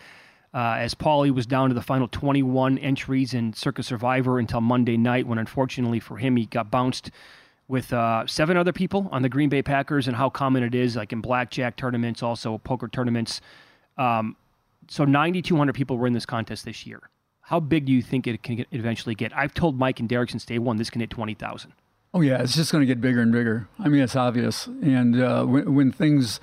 uh, 0.53 0.77
as 0.79 0.95
Pauly 0.95 1.31
was 1.31 1.47
down 1.47 1.69
to 1.69 1.75
the 1.75 1.83
final 1.83 2.09
21 2.09 2.79
entries 2.79 3.35
in 3.35 3.53
Circa 3.53 3.85
Survivor 3.85 4.41
until 4.41 4.61
Monday 4.61 4.97
night, 4.97 5.27
when 5.27 5.39
unfortunately 5.39 6.01
for 6.01 6.16
him, 6.16 6.37
he 6.37 6.47
got 6.47 6.71
bounced 6.73 7.12
with 7.69 7.93
uh, 7.93 8.27
seven 8.27 8.57
other 8.57 8.73
people 8.73 9.09
on 9.12 9.23
the 9.23 9.29
Green 9.29 9.49
Bay 9.49 9.62
Packers 9.62 10.09
and 10.09 10.16
how 10.16 10.29
common 10.29 10.62
it 10.64 10.75
is, 10.75 10.97
like 10.97 11.12
in 11.12 11.21
blackjack 11.21 11.77
tournaments, 11.77 12.23
also 12.23 12.59
poker 12.59 12.89
tournaments. 12.89 13.41
Um, 13.97 14.37
so 14.89 15.05
9,200 15.05 15.75
people 15.75 15.99
were 15.99 16.07
in 16.07 16.14
this 16.14 16.27
contest 16.27 16.64
this 16.64 16.87
year. 16.87 17.11
How 17.49 17.61
big 17.61 17.86
do 17.86 17.92
you 17.92 18.03
think 18.03 18.26
it 18.26 18.42
can 18.42 18.57
get, 18.57 18.68
eventually 18.72 19.14
get? 19.14 19.34
I've 19.34 19.55
told 19.55 19.78
Mike 19.78 20.01
and 20.01 20.09
Derek 20.09 20.28
since 20.28 20.44
day 20.44 20.59
one 20.59 20.76
this 20.76 20.90
can 20.90 21.01
hit 21.01 21.09
20,000. 21.09 21.72
Oh 22.12 22.20
yeah, 22.20 22.42
it's 22.42 22.55
just 22.55 22.70
going 22.70 22.82
to 22.82 22.86
get 22.86 23.01
bigger 23.01 23.22
and 23.22 23.32
bigger. 23.32 23.68
I 23.78 23.88
mean, 23.88 24.03
it's 24.03 24.16
obvious. 24.16 24.66
And 24.66 25.18
uh, 25.18 25.44
when, 25.44 25.74
when 25.74 25.92
things 25.92 26.40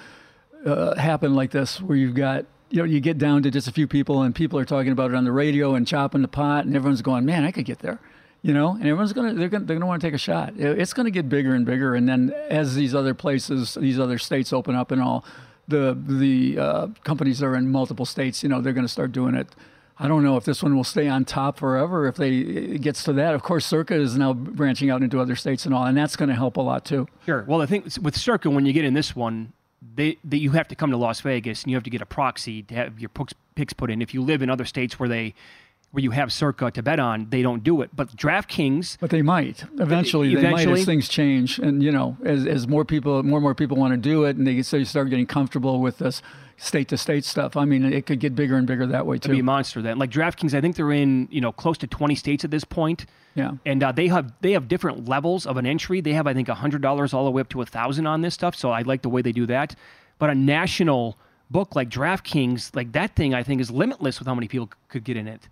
uh, 0.66 0.96
happen 0.96 1.36
like 1.36 1.52
this, 1.52 1.80
where 1.80 1.96
you've 1.96 2.16
got 2.16 2.46
you 2.72 2.80
know 2.80 2.86
you 2.86 3.00
get 3.00 3.20
down 3.20 3.44
to 3.44 3.52
just 3.52 3.68
a 3.68 3.72
few 3.72 3.88
people, 3.88 4.24
and 4.24 4.34
people 4.34 4.58
are 4.58 4.66
talking 4.66 4.92
about 4.92 5.12
it 5.12 5.16
on 5.16 5.26
the 5.26 5.32
radio 5.32 5.76
and 5.76 5.88
chopping 5.88 6.24
the 6.24 6.28
pot, 6.28 6.66
and 6.66 6.76
everyone's 6.76 7.04
going, 7.04 7.24
"Man, 7.24 7.44
I 7.44 7.52
could 7.52 7.66
get 7.66 7.80
there," 7.80 8.00
you 8.42 8.54
know. 8.54 8.72
And 8.72 8.82
everyone's 8.82 9.14
gonna 9.14 9.36
they're 9.36 9.48
gonna 9.48 9.66
they're 9.66 9.76
gonna 9.76 9.86
want 9.86 10.02
to 10.02 10.08
take 10.08 10.16
a 10.16 10.20
shot. 10.20 10.54
It's 10.58 10.94
going 10.94 11.06
to 11.06 11.12
get 11.12 11.30
bigger 11.30 11.54
and 11.54 11.68
bigger, 11.68 11.94
and 11.94 12.10
then 12.10 12.34
as 12.50 12.74
these 12.74 12.96
other 12.96 13.14
places, 13.14 13.76
these 13.80 14.00
other 14.00 14.18
states 14.18 14.52
open 14.52 14.76
up 14.76 14.90
and 14.90 15.02
all, 15.02 15.24
the 15.68 15.96
the 15.96 16.58
uh, 16.60 16.88
companies 17.04 17.40
that 17.40 17.46
are 17.46 17.56
in 17.56 17.72
multiple 17.72 18.06
states, 18.06 18.42
you 18.42 18.50
know, 18.50 18.60
they're 18.62 18.74
going 18.74 18.88
to 18.88 18.92
start 18.92 19.12
doing 19.12 19.36
it. 19.36 19.50
I 19.98 20.08
don't 20.10 20.24
know 20.24 20.36
if 20.36 20.44
this 20.44 20.62
one 20.62 20.76
will 20.76 20.84
stay 20.84 21.08
on 21.08 21.24
top 21.24 21.58
forever. 21.58 22.06
If 22.08 22.16
they 22.16 22.32
it 22.38 22.82
gets 22.82 23.04
to 23.06 23.14
that, 23.14 23.34
of 23.34 23.44
course, 23.44 23.66
Circa 23.66 23.96
is 23.96 24.18
now 24.18 24.34
branching 24.34 24.90
out 24.90 25.02
into 25.02 25.20
other 25.22 25.36
states 25.36 25.66
and 25.66 25.74
all, 25.74 25.86
and 25.86 25.98
that's 25.98 26.16
going 26.18 26.30
to 26.30 26.36
help 26.36 26.58
a 26.58 26.62
lot 26.62 26.84
too. 26.84 27.08
Sure. 27.26 27.46
Well, 27.48 27.62
I 27.62 27.66
think 27.66 27.86
with 28.02 28.16
Circa, 28.18 28.50
when 28.50 28.66
you 28.66 28.74
get 28.74 28.84
in 28.84 28.94
this 28.94 29.16
one, 29.16 29.54
they, 29.96 30.18
they 30.24 30.38
you 30.38 30.52
have 30.52 30.68
to 30.70 30.76
come 30.76 30.92
to 30.92 30.98
Las 30.98 31.22
Vegas 31.22 31.64
and 31.64 31.72
you 31.72 31.78
have 31.78 31.84
to 31.84 31.90
get 31.90 32.02
a 32.02 32.06
proxy 32.06 32.64
to 32.64 32.76
have 32.76 33.00
your 33.00 33.10
picks, 33.56 33.74
put 33.74 33.90
in. 33.90 34.02
If 34.02 34.14
you 34.14 34.22
live 34.22 34.42
in 34.42 34.50
other 34.50 34.66
states 34.66 35.00
where 35.00 35.08
they 35.08 35.34
where 35.92 36.04
you 36.04 36.12
have 36.12 36.34
Circa 36.34 36.72
to 36.72 36.84
bet 36.84 37.00
on, 37.00 37.28
they 37.30 37.42
don't 37.42 37.64
do 37.64 37.82
it. 37.82 37.90
But 37.96 38.14
DraftKings, 38.18 38.98
But 39.00 39.12
they 39.12 39.22
might 39.22 39.64
eventually. 39.80 40.36
They 40.36 40.42
might 40.42 40.64
Eventually. 40.64 40.82
as 40.82 40.86
things 40.86 41.08
change, 41.08 41.58
and 41.58 41.82
you 41.82 41.92
know, 41.92 42.18
as, 42.26 42.46
as 42.46 42.68
more 42.68 42.84
people, 42.84 43.24
more 43.24 43.38
and 43.38 43.44
more 43.44 43.56
people 43.56 43.78
want 43.78 43.94
to 43.94 43.98
do 43.98 44.26
it, 44.26 44.36
and 44.36 44.46
they 44.46 44.62
so 44.62 44.76
you 44.76 44.84
start 44.84 45.10
getting 45.10 45.26
comfortable 45.26 45.80
with 45.80 46.00
this 46.00 46.22
state 46.58 46.88
to 46.90 46.98
state 46.98 47.26
stuff. 47.26 47.58
I 47.58 47.66
mean, 47.66 47.84
it 47.86 48.06
could 48.06 48.20
get 48.20 48.36
bigger 48.36 48.56
and 48.56 48.66
bigger 48.66 48.86
that 48.88 49.06
way 49.06 49.18
to 49.20 49.30
be 49.30 49.36
a 49.36 49.38
too. 49.38 49.44
monster. 49.44 49.82
Then, 49.82 49.98
like 49.98 50.12
DraftKings, 50.12 50.54
I 50.54 50.62
think 50.62 50.76
they're 50.76 50.92
in 50.92 51.28
you 51.32 51.42
know 51.42 51.52
close 51.52 51.78
to 51.80 51.88
20 51.88 52.16
states 52.16 52.44
at 52.44 52.52
this 52.52 52.64
point. 52.64 53.06
Yeah. 53.36 53.52
And 53.66 53.84
uh, 53.84 53.92
they 53.92 54.08
have 54.08 54.32
they 54.42 54.54
have 54.54 54.68
different 54.68 55.08
levels 55.10 55.46
of 55.46 55.58
an 55.58 55.66
entry. 55.66 56.02
They 56.02 56.14
have 56.14 56.28
I 56.28 56.34
think 56.34 56.48
hundred 56.48 56.82
dollars 56.82 57.14
all 57.14 57.26
the 57.26 57.32
way 57.32 57.42
up 57.42 57.50
to 57.50 57.62
a 57.62 57.66
thousand 57.66 58.08
on 58.08 58.22
this 58.22 58.34
stuff. 58.34 58.56
So 58.56 58.72
I 58.72 58.82
like 58.82 59.02
the 59.02 59.10
way 59.10 59.22
they 59.22 59.34
do 59.34 59.46
that. 59.48 59.76
But 60.18 60.30
a 60.30 60.36
national 60.36 61.18
book 61.52 61.76
like 61.76 61.90
DraftKings, 61.90 62.76
like 62.76 62.94
that 62.94 63.16
thing, 63.16 63.34
I 63.34 63.44
think 63.44 63.62
is 63.62 63.70
limitless 63.70 64.20
with 64.20 64.28
how 64.28 64.36
many 64.36 64.48
people 64.48 64.70
could 64.88 65.04
get 65.04 65.18
in 65.18 65.28
it. 65.28 65.50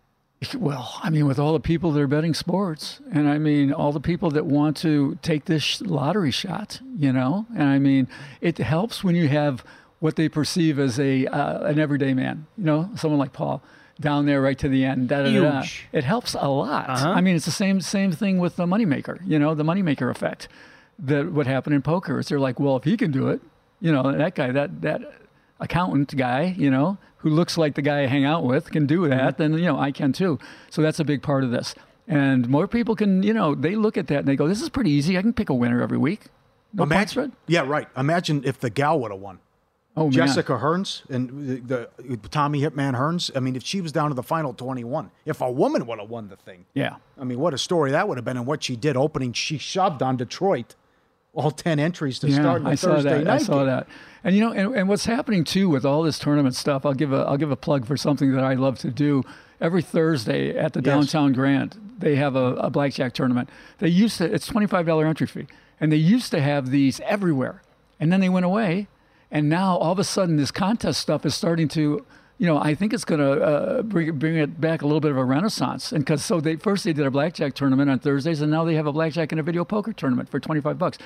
Well, 0.57 0.99
I 1.01 1.09
mean, 1.09 1.25
with 1.25 1.39
all 1.39 1.53
the 1.53 1.59
people 1.61 1.91
that 1.93 2.01
are 2.01 2.07
betting 2.07 2.33
sports, 2.33 2.99
and 3.11 3.29
I 3.29 3.37
mean, 3.37 3.71
all 3.71 3.93
the 3.93 4.01
people 4.01 4.29
that 4.31 4.45
want 4.45 4.75
to 4.77 5.17
take 5.21 5.45
this 5.45 5.63
sh- 5.63 5.81
lottery 5.81 6.31
shot, 6.31 6.81
you 6.97 7.13
know, 7.13 7.45
and 7.55 7.63
I 7.63 7.79
mean, 7.79 8.09
it 8.41 8.57
helps 8.57 9.03
when 9.05 9.15
you 9.15 9.29
have 9.29 9.63
what 10.03 10.17
they 10.17 10.27
perceive 10.27 10.79
as 10.79 10.99
a 10.99 11.25
uh, 11.27 11.63
an 11.63 11.79
everyday 11.79 12.13
man, 12.13 12.45
you 12.57 12.65
know, 12.65 12.89
someone 12.97 13.17
like 13.17 13.31
Paul 13.31 13.63
down 14.01 14.25
there 14.25 14.41
right 14.41 14.59
to 14.59 14.67
the 14.67 14.83
end. 14.83 15.07
Da, 15.07 15.23
da, 15.23 15.31
da, 15.31 15.61
da. 15.61 15.63
It 15.93 16.03
helps 16.03 16.33
a 16.33 16.49
lot. 16.49 16.89
Uh-huh. 16.89 17.11
I 17.11 17.21
mean, 17.21 17.37
it's 17.37 17.45
the 17.45 17.51
same 17.51 17.79
same 17.79 18.11
thing 18.11 18.37
with 18.37 18.57
the 18.57 18.65
moneymaker, 18.65 19.21
you 19.25 19.39
know, 19.39 19.55
the 19.55 19.63
moneymaker 19.63 20.11
effect. 20.11 20.49
That 20.99 21.31
what 21.31 21.47
happened 21.47 21.75
in 21.75 21.81
poker 21.83 22.19
is 22.19 22.27
they're 22.27 22.37
like, 22.37 22.59
well, 22.59 22.75
if 22.75 22.83
he 22.83 22.97
can 22.97 23.11
do 23.11 23.29
it, 23.29 23.39
you 23.79 23.93
know, 23.93 24.11
that 24.11 24.35
guy, 24.35 24.51
that 24.51 24.81
that 24.81 25.01
accountant 25.61 26.13
guy, 26.17 26.53
you 26.57 26.69
know, 26.69 26.97
who 27.19 27.29
looks 27.29 27.57
like 27.57 27.75
the 27.75 27.81
guy 27.81 28.03
I 28.03 28.07
hang 28.07 28.25
out 28.25 28.43
with 28.43 28.71
can 28.71 28.85
do 28.85 29.07
that, 29.07 29.37
then 29.37 29.53
you 29.53 29.67
know 29.67 29.79
I 29.79 29.93
can 29.93 30.11
too. 30.11 30.37
So 30.69 30.81
that's 30.81 30.99
a 30.99 31.05
big 31.05 31.23
part 31.23 31.45
of 31.45 31.51
this. 31.51 31.75
And 32.09 32.49
more 32.49 32.67
people 32.67 32.97
can, 32.97 33.23
you 33.23 33.33
know, 33.33 33.55
they 33.55 33.75
look 33.77 33.97
at 33.97 34.07
that 34.07 34.19
and 34.19 34.27
they 34.27 34.35
go, 34.35 34.49
"This 34.49 34.61
is 34.61 34.67
pretty 34.67 34.91
easy. 34.91 35.17
I 35.17 35.21
can 35.21 35.31
pick 35.31 35.49
a 35.49 35.53
winner 35.53 35.81
every 35.81 35.97
week." 35.97 36.25
No 36.73 36.85
point 36.85 37.09
spread. 37.09 37.31
Yeah, 37.47 37.61
right. 37.65 37.87
Imagine 37.95 38.43
if 38.43 38.59
the 38.59 38.69
gal 38.69 38.99
would 38.99 39.11
have 39.11 39.21
won. 39.21 39.39
Oh, 39.95 40.03
man. 40.05 40.11
Jessica 40.11 40.53
Hearns 40.57 41.07
and 41.09 41.67
the, 41.67 41.87
the 41.99 42.17
Tommy 42.29 42.61
Hitman 42.61 42.95
Hearns. 42.95 43.29
I 43.35 43.39
mean, 43.39 43.55
if 43.55 43.63
she 43.63 43.79
was 43.79 43.91
down 43.91 44.09
to 44.09 44.15
the 44.15 44.23
final 44.23 44.53
21, 44.53 45.11
if 45.25 45.39
a 45.41 45.51
woman 45.51 45.85
would 45.85 45.99
have 45.99 46.09
won 46.09 46.29
the 46.29 46.35
thing, 46.35 46.65
Yeah. 46.73 46.95
I 47.19 47.23
mean, 47.25 47.39
what 47.39 47.53
a 47.53 47.57
story 47.59 47.91
that 47.91 48.07
would 48.07 48.17
have 48.17 48.25
been 48.25 48.37
and 48.37 48.47
what 48.47 48.63
she 48.63 48.75
did 48.75 48.97
opening. 48.97 49.33
She 49.33 49.57
shoved 49.59 50.01
on 50.01 50.17
Detroit 50.17 50.73
all 51.35 51.51
10 51.51 51.79
entries 51.79 52.19
to 52.19 52.31
start 52.31 52.57
in 52.57 52.63
the 52.65 52.69
I 52.71 52.75
Thursday 52.75 53.09
saw 53.09 53.15
that. 53.17 53.23
night 53.23 53.33
I 53.33 53.37
saw 53.37 53.57
game. 53.59 53.65
that. 53.67 53.87
And 54.23 54.35
you 54.35 54.41
know, 54.41 54.51
and, 54.51 54.75
and 54.75 54.89
what's 54.89 55.05
happening 55.05 55.43
too 55.43 55.67
with 55.69 55.83
all 55.85 56.01
this 56.03 56.17
tournament 56.19 56.55
stuff, 56.55 56.85
I'll 56.85 56.93
give 56.93 57.11
a 57.11 57.17
I'll 57.27 57.37
give 57.37 57.49
a 57.51 57.55
plug 57.55 57.85
for 57.87 57.97
something 57.97 58.31
that 58.33 58.43
I 58.43 58.53
love 58.53 58.77
to 58.79 58.89
do. 58.91 59.23
Every 59.61 59.81
Thursday 59.81 60.55
at 60.57 60.73
the 60.73 60.79
Yes. 60.81 60.85
downtown 60.85 61.33
Grand, 61.33 61.79
they 61.97 62.15
have 62.17 62.35
a, 62.35 62.55
a 62.55 62.69
blackjack 62.69 63.13
tournament. 63.13 63.49
They 63.79 63.87
used 63.89 64.17
to 64.19 64.31
it's 64.31 64.45
twenty 64.47 64.67
five 64.67 64.85
dollar 64.85 65.05
entry 65.07 65.25
fee, 65.27 65.47
and 65.79 65.91
they 65.91 65.95
used 65.97 66.31
to 66.31 66.41
have 66.41 66.69
these 66.69 66.99
everywhere, 67.01 67.61
and 67.99 68.11
then 68.11 68.19
they 68.19 68.29
went 68.29 68.45
away, 68.45 68.87
and 69.33 69.49
now 69.49 69.75
all 69.75 69.91
of 69.91 69.99
a 69.99 70.05
sudden 70.05 70.37
this 70.37 70.51
contest 70.51 71.01
stuff 71.01 71.25
is 71.25 71.35
starting 71.35 71.67
to. 71.69 72.05
You 72.39 72.47
know, 72.47 72.57
I 72.57 72.73
think 72.73 72.93
it's 72.93 73.05
going 73.05 73.21
to 73.21 73.41
uh, 73.41 73.81
bring 73.83 74.17
bring 74.17 74.35
it 74.35 74.59
back 74.59 74.81
a 74.81 74.85
little 74.85 74.99
bit 74.99 75.11
of 75.11 75.17
a 75.17 75.23
renaissance, 75.23 75.91
and 75.91 76.03
because 76.03 76.25
so 76.25 76.41
they 76.41 76.55
first 76.55 76.83
they 76.83 76.91
did 76.91 77.05
a 77.05 77.11
blackjack 77.11 77.53
tournament 77.53 77.89
on 77.89 77.99
Thursdays, 77.99 78.41
and 78.41 78.51
now 78.51 78.63
they 78.65 78.75
have 78.75 78.87
a 78.87 78.91
blackjack 78.91 79.31
and 79.31 79.39
a 79.39 79.43
video 79.43 79.63
poker 79.63 79.93
tournament 79.93 80.29
for 80.29 80.39
twenty 80.39 80.59
five 80.59 80.77
bucks. 80.77 80.97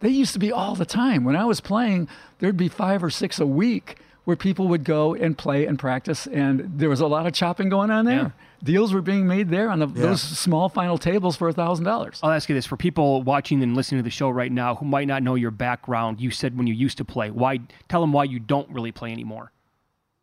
They 0.00 0.08
used 0.10 0.32
to 0.34 0.38
be 0.38 0.52
all 0.52 0.74
the 0.74 0.86
time. 0.86 1.24
When 1.24 1.36
I 1.36 1.44
was 1.44 1.60
playing, 1.60 2.08
there'd 2.38 2.56
be 2.56 2.68
five 2.68 3.02
or 3.02 3.10
six 3.10 3.40
a 3.40 3.46
week 3.46 3.96
where 4.24 4.36
people 4.36 4.68
would 4.68 4.84
go 4.84 5.14
and 5.14 5.36
play 5.36 5.66
and 5.66 5.78
practice, 5.78 6.26
and 6.26 6.78
there 6.78 6.88
was 6.88 7.00
a 7.00 7.06
lot 7.06 7.26
of 7.26 7.32
chopping 7.32 7.68
going 7.68 7.90
on 7.90 8.04
there. 8.04 8.32
Deals 8.66 8.92
were 8.92 9.00
being 9.00 9.26
made 9.26 9.48
there 9.48 9.70
on 9.70 9.78
the, 9.78 9.86
Yeah. 9.86 10.02
those 10.08 10.20
small 10.20 10.68
final 10.68 10.98
tables 10.98 11.36
for 11.36 11.48
a 11.48 11.52
thousand 11.52 11.84
dollars. 11.84 12.20
I'll 12.22 12.32
ask 12.32 12.48
you 12.48 12.54
this 12.54 12.66
for 12.66 12.76
people 12.76 13.22
watching 13.22 13.62
and 13.62 13.74
listening 13.74 14.00
to 14.00 14.02
the 14.04 14.10
show 14.10 14.28
right 14.28 14.52
now 14.52 14.74
who 14.74 14.84
might 14.84 15.06
not 15.06 15.22
know 15.22 15.34
your 15.36 15.50
background. 15.52 16.20
You 16.20 16.30
said 16.30 16.58
when 16.58 16.66
you 16.66 16.74
used 16.74 16.98
to 16.98 17.04
play. 17.04 17.30
Why? 17.30 17.60
Tell 17.88 18.00
them 18.00 18.12
why 18.12 18.24
you 18.24 18.38
don't 18.38 18.68
really 18.70 18.92
play 18.92 19.12
anymore. 19.12 19.52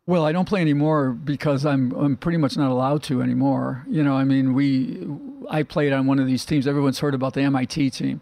Well, 0.06 0.26
I 0.26 0.32
don't 0.32 0.46
play 0.46 0.60
anymore 0.60 1.10
because 1.12 1.64
I'm 1.64 1.90
I'm 1.92 2.16
pretty 2.18 2.36
much 2.38 2.56
not 2.58 2.70
allowed 2.70 3.02
to 3.04 3.22
anymore. 3.22 3.84
You 3.88 4.02
know, 4.04 4.14
I 4.14 4.24
mean, 4.24 4.52
we 4.52 5.06
I 5.50 5.62
played 5.62 5.92
on 5.94 6.06
one 6.06 6.18
of 6.18 6.26
these 6.26 6.44
teams. 6.44 6.66
Everyone's 6.66 6.98
heard 6.98 7.14
about 7.14 7.32
the 7.32 7.40
MIT 7.40 7.88
team, 7.90 8.20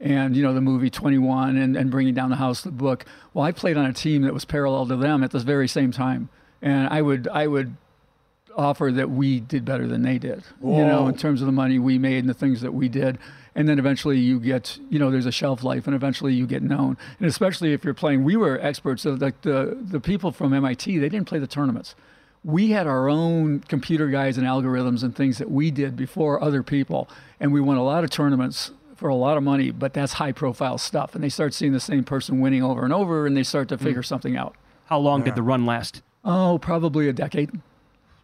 and 0.00 0.34
you 0.34 0.42
know 0.42 0.54
the 0.54 0.62
movie 0.62 0.88
21 0.88 1.58
and, 1.58 1.76
and 1.76 1.90
bringing 1.90 2.14
down 2.14 2.30
the 2.30 2.36
house, 2.36 2.62
the 2.62 2.70
book. 2.70 3.04
Well, 3.34 3.44
I 3.44 3.52
played 3.52 3.76
on 3.76 3.84
a 3.84 3.92
team 3.92 4.22
that 4.22 4.32
was 4.32 4.46
parallel 4.46 4.86
to 4.86 4.96
them 4.96 5.22
at 5.22 5.32
the 5.32 5.40
very 5.40 5.68
same 5.68 5.92
time, 5.92 6.30
and 6.62 6.88
I 6.88 7.02
would 7.02 7.28
I 7.28 7.46
would 7.46 7.76
offer 8.56 8.90
that 8.92 9.10
we 9.10 9.40
did 9.40 9.64
better 9.64 9.86
than 9.86 10.02
they 10.02 10.18
did. 10.18 10.42
You 10.62 10.84
know, 10.84 11.06
in 11.08 11.16
terms 11.16 11.40
of 11.40 11.46
the 11.46 11.52
money 11.52 11.78
we 11.78 11.98
made 11.98 12.18
and 12.18 12.28
the 12.28 12.34
things 12.34 12.60
that 12.60 12.74
we 12.74 12.88
did. 12.88 13.18
And 13.54 13.68
then 13.68 13.78
eventually 13.78 14.18
you 14.18 14.38
get, 14.38 14.78
you 14.88 15.00
know, 15.00 15.10
there's 15.10 15.26
a 15.26 15.32
shelf 15.32 15.64
life, 15.64 15.86
and 15.86 15.96
eventually 15.96 16.32
you 16.32 16.46
get 16.46 16.62
known. 16.62 16.96
And 17.18 17.28
especially 17.28 17.72
if 17.72 17.84
you're 17.84 17.94
playing, 17.94 18.22
we 18.22 18.36
were 18.36 18.60
experts. 18.60 19.02
So 19.02 19.14
like 19.14 19.42
the 19.42 19.76
the 19.80 19.98
people 20.00 20.30
from 20.30 20.52
MIT, 20.52 20.98
they 20.98 21.08
didn't 21.08 21.26
play 21.26 21.40
the 21.40 21.48
tournaments. 21.48 21.94
we 22.44 22.70
had 22.70 22.86
our 22.86 23.08
own 23.08 23.60
computer 23.60 24.08
guys 24.08 24.38
and 24.38 24.46
algorithms 24.46 25.02
and 25.02 25.14
things 25.14 25.38
that 25.38 25.50
we 25.50 25.70
did 25.70 25.96
before 25.96 26.42
other 26.42 26.62
people, 26.62 27.08
and 27.40 27.52
we 27.52 27.60
won 27.60 27.76
a 27.76 27.84
lot 27.84 28.04
of 28.04 28.10
tournaments 28.10 28.70
for 28.96 29.08
a 29.08 29.14
lot 29.14 29.36
of 29.36 29.42
money. 29.42 29.70
But 29.70 29.92
that's 29.92 30.14
high 30.14 30.32
profile 30.32 30.78
stuff, 30.78 31.14
and 31.14 31.22
they 31.22 31.28
start 31.28 31.54
seeing 31.54 31.72
the 31.72 31.80
same 31.80 32.04
person 32.04 32.40
winning 32.40 32.62
over 32.62 32.84
and 32.84 32.92
over, 32.92 33.26
and 33.26 33.36
they 33.36 33.42
start 33.42 33.68
to 33.68 33.76
mm. 33.76 33.82
figure 33.82 34.02
something 34.02 34.36
out. 34.36 34.54
How 34.86 34.98
long 34.98 35.22
did 35.22 35.34
the 35.34 35.42
run 35.42 35.66
last? 35.66 36.02
Oh, 36.24 36.58
probably 36.58 37.08
a 37.08 37.12
decade. 37.12 37.50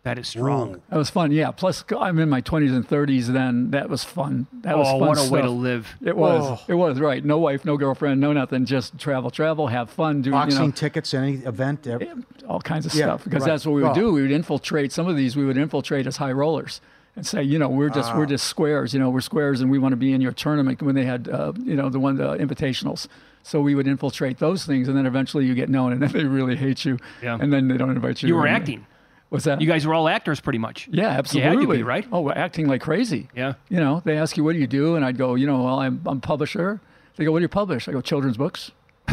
That 0.04 0.18
is 0.18 0.28
strong. 0.28 0.82
That 0.90 0.96
was 0.98 1.08
fun. 1.10 1.32
Yeah. 1.32 1.50
Plus, 1.50 1.82
I'm 1.98 2.18
in 2.18 2.28
my 2.28 2.42
20s 2.42 2.70
and 2.76 2.86
30s. 2.86 3.28
Then 3.32 3.70
that 3.70 3.88
was 3.88 4.04
fun. 4.04 4.46
That 4.60 4.76
was 4.76 4.86
Oh, 4.88 4.98
fun. 4.98 5.08
what 5.08 5.18
a 5.18 5.30
way 5.32 5.40
to 5.40 5.48
live. 5.50 5.96
It 6.04 6.14
was. 6.16 6.42
Oh. 6.44 6.60
It 6.68 6.74
was 6.74 7.00
right. 7.00 7.24
No 7.24 7.38
wife, 7.38 7.64
no 7.64 7.78
girlfriend, 7.78 8.20
no 8.20 8.32
nothing. 8.34 8.66
Just 8.66 8.98
travel, 8.98 9.30
travel, 9.30 9.68
have 9.68 9.88
fun, 9.88 10.20
do 10.20 10.28
you 10.28 10.32
Boxing 10.32 10.66
know, 10.66 10.70
tickets, 10.72 11.14
any 11.14 11.36
event. 11.38 11.86
ev- 11.86 12.24
all 12.46 12.60
kinds 12.60 12.84
of 12.84 12.94
Yeah, 12.94 13.06
stuff. 13.06 13.24
Because 13.24 13.40
right. 13.42 13.48
that's 13.52 13.64
what 13.64 13.72
we 13.72 13.82
would 13.82 13.92
Oh. 13.92 13.94
do. 13.94 14.12
We 14.12 14.20
would 14.22 14.30
infiltrate 14.30 14.92
some 14.92 15.08
of 15.08 15.16
these. 15.16 15.36
We 15.36 15.46
would 15.46 15.56
infiltrate 15.56 16.06
as 16.06 16.18
high 16.18 16.32
rollers 16.32 16.82
and 17.16 17.24
say, 17.26 17.42
you 17.42 17.58
know, 17.58 17.68
we're 17.70 17.88
just 17.88 18.12
Ah. 18.12 18.18
we're 18.18 18.26
just 18.26 18.46
squares. 18.46 18.92
You 18.92 19.00
know, 19.00 19.08
we're 19.08 19.22
squares, 19.22 19.62
and 19.62 19.70
we 19.70 19.78
want 19.78 19.92
to 19.92 19.96
be 19.96 20.12
in 20.12 20.20
your 20.20 20.32
tournament 20.32 20.82
when 20.82 20.94
they 20.94 21.06
had, 21.06 21.28
uh, 21.28 21.52
you 21.64 21.76
know, 21.76 21.88
the 21.88 21.98
one 21.98 22.16
the 22.16 22.36
invitationals. 22.36 23.06
So 23.42 23.62
we 23.62 23.74
would 23.74 23.86
infiltrate 23.86 24.38
those 24.38 24.66
things, 24.66 24.86
and 24.88 24.96
then 24.98 25.06
eventually 25.06 25.46
you 25.46 25.54
get 25.54 25.70
known, 25.70 25.92
and 25.92 26.02
then 26.02 26.12
they 26.12 26.24
really 26.24 26.56
hate 26.56 26.84
you. 26.84 26.98
Yeah. 27.22 27.38
And 27.40 27.50
then 27.50 27.68
they 27.68 27.78
don't 27.78 27.90
invite 27.90 28.22
you. 28.22 28.28
You 28.28 28.34
were 28.36 28.46
anyway. 28.46 28.60
acting. 28.60 28.86
What's 29.34 29.44
that? 29.46 29.60
You 29.60 29.66
guys 29.66 29.86
were 29.86 29.94
all 29.94 30.08
actors 30.08 30.40
pretty 30.40 30.58
much. 30.58 30.88
Yeah, 30.90 31.02
You 31.02 31.08
had 31.10 31.18
absolutely. 31.18 31.66
to 31.66 31.72
be, 31.72 31.82
right? 31.82 32.06
Oh, 32.12 32.20
we're 32.22 32.32
acting 32.32 32.68
like 32.68 32.80
crazy. 32.80 33.28
Yeah. 33.36 33.54
You 33.68 33.78
know, 33.78 34.00
they 34.04 34.16
ask 34.16 34.36
you, 34.36 34.44
what 34.44 34.52
do 34.54 34.58
you 34.60 34.66
do? 34.66 34.94
And 34.96 35.04
I'd 35.04 35.18
go, 35.18 35.34
you 35.34 35.46
know, 35.46 35.62
well, 35.64 35.80
I'm, 35.80 36.00
I'm 36.06 36.18
a 36.18 36.20
publisher. 36.20 36.80
They 37.16 37.24
go, 37.24 37.32
what 37.32 37.40
do 37.40 37.42
you 37.42 37.48
publish? 37.48 37.88
I 37.88 37.92
go, 37.92 38.00
children's 38.00 38.36
books. 38.36 38.70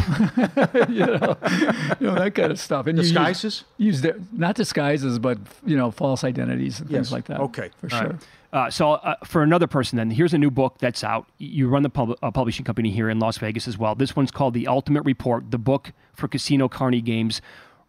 you, 0.88 1.06
know, 1.06 1.36
you 2.00 2.06
know, 2.06 2.14
that 2.14 2.32
kind 2.34 2.50
of 2.52 2.58
stuff. 2.58 2.86
And 2.86 2.96
you 2.98 3.02
use- 3.02 3.10
Disguises? 3.12 3.64
Use, 3.78 4.00
their, 4.00 4.16
not 4.32 4.54
disguises, 4.56 5.18
but, 5.18 5.38
you 5.66 5.76
know, 5.76 5.90
false 5.90 6.24
identities 6.24 6.80
and 6.80 6.88
things 6.90 7.12
like 7.12 7.26
that. 7.26 7.40
Okay. 7.40 7.70
For 7.78 7.92
All 7.94 8.00
sure. 8.00 8.08
right. 8.10 8.20
Uh, 8.52 8.70
so, 8.70 8.92
uh, 8.92 9.14
for 9.24 9.42
another 9.42 9.66
person, 9.66 9.96
then, 9.96 10.10
here's 10.10 10.34
a 10.34 10.38
new 10.38 10.50
book 10.50 10.76
that's 10.78 11.02
out. 11.02 11.26
You 11.38 11.68
run 11.68 11.82
the 11.82 11.90
pub- 11.90 12.16
uh, 12.22 12.30
publishing 12.30 12.64
company 12.64 12.90
here 12.90 13.08
in 13.08 13.18
Las 13.18 13.38
Vegas 13.38 13.66
as 13.66 13.78
well. 13.78 13.94
This 13.94 14.14
one's 14.14 14.30
called 14.30 14.54
The 14.54 14.66
Ultimate 14.66 15.02
Report, 15.04 15.50
the 15.50 15.58
book 15.58 15.92
for 16.14 16.28
casino 16.28 16.68
carny 16.68 17.00
games, 17.00 17.40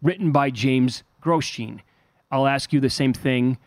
written 0.02 0.32
by 0.32 0.50
James 0.50 1.02
Grosjean. 1.22 1.80
I'll 2.34 2.48
ask 2.48 2.72
you 2.72 2.80
the 2.80 2.90
same 2.90 3.12
thing 3.12 3.58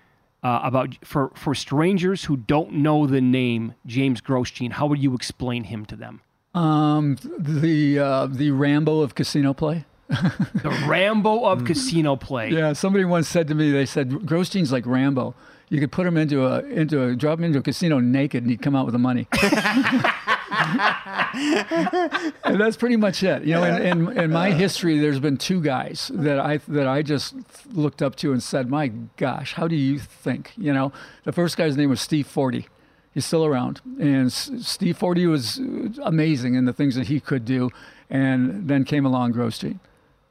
uh, 0.44 0.60
about 0.62 0.98
for 1.06 1.32
for 1.36 1.56
strangers 1.56 2.26
who 2.26 2.36
don't 2.36 2.74
know 2.74 3.08
the 3.08 3.22
name 3.22 3.76
James 3.86 4.20
Grosjean. 4.20 4.74
How 4.74 4.88
would 4.88 5.00
you 5.00 5.16
explain 5.16 5.64
him 5.64 5.86
to 5.86 5.96
them? 5.96 6.20
Um, 6.54 7.18
the, 7.38 8.00
uh, 8.00 8.26
the 8.26 8.52
Rambo 8.52 9.02
of 9.02 9.16
casino 9.16 9.54
play. 9.54 9.86
The 10.10 10.86
Rambo 10.88 11.46
of 11.46 11.66
casino 11.66 12.16
play. 12.16 12.50
Yeah, 12.50 12.74
somebody 12.74 13.06
once 13.06 13.28
said 13.28 13.48
to 13.50 13.56
me, 13.56 13.72
they 13.72 13.86
said 13.86 14.10
Grosjean's 14.10 14.72
like 14.72 14.86
Rambo. 14.86 15.36
You 15.70 15.80
could 15.80 15.92
put 15.92 16.08
him 16.08 16.18
into 16.18 16.46
a 16.46 16.64
into 16.64 17.04
a 17.04 17.16
drop 17.16 17.40
him 17.40 17.46
into 17.46 17.60
a 17.60 17.62
casino 17.62 18.00
naked, 18.00 18.44
and 18.44 18.50
he'd 18.50 18.62
come 18.62 18.76
out 18.76 18.86
with 18.86 18.94
the 18.94 19.00
money. 19.00 19.28
and 22.44 22.60
that's 22.60 22.78
pretty 22.78 22.98
much 22.98 23.24
it. 23.24 23.44
You 23.44 23.54
know, 23.54 23.64
in, 23.64 23.82
in, 23.82 24.18
in 24.18 24.32
my 24.32 24.52
history, 24.52 25.00
there's 25.00 25.20
been 25.20 25.38
two 25.38 25.62
guys 25.62 26.12
that 26.14 26.40
I 26.40 26.58
that 26.68 26.88
I 26.88 27.02
just 27.02 27.36
looked 27.72 28.02
up 28.02 28.16
to 28.18 28.32
and 28.32 28.42
said, 28.42 28.70
"My 28.70 28.90
gosh, 29.18 29.54
how 29.54 29.68
do 29.68 29.76
you 29.76 30.00
think?" 30.00 30.54
You 30.58 30.74
know, 30.74 30.92
the 31.24 31.32
first 31.32 31.58
guy's 31.58 31.78
name 31.78 31.90
was 31.90 32.02
Steve 32.02 32.28
Forte. 32.28 32.66
He's 33.14 33.26
still 33.26 33.46
around, 33.46 33.82
and 34.00 34.28
S- 34.28 34.52
Steve 34.60 34.98
Forte 34.98 35.26
was 35.26 35.58
amazing 36.04 36.56
in 36.56 36.66
the 36.66 36.74
things 36.74 36.96
that 36.96 37.08
he 37.08 37.20
could 37.20 37.46
do. 37.46 37.70
And 38.10 38.70
then 38.70 38.86
came 38.86 39.06
along 39.06 39.34
Grosjean 39.34 39.82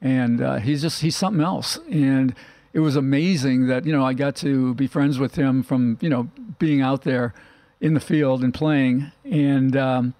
and 0.01 0.41
uh, 0.41 0.57
he's 0.57 0.82
just 0.82 1.03
he's 1.03 1.16
something 1.16 1.43
else 1.43 1.78
and 1.91 2.34
it 2.72 2.80
was 2.80 2.97
amazing 2.97 3.66
that 3.66 3.87
you 3.87 3.93
know 3.93 4.05
i 4.05 4.12
got 4.12 4.37
to 4.37 4.74
be 4.74 4.87
friends 4.87 5.18
with 5.18 5.34
him 5.34 5.62
from 5.62 5.99
you 6.01 6.09
know 6.09 6.28
being 6.59 6.80
out 6.80 7.03
there 7.03 7.34
in 7.80 7.95
the 7.95 8.01
field 8.01 8.43
and 8.43 8.55
playing 8.55 9.11
and 9.24 9.76
um, 9.76 10.14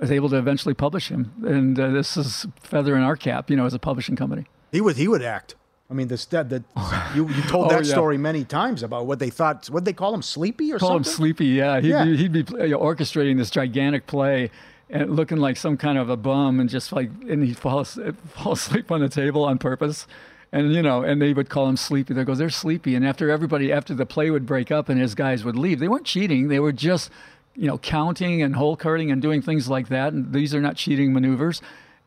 was 0.00 0.10
able 0.10 0.28
to 0.28 0.36
eventually 0.36 0.74
publish 0.74 1.08
him 1.08 1.32
and 1.46 1.78
uh, 1.78 1.88
this 1.90 2.16
is 2.16 2.46
feather 2.62 2.96
in 2.96 3.02
our 3.02 3.16
cap 3.16 3.50
you 3.50 3.56
know 3.56 3.66
as 3.66 3.74
a 3.74 3.78
publishing 3.78 4.16
company 4.16 4.46
He 4.72 4.80
would 4.80 4.96
he 4.96 5.08
would 5.08 5.22
act. 5.22 5.54
I 5.90 5.94
mean, 5.94 6.08
this 6.08 6.26
that, 6.26 6.50
that 6.50 6.62
you 7.14 7.26
you 7.28 7.42
told 7.44 7.66
Oh, 7.66 7.70
that 7.70 7.84
yeah. 7.86 7.92
story 7.92 8.18
many 8.18 8.44
times 8.44 8.82
about 8.82 9.06
what 9.06 9.18
they 9.18 9.30
thought. 9.30 9.66
What 9.70 9.84
they 9.86 9.94
call 9.94 10.12
him, 10.14 10.20
sleepy 10.20 10.70
or 10.72 10.78
call 10.78 10.96
him 10.96 11.04
something? 11.04 11.16
sleepy 11.16 11.46
yeah 11.46 11.80
he'd, 11.80 11.88
Yeah. 11.88 12.04
Be, 12.04 12.16
he'd 12.16 12.32
be 12.32 12.44
you 12.60 12.68
know, 12.68 12.78
orchestrating 12.80 13.38
this 13.38 13.50
gigantic 13.50 14.06
play 14.06 14.50
and 14.90 15.16
looking 15.16 15.38
like 15.38 15.56
some 15.56 15.76
kind 15.78 15.96
of 15.98 16.10
a 16.10 16.16
bum 16.16 16.60
and 16.60 16.68
just 16.68 16.92
like 16.92 17.10
and 17.28 17.42
he'd 17.42 17.56
fall, 17.58 17.82
fall 17.84 18.52
asleep 18.52 18.90
on 18.92 19.00
the 19.00 19.08
table 19.08 19.44
on 19.44 19.56
purpose 19.58 20.06
and 20.52 20.74
you 20.74 20.82
know 20.82 21.02
and 21.02 21.20
they 21.22 21.32
would 21.32 21.48
call 21.48 21.66
him 21.68 21.76
sleepy 21.76 22.12
they 22.14 22.24
go 22.24 22.34
they're 22.34 22.50
sleepy 22.50 22.94
and 22.94 23.06
after 23.06 23.30
everybody 23.30 23.72
after 23.72 23.94
the 23.94 24.06
play 24.06 24.30
would 24.30 24.44
break 24.46 24.70
up 24.70 24.88
and 24.90 25.00
his 25.00 25.14
guys 25.14 25.44
would 25.44 25.56
leave 25.56 25.78
they 25.78 25.88
weren't 25.88 26.06
cheating 26.06 26.48
they 26.48 26.60
were 26.60 26.72
just 26.72 27.10
you 27.58 27.66
know 27.66 27.76
counting 27.78 28.40
and 28.42 28.54
hole 28.56 28.76
carding 28.76 29.10
and 29.10 29.20
doing 29.20 29.42
things 29.42 29.68
like 29.68 29.88
that 29.88 30.12
and 30.12 30.32
these 30.32 30.54
are 30.54 30.60
not 30.60 30.76
cheating 30.76 31.12
maneuvers 31.12 31.60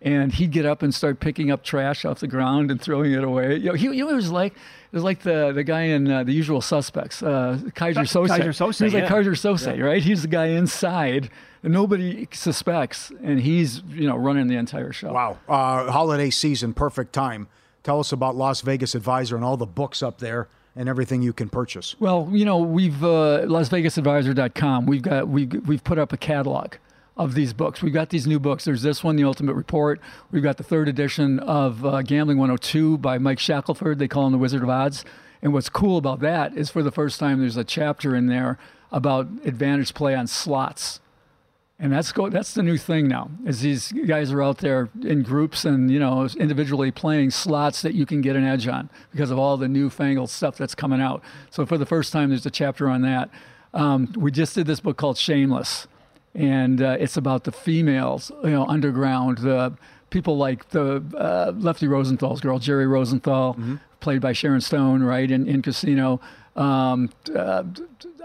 and 0.04 0.32
he'd 0.34 0.50
get 0.52 0.66
up 0.66 0.82
and 0.82 0.96
start 0.96 1.20
picking 1.20 1.52
up 1.52 1.64
trash 1.64 2.06
off 2.06 2.20
the 2.22 2.28
ground 2.28 2.72
and 2.72 2.82
throwing 2.82 3.12
it 3.12 3.24
away. 3.24 3.58
You 3.58 3.66
know, 3.68 3.74
he, 3.76 3.94
he 3.94 4.02
was 4.02 4.32
like 4.32 4.54
it 4.54 4.96
was 4.96 5.04
like 5.04 5.22
the 5.22 5.52
the 5.52 5.64
guy 5.64 5.82
in 5.84 6.10
uh, 6.10 6.24
the 6.24 6.32
Usual 6.32 6.60
Suspects, 6.60 7.22
uh, 7.22 7.60
Keyser 7.76 7.98
Söze. 8.08 8.28
Keyser 8.30 8.50
Söze, 8.50 8.78
He 8.80 8.84
was 8.86 8.94
like. 8.96 9.04
Keyser 9.06 9.36
Söze, 9.36 9.78
Yeah. 9.78 9.84
right? 9.84 10.02
He's 10.02 10.24
the 10.24 10.28
guy 10.28 10.48
inside 10.48 11.30
that 11.62 11.70
nobody 11.70 12.28
suspects, 12.32 13.12
and 13.22 13.40
he's 13.42 13.84
you 13.90 14.08
know 14.08 14.18
running 14.18 14.48
the 14.48 14.56
entire 14.58 14.92
show. 14.92 15.14
Wow. 15.14 15.38
Uh, 15.48 15.92
holiday 15.92 16.32
season, 16.32 16.74
perfect 16.74 17.14
time. 17.14 17.48
Tell 17.84 18.00
us 18.00 18.12
about 18.12 18.36
Las 18.36 18.62
Vegas 18.62 18.96
Advisor 18.96 19.36
and 19.36 19.46
all 19.46 19.56
the 19.58 19.68
books 19.68 20.02
up 20.02 20.18
there 20.18 20.48
and 20.76 20.88
everything 20.88 21.22
you 21.22 21.34
can 21.34 21.50
purchase. 21.50 21.96
Well, 22.00 22.30
you 22.32 22.46
know, 22.46 22.58
we've 22.58 23.04
uh, 23.04 23.46
LasVegasAdvisor.com. 23.46 24.86
We've 24.86 25.02
got 25.02 25.28
we 25.28 25.46
we've 25.46 25.84
put 25.84 25.98
up 25.98 26.14
a 26.14 26.18
catalog 26.18 26.76
of 27.18 27.36
these 27.36 27.54
books. 27.54 27.82
We've 27.82 27.94
got 27.94 28.10
these 28.10 28.26
new 28.26 28.40
books. 28.40 28.66
There's 28.66 28.82
this 28.82 29.04
one, 29.04 29.16
The 29.16 29.24
Ultimate 29.24 29.54
Report. 29.54 30.00
We've 30.32 30.44
got 30.44 30.58
the 30.58 30.64
third 30.64 30.88
edition 30.88 31.40
of 31.40 31.86
uh, 31.86 32.02
Gambling 32.02 32.38
102 32.38 32.98
by 32.98 33.18
Mike 33.18 33.38
Shackleford. 33.38 33.98
They 33.98 34.08
call 34.08 34.26
him 34.26 34.32
the 34.32 34.38
Wizard 34.38 34.64
of 34.64 34.70
Odds. 34.70 35.04
And 35.42 35.54
what's 35.54 35.70
cool 35.70 35.98
about 35.98 36.20
that 36.22 36.56
is 36.56 36.70
for 36.70 36.84
the 36.84 36.92
first 36.92 37.20
time, 37.20 37.40
there's 37.40 37.58
a 37.58 37.64
chapter 37.64 38.16
in 38.16 38.28
there 38.28 38.58
about 38.92 39.28
advantage 39.44 39.94
play 39.94 40.16
on 40.16 40.28
slots. 40.28 41.00
And 41.82 41.92
that's 41.92 42.12
go, 42.12 42.30
that's 42.30 42.54
the 42.54 42.62
new 42.62 42.78
thing 42.78 43.08
now. 43.08 43.32
Is 43.44 43.62
these 43.62 43.92
guys 43.92 44.32
are 44.32 44.44
out 44.44 44.60
there 44.60 44.90
in 45.02 45.24
groups 45.24 45.66
and 45.66 45.90
you 45.90 45.98
know 45.98 46.30
individually 46.38 46.92
playing 46.92 47.32
slots 47.32 47.82
that 47.82 47.96
you 47.96 48.06
can 48.06 48.22
get 48.22 48.36
an 48.36 48.46
edge 48.46 48.68
on 48.68 48.88
because 49.12 49.32
of 49.32 49.40
all 49.40 49.58
the 49.58 49.68
newfangled 49.68 50.30
stuff 50.30 50.56
that's 50.58 50.76
coming 50.76 51.02
out. 51.02 51.24
So 51.50 51.66
for 51.66 51.80
the 51.80 51.86
first 51.88 52.14
time, 52.14 52.30
there's 52.30 52.46
a 52.46 52.52
chapter 52.52 52.88
on 52.88 53.02
that. 53.02 53.32
Um, 53.74 54.14
we 54.16 54.30
just 54.30 54.54
did 54.54 54.68
this 54.68 54.80
book 54.80 54.98
called 54.98 55.18
Shameless, 55.18 55.88
and 56.36 56.80
uh, 56.84 56.98
it's 57.00 57.18
about 57.18 57.46
the 57.46 57.52
females, 57.52 58.32
you 58.44 58.52
know, 58.52 58.68
underground, 58.68 59.40
the 59.40 59.76
people 60.12 60.38
like 60.38 60.70
the 60.70 61.04
uh, 61.18 61.52
Lefty 61.58 61.88
Rosenthal's 61.88 62.42
girl, 62.42 62.60
Geri 62.60 62.86
Rosenthal, 62.86 63.58
played 64.02 64.22
by 64.22 64.34
Sharon 64.34 64.62
Stone, 64.62 65.02
right 65.02 65.32
in 65.32 65.48
in 65.48 65.64
Casino. 65.64 66.22
Um, 66.56 67.10
uh, 67.34 67.64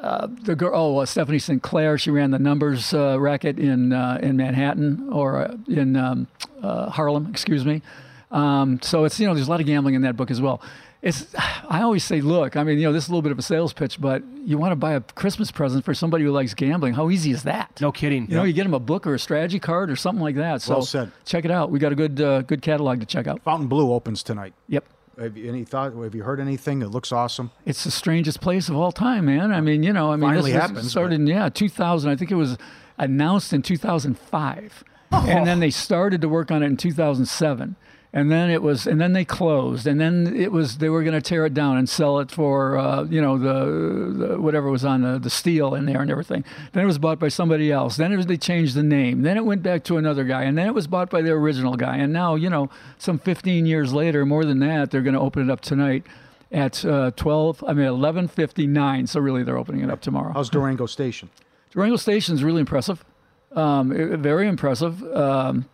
uh, 0.01 0.27
the 0.43 0.57
girl, 0.57 0.73
oh, 0.75 0.99
uh, 0.99 1.07
Stephanie 1.07 1.39
St. 1.39 1.63
Clair, 1.63 1.97
she 1.97 2.11
ran 2.11 2.31
the 2.33 2.39
numbers 2.39 2.93
uh, 2.93 3.19
racket 3.21 3.59
in 3.59 3.93
uh, 3.93 4.19
in 4.23 4.37
Manhattan 4.37 5.09
or 5.13 5.43
uh, 5.45 5.57
in 5.69 5.97
um, 5.97 6.27
uh, 6.63 6.91
Harlem, 6.91 7.29
excuse 7.31 7.65
me. 7.65 7.83
Um, 8.31 8.81
so 8.83 9.05
it's 9.05 9.19
you 9.21 9.27
know 9.27 9.35
there's 9.35 9.47
a 9.47 9.51
lot 9.51 9.61
of 9.61 9.67
gambling 9.67 9.95
in 9.95 10.03
that 10.03 10.17
book 10.17 10.31
as 10.31 10.41
well. 10.41 10.61
It's 11.03 11.27
I 11.69 11.83
always 11.83 12.03
say, 12.03 12.21
look, 12.21 12.57
I 12.57 12.65
mean 12.65 12.79
you 12.79 12.85
know 12.85 12.93
this 12.93 13.05
is 13.05 13.09
a 13.09 13.13
little 13.13 13.23
bit 13.23 13.31
of 13.31 13.39
a 13.39 13.43
sales 13.43 13.73
pitch, 13.73 14.01
but 14.01 14.25
you 14.45 14.59
want 14.59 14.73
to 14.73 14.77
buy 14.77 14.95
a 14.95 15.01
Christmas 15.01 15.53
present 15.53 15.85
for 15.85 15.95
somebody 15.95 16.25
who 16.25 16.33
likes 16.33 16.53
gambling. 16.53 16.95
How 16.95 17.11
easy 17.11 17.31
is 17.31 17.45
that? 17.45 17.81
No 17.81 17.93
kidding. 17.93 18.29
You 18.29 18.37
know, 18.39 18.43
you 18.45 18.53
get 18.53 18.65
them 18.65 18.75
a 18.75 18.81
book 18.81 19.07
or 19.07 19.15
a 19.15 19.19
strategy 19.19 19.61
card 19.61 19.89
or 19.91 19.95
something 19.97 20.23
like 20.23 20.35
that. 20.37 20.63
So 20.63 20.75
Well 20.75 20.83
said. 20.83 21.13
check 21.25 21.45
it 21.45 21.51
out. 21.53 21.71
We 21.71 21.79
got 21.79 21.93
a 21.93 21.95
good 21.95 22.21
uh, 22.21 22.43
good 22.43 22.61
catalog 22.61 22.99
to 23.01 23.07
check 23.07 23.29
out. 23.29 23.41
Fontainebleau 23.43 23.93
opens 23.93 24.25
tonight. 24.25 24.53
Yep. 24.69 24.85
Have 25.19 25.37
you 25.37 25.49
any 25.49 25.65
thought? 25.65 25.95
Have 25.95 26.15
you 26.15 26.25
heard 26.25 26.41
anything? 26.41 26.83
It 26.83 26.89
looks 26.89 27.11
awesome. 27.11 27.51
It's 27.65 27.85
the 27.85 27.91
strangest 27.91 28.41
place 28.41 28.69
of 28.69 28.77
all 28.77 28.93
time, 28.93 29.27
man. 29.27 29.51
I 29.53 29.63
mean, 29.63 29.83
you 29.83 29.93
know, 29.93 30.13
I 30.13 30.17
mean, 30.17 30.29
Finally 30.29 30.53
this 30.53 30.61
happens, 30.61 30.91
started 30.91 31.15
in 31.15 31.27
yeah 31.27 31.49
2000. 31.49 32.11
I 32.11 32.17
think 32.17 32.31
it 32.31 32.35
was 32.35 32.59
announced 32.99 33.53
in 33.55 33.63
2005, 33.63 34.85
and 35.13 35.47
then 35.47 35.61
they 35.61 35.71
started 35.71 36.21
to 36.21 36.29
work 36.29 36.51
on 36.51 36.63
it 36.63 36.67
in 36.67 36.77
2007, 36.77 37.77
and 38.13 38.31
then 38.31 38.51
it 38.51 38.63
was, 38.63 38.87
and 38.87 39.01
then 39.01 39.13
they 39.13 39.25
closed, 39.25 39.87
and 39.87 40.01
then 40.01 40.35
it 40.35 40.53
was 40.53 40.79
they 40.79 40.89
were 40.89 41.03
going 41.03 41.15
to 41.15 41.21
tear 41.21 41.45
it 41.47 41.55
down 41.55 41.77
and 41.77 41.89
sell 41.89 42.19
it 42.19 42.31
for 42.31 42.79
uh, 42.79 43.05
you 43.05 43.21
know 43.21 43.39
the, 43.39 44.27
the 44.27 44.41
whatever 44.41 44.71
was 44.71 44.85
on 44.85 45.03
the, 45.03 45.19
the 45.19 45.31
steel 45.31 45.75
in 45.75 45.87
there 45.87 46.01
and 46.01 46.11
everything. 46.11 46.45
Then 46.73 46.85
it 46.85 46.87
was 46.87 46.99
bought 46.99 47.19
by 47.19 47.29
somebody 47.29 47.71
else. 47.71 47.97
Then 47.97 48.13
it 48.13 48.17
was 48.17 48.27
they 48.27 48.37
changed 48.37 48.75
the 48.75 48.83
name. 48.83 49.23
Then 49.23 49.37
it 49.37 49.45
went 49.45 49.63
back 49.63 49.85
to 49.85 49.97
another 49.97 50.25
guy, 50.25 50.45
and 50.45 50.57
then 50.57 50.67
it 50.67 50.75
was 50.75 50.87
bought 50.87 51.11
by 51.11 51.23
the 51.23 51.31
original 51.33 51.77
guy. 51.77 51.97
And 51.97 52.13
now 52.13 52.35
you 52.35 52.51
know, 52.51 52.71
some 52.99 53.19
15 53.19 53.67
years 53.67 53.93
later, 53.93 54.25
more 54.25 54.45
than 54.45 54.61
that, 54.61 54.91
they're 54.91 55.03
going 55.03 55.15
to 55.15 55.21
open 55.21 55.49
it 55.49 55.53
up 55.53 55.61
tonight 55.61 56.05
at 56.53 56.85
uh, 56.85 57.11
12 57.17 57.65
i 57.67 57.73
mean 57.73 57.87
11.59 57.87 59.09
so 59.09 59.19
really 59.19 59.43
they're 59.43 59.59
opening 59.59 59.83
it 59.83 59.91
up 59.91 60.01
tomorrow 60.01 60.33
How's 60.33 60.49
Durango 60.49 60.87
Station? 60.87 61.29
durango 61.71 61.97
station 61.97 62.35
is 62.35 62.45
really 62.45 62.61
impressive 62.61 63.05
um, 63.53 63.91
very 64.23 64.47
impressive 64.47 65.03
um, 65.13 65.67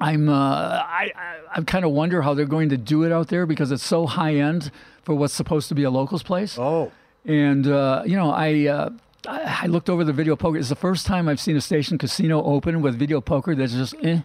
I'm 0.00 0.28
uh, 0.28 0.32
I, 0.34 1.12
I 1.16 1.36
I 1.56 1.62
kind 1.62 1.84
of 1.84 1.92
wonder 1.92 2.22
how 2.22 2.34
they're 2.34 2.46
going 2.46 2.68
to 2.70 2.76
do 2.76 3.04
it 3.04 3.12
out 3.12 3.28
there 3.28 3.46
because 3.46 3.72
it's 3.72 3.84
so 3.84 4.06
high 4.06 4.36
end 4.36 4.70
for 5.02 5.14
what's 5.14 5.34
supposed 5.34 5.68
to 5.68 5.74
be 5.74 5.82
a 5.82 5.90
locals 5.90 6.22
place. 6.22 6.58
Oh, 6.58 6.92
and 7.24 7.66
uh, 7.66 8.02
you 8.06 8.16
know 8.16 8.30
I. 8.30 8.66
Uh, 8.66 8.90
I 9.26 9.60
I 9.64 9.66
looked 9.66 9.90
over 9.90 10.02
the 10.02 10.14
video 10.14 10.34
poker. 10.34 10.56
It's 10.56 10.70
the 10.70 10.74
first 10.74 11.04
time 11.04 11.28
I've 11.28 11.40
seen 11.40 11.54
a 11.54 11.60
station 11.60 11.98
casino 11.98 12.42
open 12.42 12.80
with 12.80 12.98
video 12.98 13.20
poker 13.20 13.54
that's 13.54 13.74
just 13.74 13.94
eh. 14.02 14.20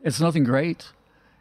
It's 0.00 0.20
nothing 0.20 0.44
great. 0.44 0.92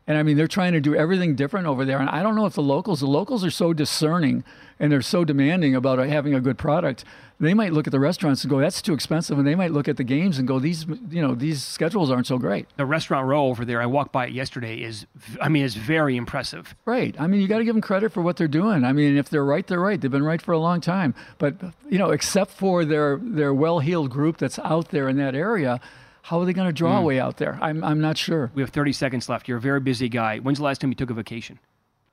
And 0.07 0.17
I 0.17 0.23
mean, 0.23 0.37
they're 0.37 0.47
trying 0.47 0.73
to 0.73 0.81
do 0.81 0.95
everything 0.95 1.35
different 1.35 1.65
over 1.65 1.83
there. 1.83 1.99
And 1.99 2.09
I 2.09 2.21
don't 2.21 2.35
know 2.35 2.45
if 2.45 2.53
the 2.53 2.61
locals, 2.61 2.99
the 2.99 3.07
locals 3.07 3.43
are 3.43 3.49
so 3.49 3.73
discerning 3.73 4.43
and 4.79 4.91
they're 4.91 5.01
so 5.01 5.23
demanding 5.23 5.75
about 5.75 5.99
having 5.99 6.35
a 6.35 6.41
good 6.41 6.57
product. 6.57 7.03
They 7.39 7.53
might 7.53 7.73
look 7.73 7.87
at 7.87 7.91
the 7.91 7.99
restaurants 7.99 8.43
and 8.43 8.51
go, 8.51 8.59
that's 8.59 8.81
too 8.81 8.93
expensive. 8.93 9.37
And 9.37 9.47
they 9.47 9.55
might 9.55 9.71
look 9.71 9.87
at 9.87 9.97
the 9.97 10.03
games 10.03 10.37
and 10.37 10.47
go, 10.47 10.59
these, 10.59 10.85
you 11.09 11.21
know, 11.21 11.33
these 11.33 11.63
schedules 11.63 12.11
aren't 12.11 12.27
so 12.27 12.37
great. 12.37 12.67
The 12.77 12.85
restaurant 12.85 13.27
row 13.27 13.47
over 13.47 13.65
there, 13.65 13.81
I 13.81 13.87
walked 13.87 14.11
by 14.11 14.27
it 14.27 14.33
yesterday, 14.33 14.81
is, 14.81 15.07
I 15.41 15.49
mean, 15.49 15.65
it's 15.65 15.75
very 15.75 16.17
impressive. 16.17 16.75
Right. 16.85 17.15
I 17.19 17.27
mean, 17.27 17.41
you 17.41 17.47
got 17.47 17.57
to 17.57 17.65
give 17.65 17.73
them 17.73 17.81
credit 17.81 18.11
for 18.11 18.21
what 18.21 18.37
they're 18.37 18.47
doing. 18.47 18.83
I 18.83 18.93
mean, 18.93 19.17
if 19.17 19.29
they're 19.29 19.43
right, 19.43 19.65
they're 19.65 19.79
right. 19.79 19.99
They've 19.99 20.11
been 20.11 20.23
right 20.23 20.41
for 20.41 20.51
a 20.51 20.59
long 20.59 20.81
time. 20.81 21.15
But, 21.39 21.55
you 21.89 21.97
know, 21.97 22.11
except 22.11 22.51
for 22.51 22.85
their, 22.85 23.17
their 23.17 23.53
well 23.53 23.79
heeled 23.79 24.11
group 24.11 24.37
that's 24.37 24.59
out 24.59 24.89
there 24.89 25.09
in 25.09 25.17
that 25.17 25.35
area, 25.35 25.81
how 26.25 26.39
are 26.39 26.45
they 26.45 26.53
going 26.53 26.67
to 26.67 26.73
draw 26.73 26.99
Mm. 27.01 27.03
way 27.05 27.19
out 27.19 27.37
there? 27.37 27.59
I'm, 27.61 27.83
I'm 27.83 28.01
not 28.01 28.17
sure. 28.17 28.49
We 28.55 28.63
have 28.63 28.71
30 28.71 28.93
seconds 28.93 29.29
left. 29.29 29.47
You're 29.47 29.59
a 29.59 29.61
very 29.61 29.79
busy 29.79 30.09
guy. 30.09 30.39
When's 30.39 30.57
the 30.57 30.63
last 30.63 30.81
time 30.81 30.89
you 30.89 30.95
took 30.95 31.11
a 31.11 31.13
vacation? 31.13 31.59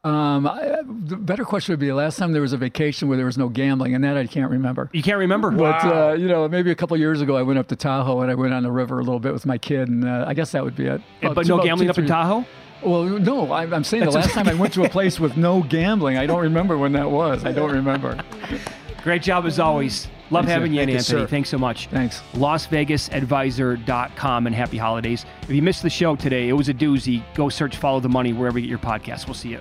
Um, 0.05 0.47
I, 0.47 0.81
the 0.85 1.17
better 1.17 1.45
question 1.45 1.73
would 1.73 1.79
be 1.79 1.87
the 1.87 1.95
last 1.95 2.19
time 2.19 2.33
there 2.33 2.43
was 2.43 2.53
a 2.53 2.57
vacation 2.59 3.09
where 3.09 3.17
there 3.17 3.25
was 3.25 3.39
no 3.39 3.49
gambling, 3.49 3.95
and 3.95 4.03
that 4.05 4.17
I 4.19 4.27
can't 4.27 4.51
remember. 4.51 4.91
You 4.93 5.03
can't 5.03 5.19
remember? 5.19 5.51
But 5.53 5.85
uh, 5.85 6.13
you 6.19 6.27
know, 6.29 6.47
maybe 6.49 6.71
a 6.73 6.75
couple 6.75 6.97
years 6.97 7.21
ago, 7.23 7.37
I 7.37 7.43
went 7.43 7.59
up 7.59 7.69
to 7.69 7.77
Tahoe 7.77 8.21
and 8.21 8.31
I 8.31 8.35
went 8.35 8.53
on 8.53 8.65
the 8.65 8.73
river 8.73 8.99
a 8.99 9.03
little 9.03 9.21
bit 9.21 9.33
with 9.33 9.47
my 9.47 9.59
kid, 9.59 9.89
and 9.89 10.05
uh, 10.07 10.25
I 10.27 10.35
guess 10.35 10.51
that 10.53 10.65
would 10.65 10.75
be 10.77 10.87
it. 10.87 11.01
About 11.23 11.37
but 11.37 11.47
no 11.47 11.63
gambling 11.63 11.87
two, 11.87 11.93
up 11.93 11.99
in 11.99 12.07
Tahoe? 12.07 12.45
Well, 12.85 13.05
no, 13.05 13.53
I'm, 13.53 13.73
I'm 13.73 13.85
saying 13.85 14.05
the 14.05 14.11
That's 14.11 14.27
last 14.27 14.35
time 14.35 14.49
I 14.49 14.55
went 14.55 14.75
to 14.75 14.83
a 14.83 14.89
place 14.89 15.21
with 15.21 15.37
no 15.37 15.63
gambling, 15.63 16.19
I 16.19 16.27
don't 16.27 16.43
remember 16.43 16.77
when 16.77 16.93
that 16.95 17.09
was. 17.09 17.45
I 17.45 17.53
don't 17.53 17.71
remember. 17.71 18.19
Great 19.05 19.23
job 19.23 19.47
as 19.47 19.61
always. 19.61 20.09
Love 20.33 20.47
Thanks, 20.47 20.55
having 20.55 20.71
sir. 20.73 20.77
you 20.77 20.81
in, 20.81 20.89
Thank 20.89 20.99
Anthony. 20.99 21.27
Thanks 21.27 21.51
so 21.51 21.59
much. 21.59 21.87
Thanks. 21.89 22.23
LasVegasAdvisor.com 22.33 24.47
and 24.47 24.57
happy 24.57 24.79
holidays. 24.79 25.27
If 25.43 25.51
you 25.51 25.61
missed 25.63 25.83
the 25.83 25.91
show 25.91 26.17
today, 26.17 26.49
it 26.49 26.55
was 26.55 26.71
a 26.71 26.75
doozy. 26.75 27.23
Go 27.35 27.51
search 27.51 27.77
Follow 27.77 28.01
the 28.01 28.09
Money 28.09 28.33
wherever 28.33 28.59
you 28.59 28.67
get 28.67 28.71
your 28.71 28.79
podcast. 28.79 29.27
We'll 29.27 29.35
see 29.35 29.51
you. 29.51 29.61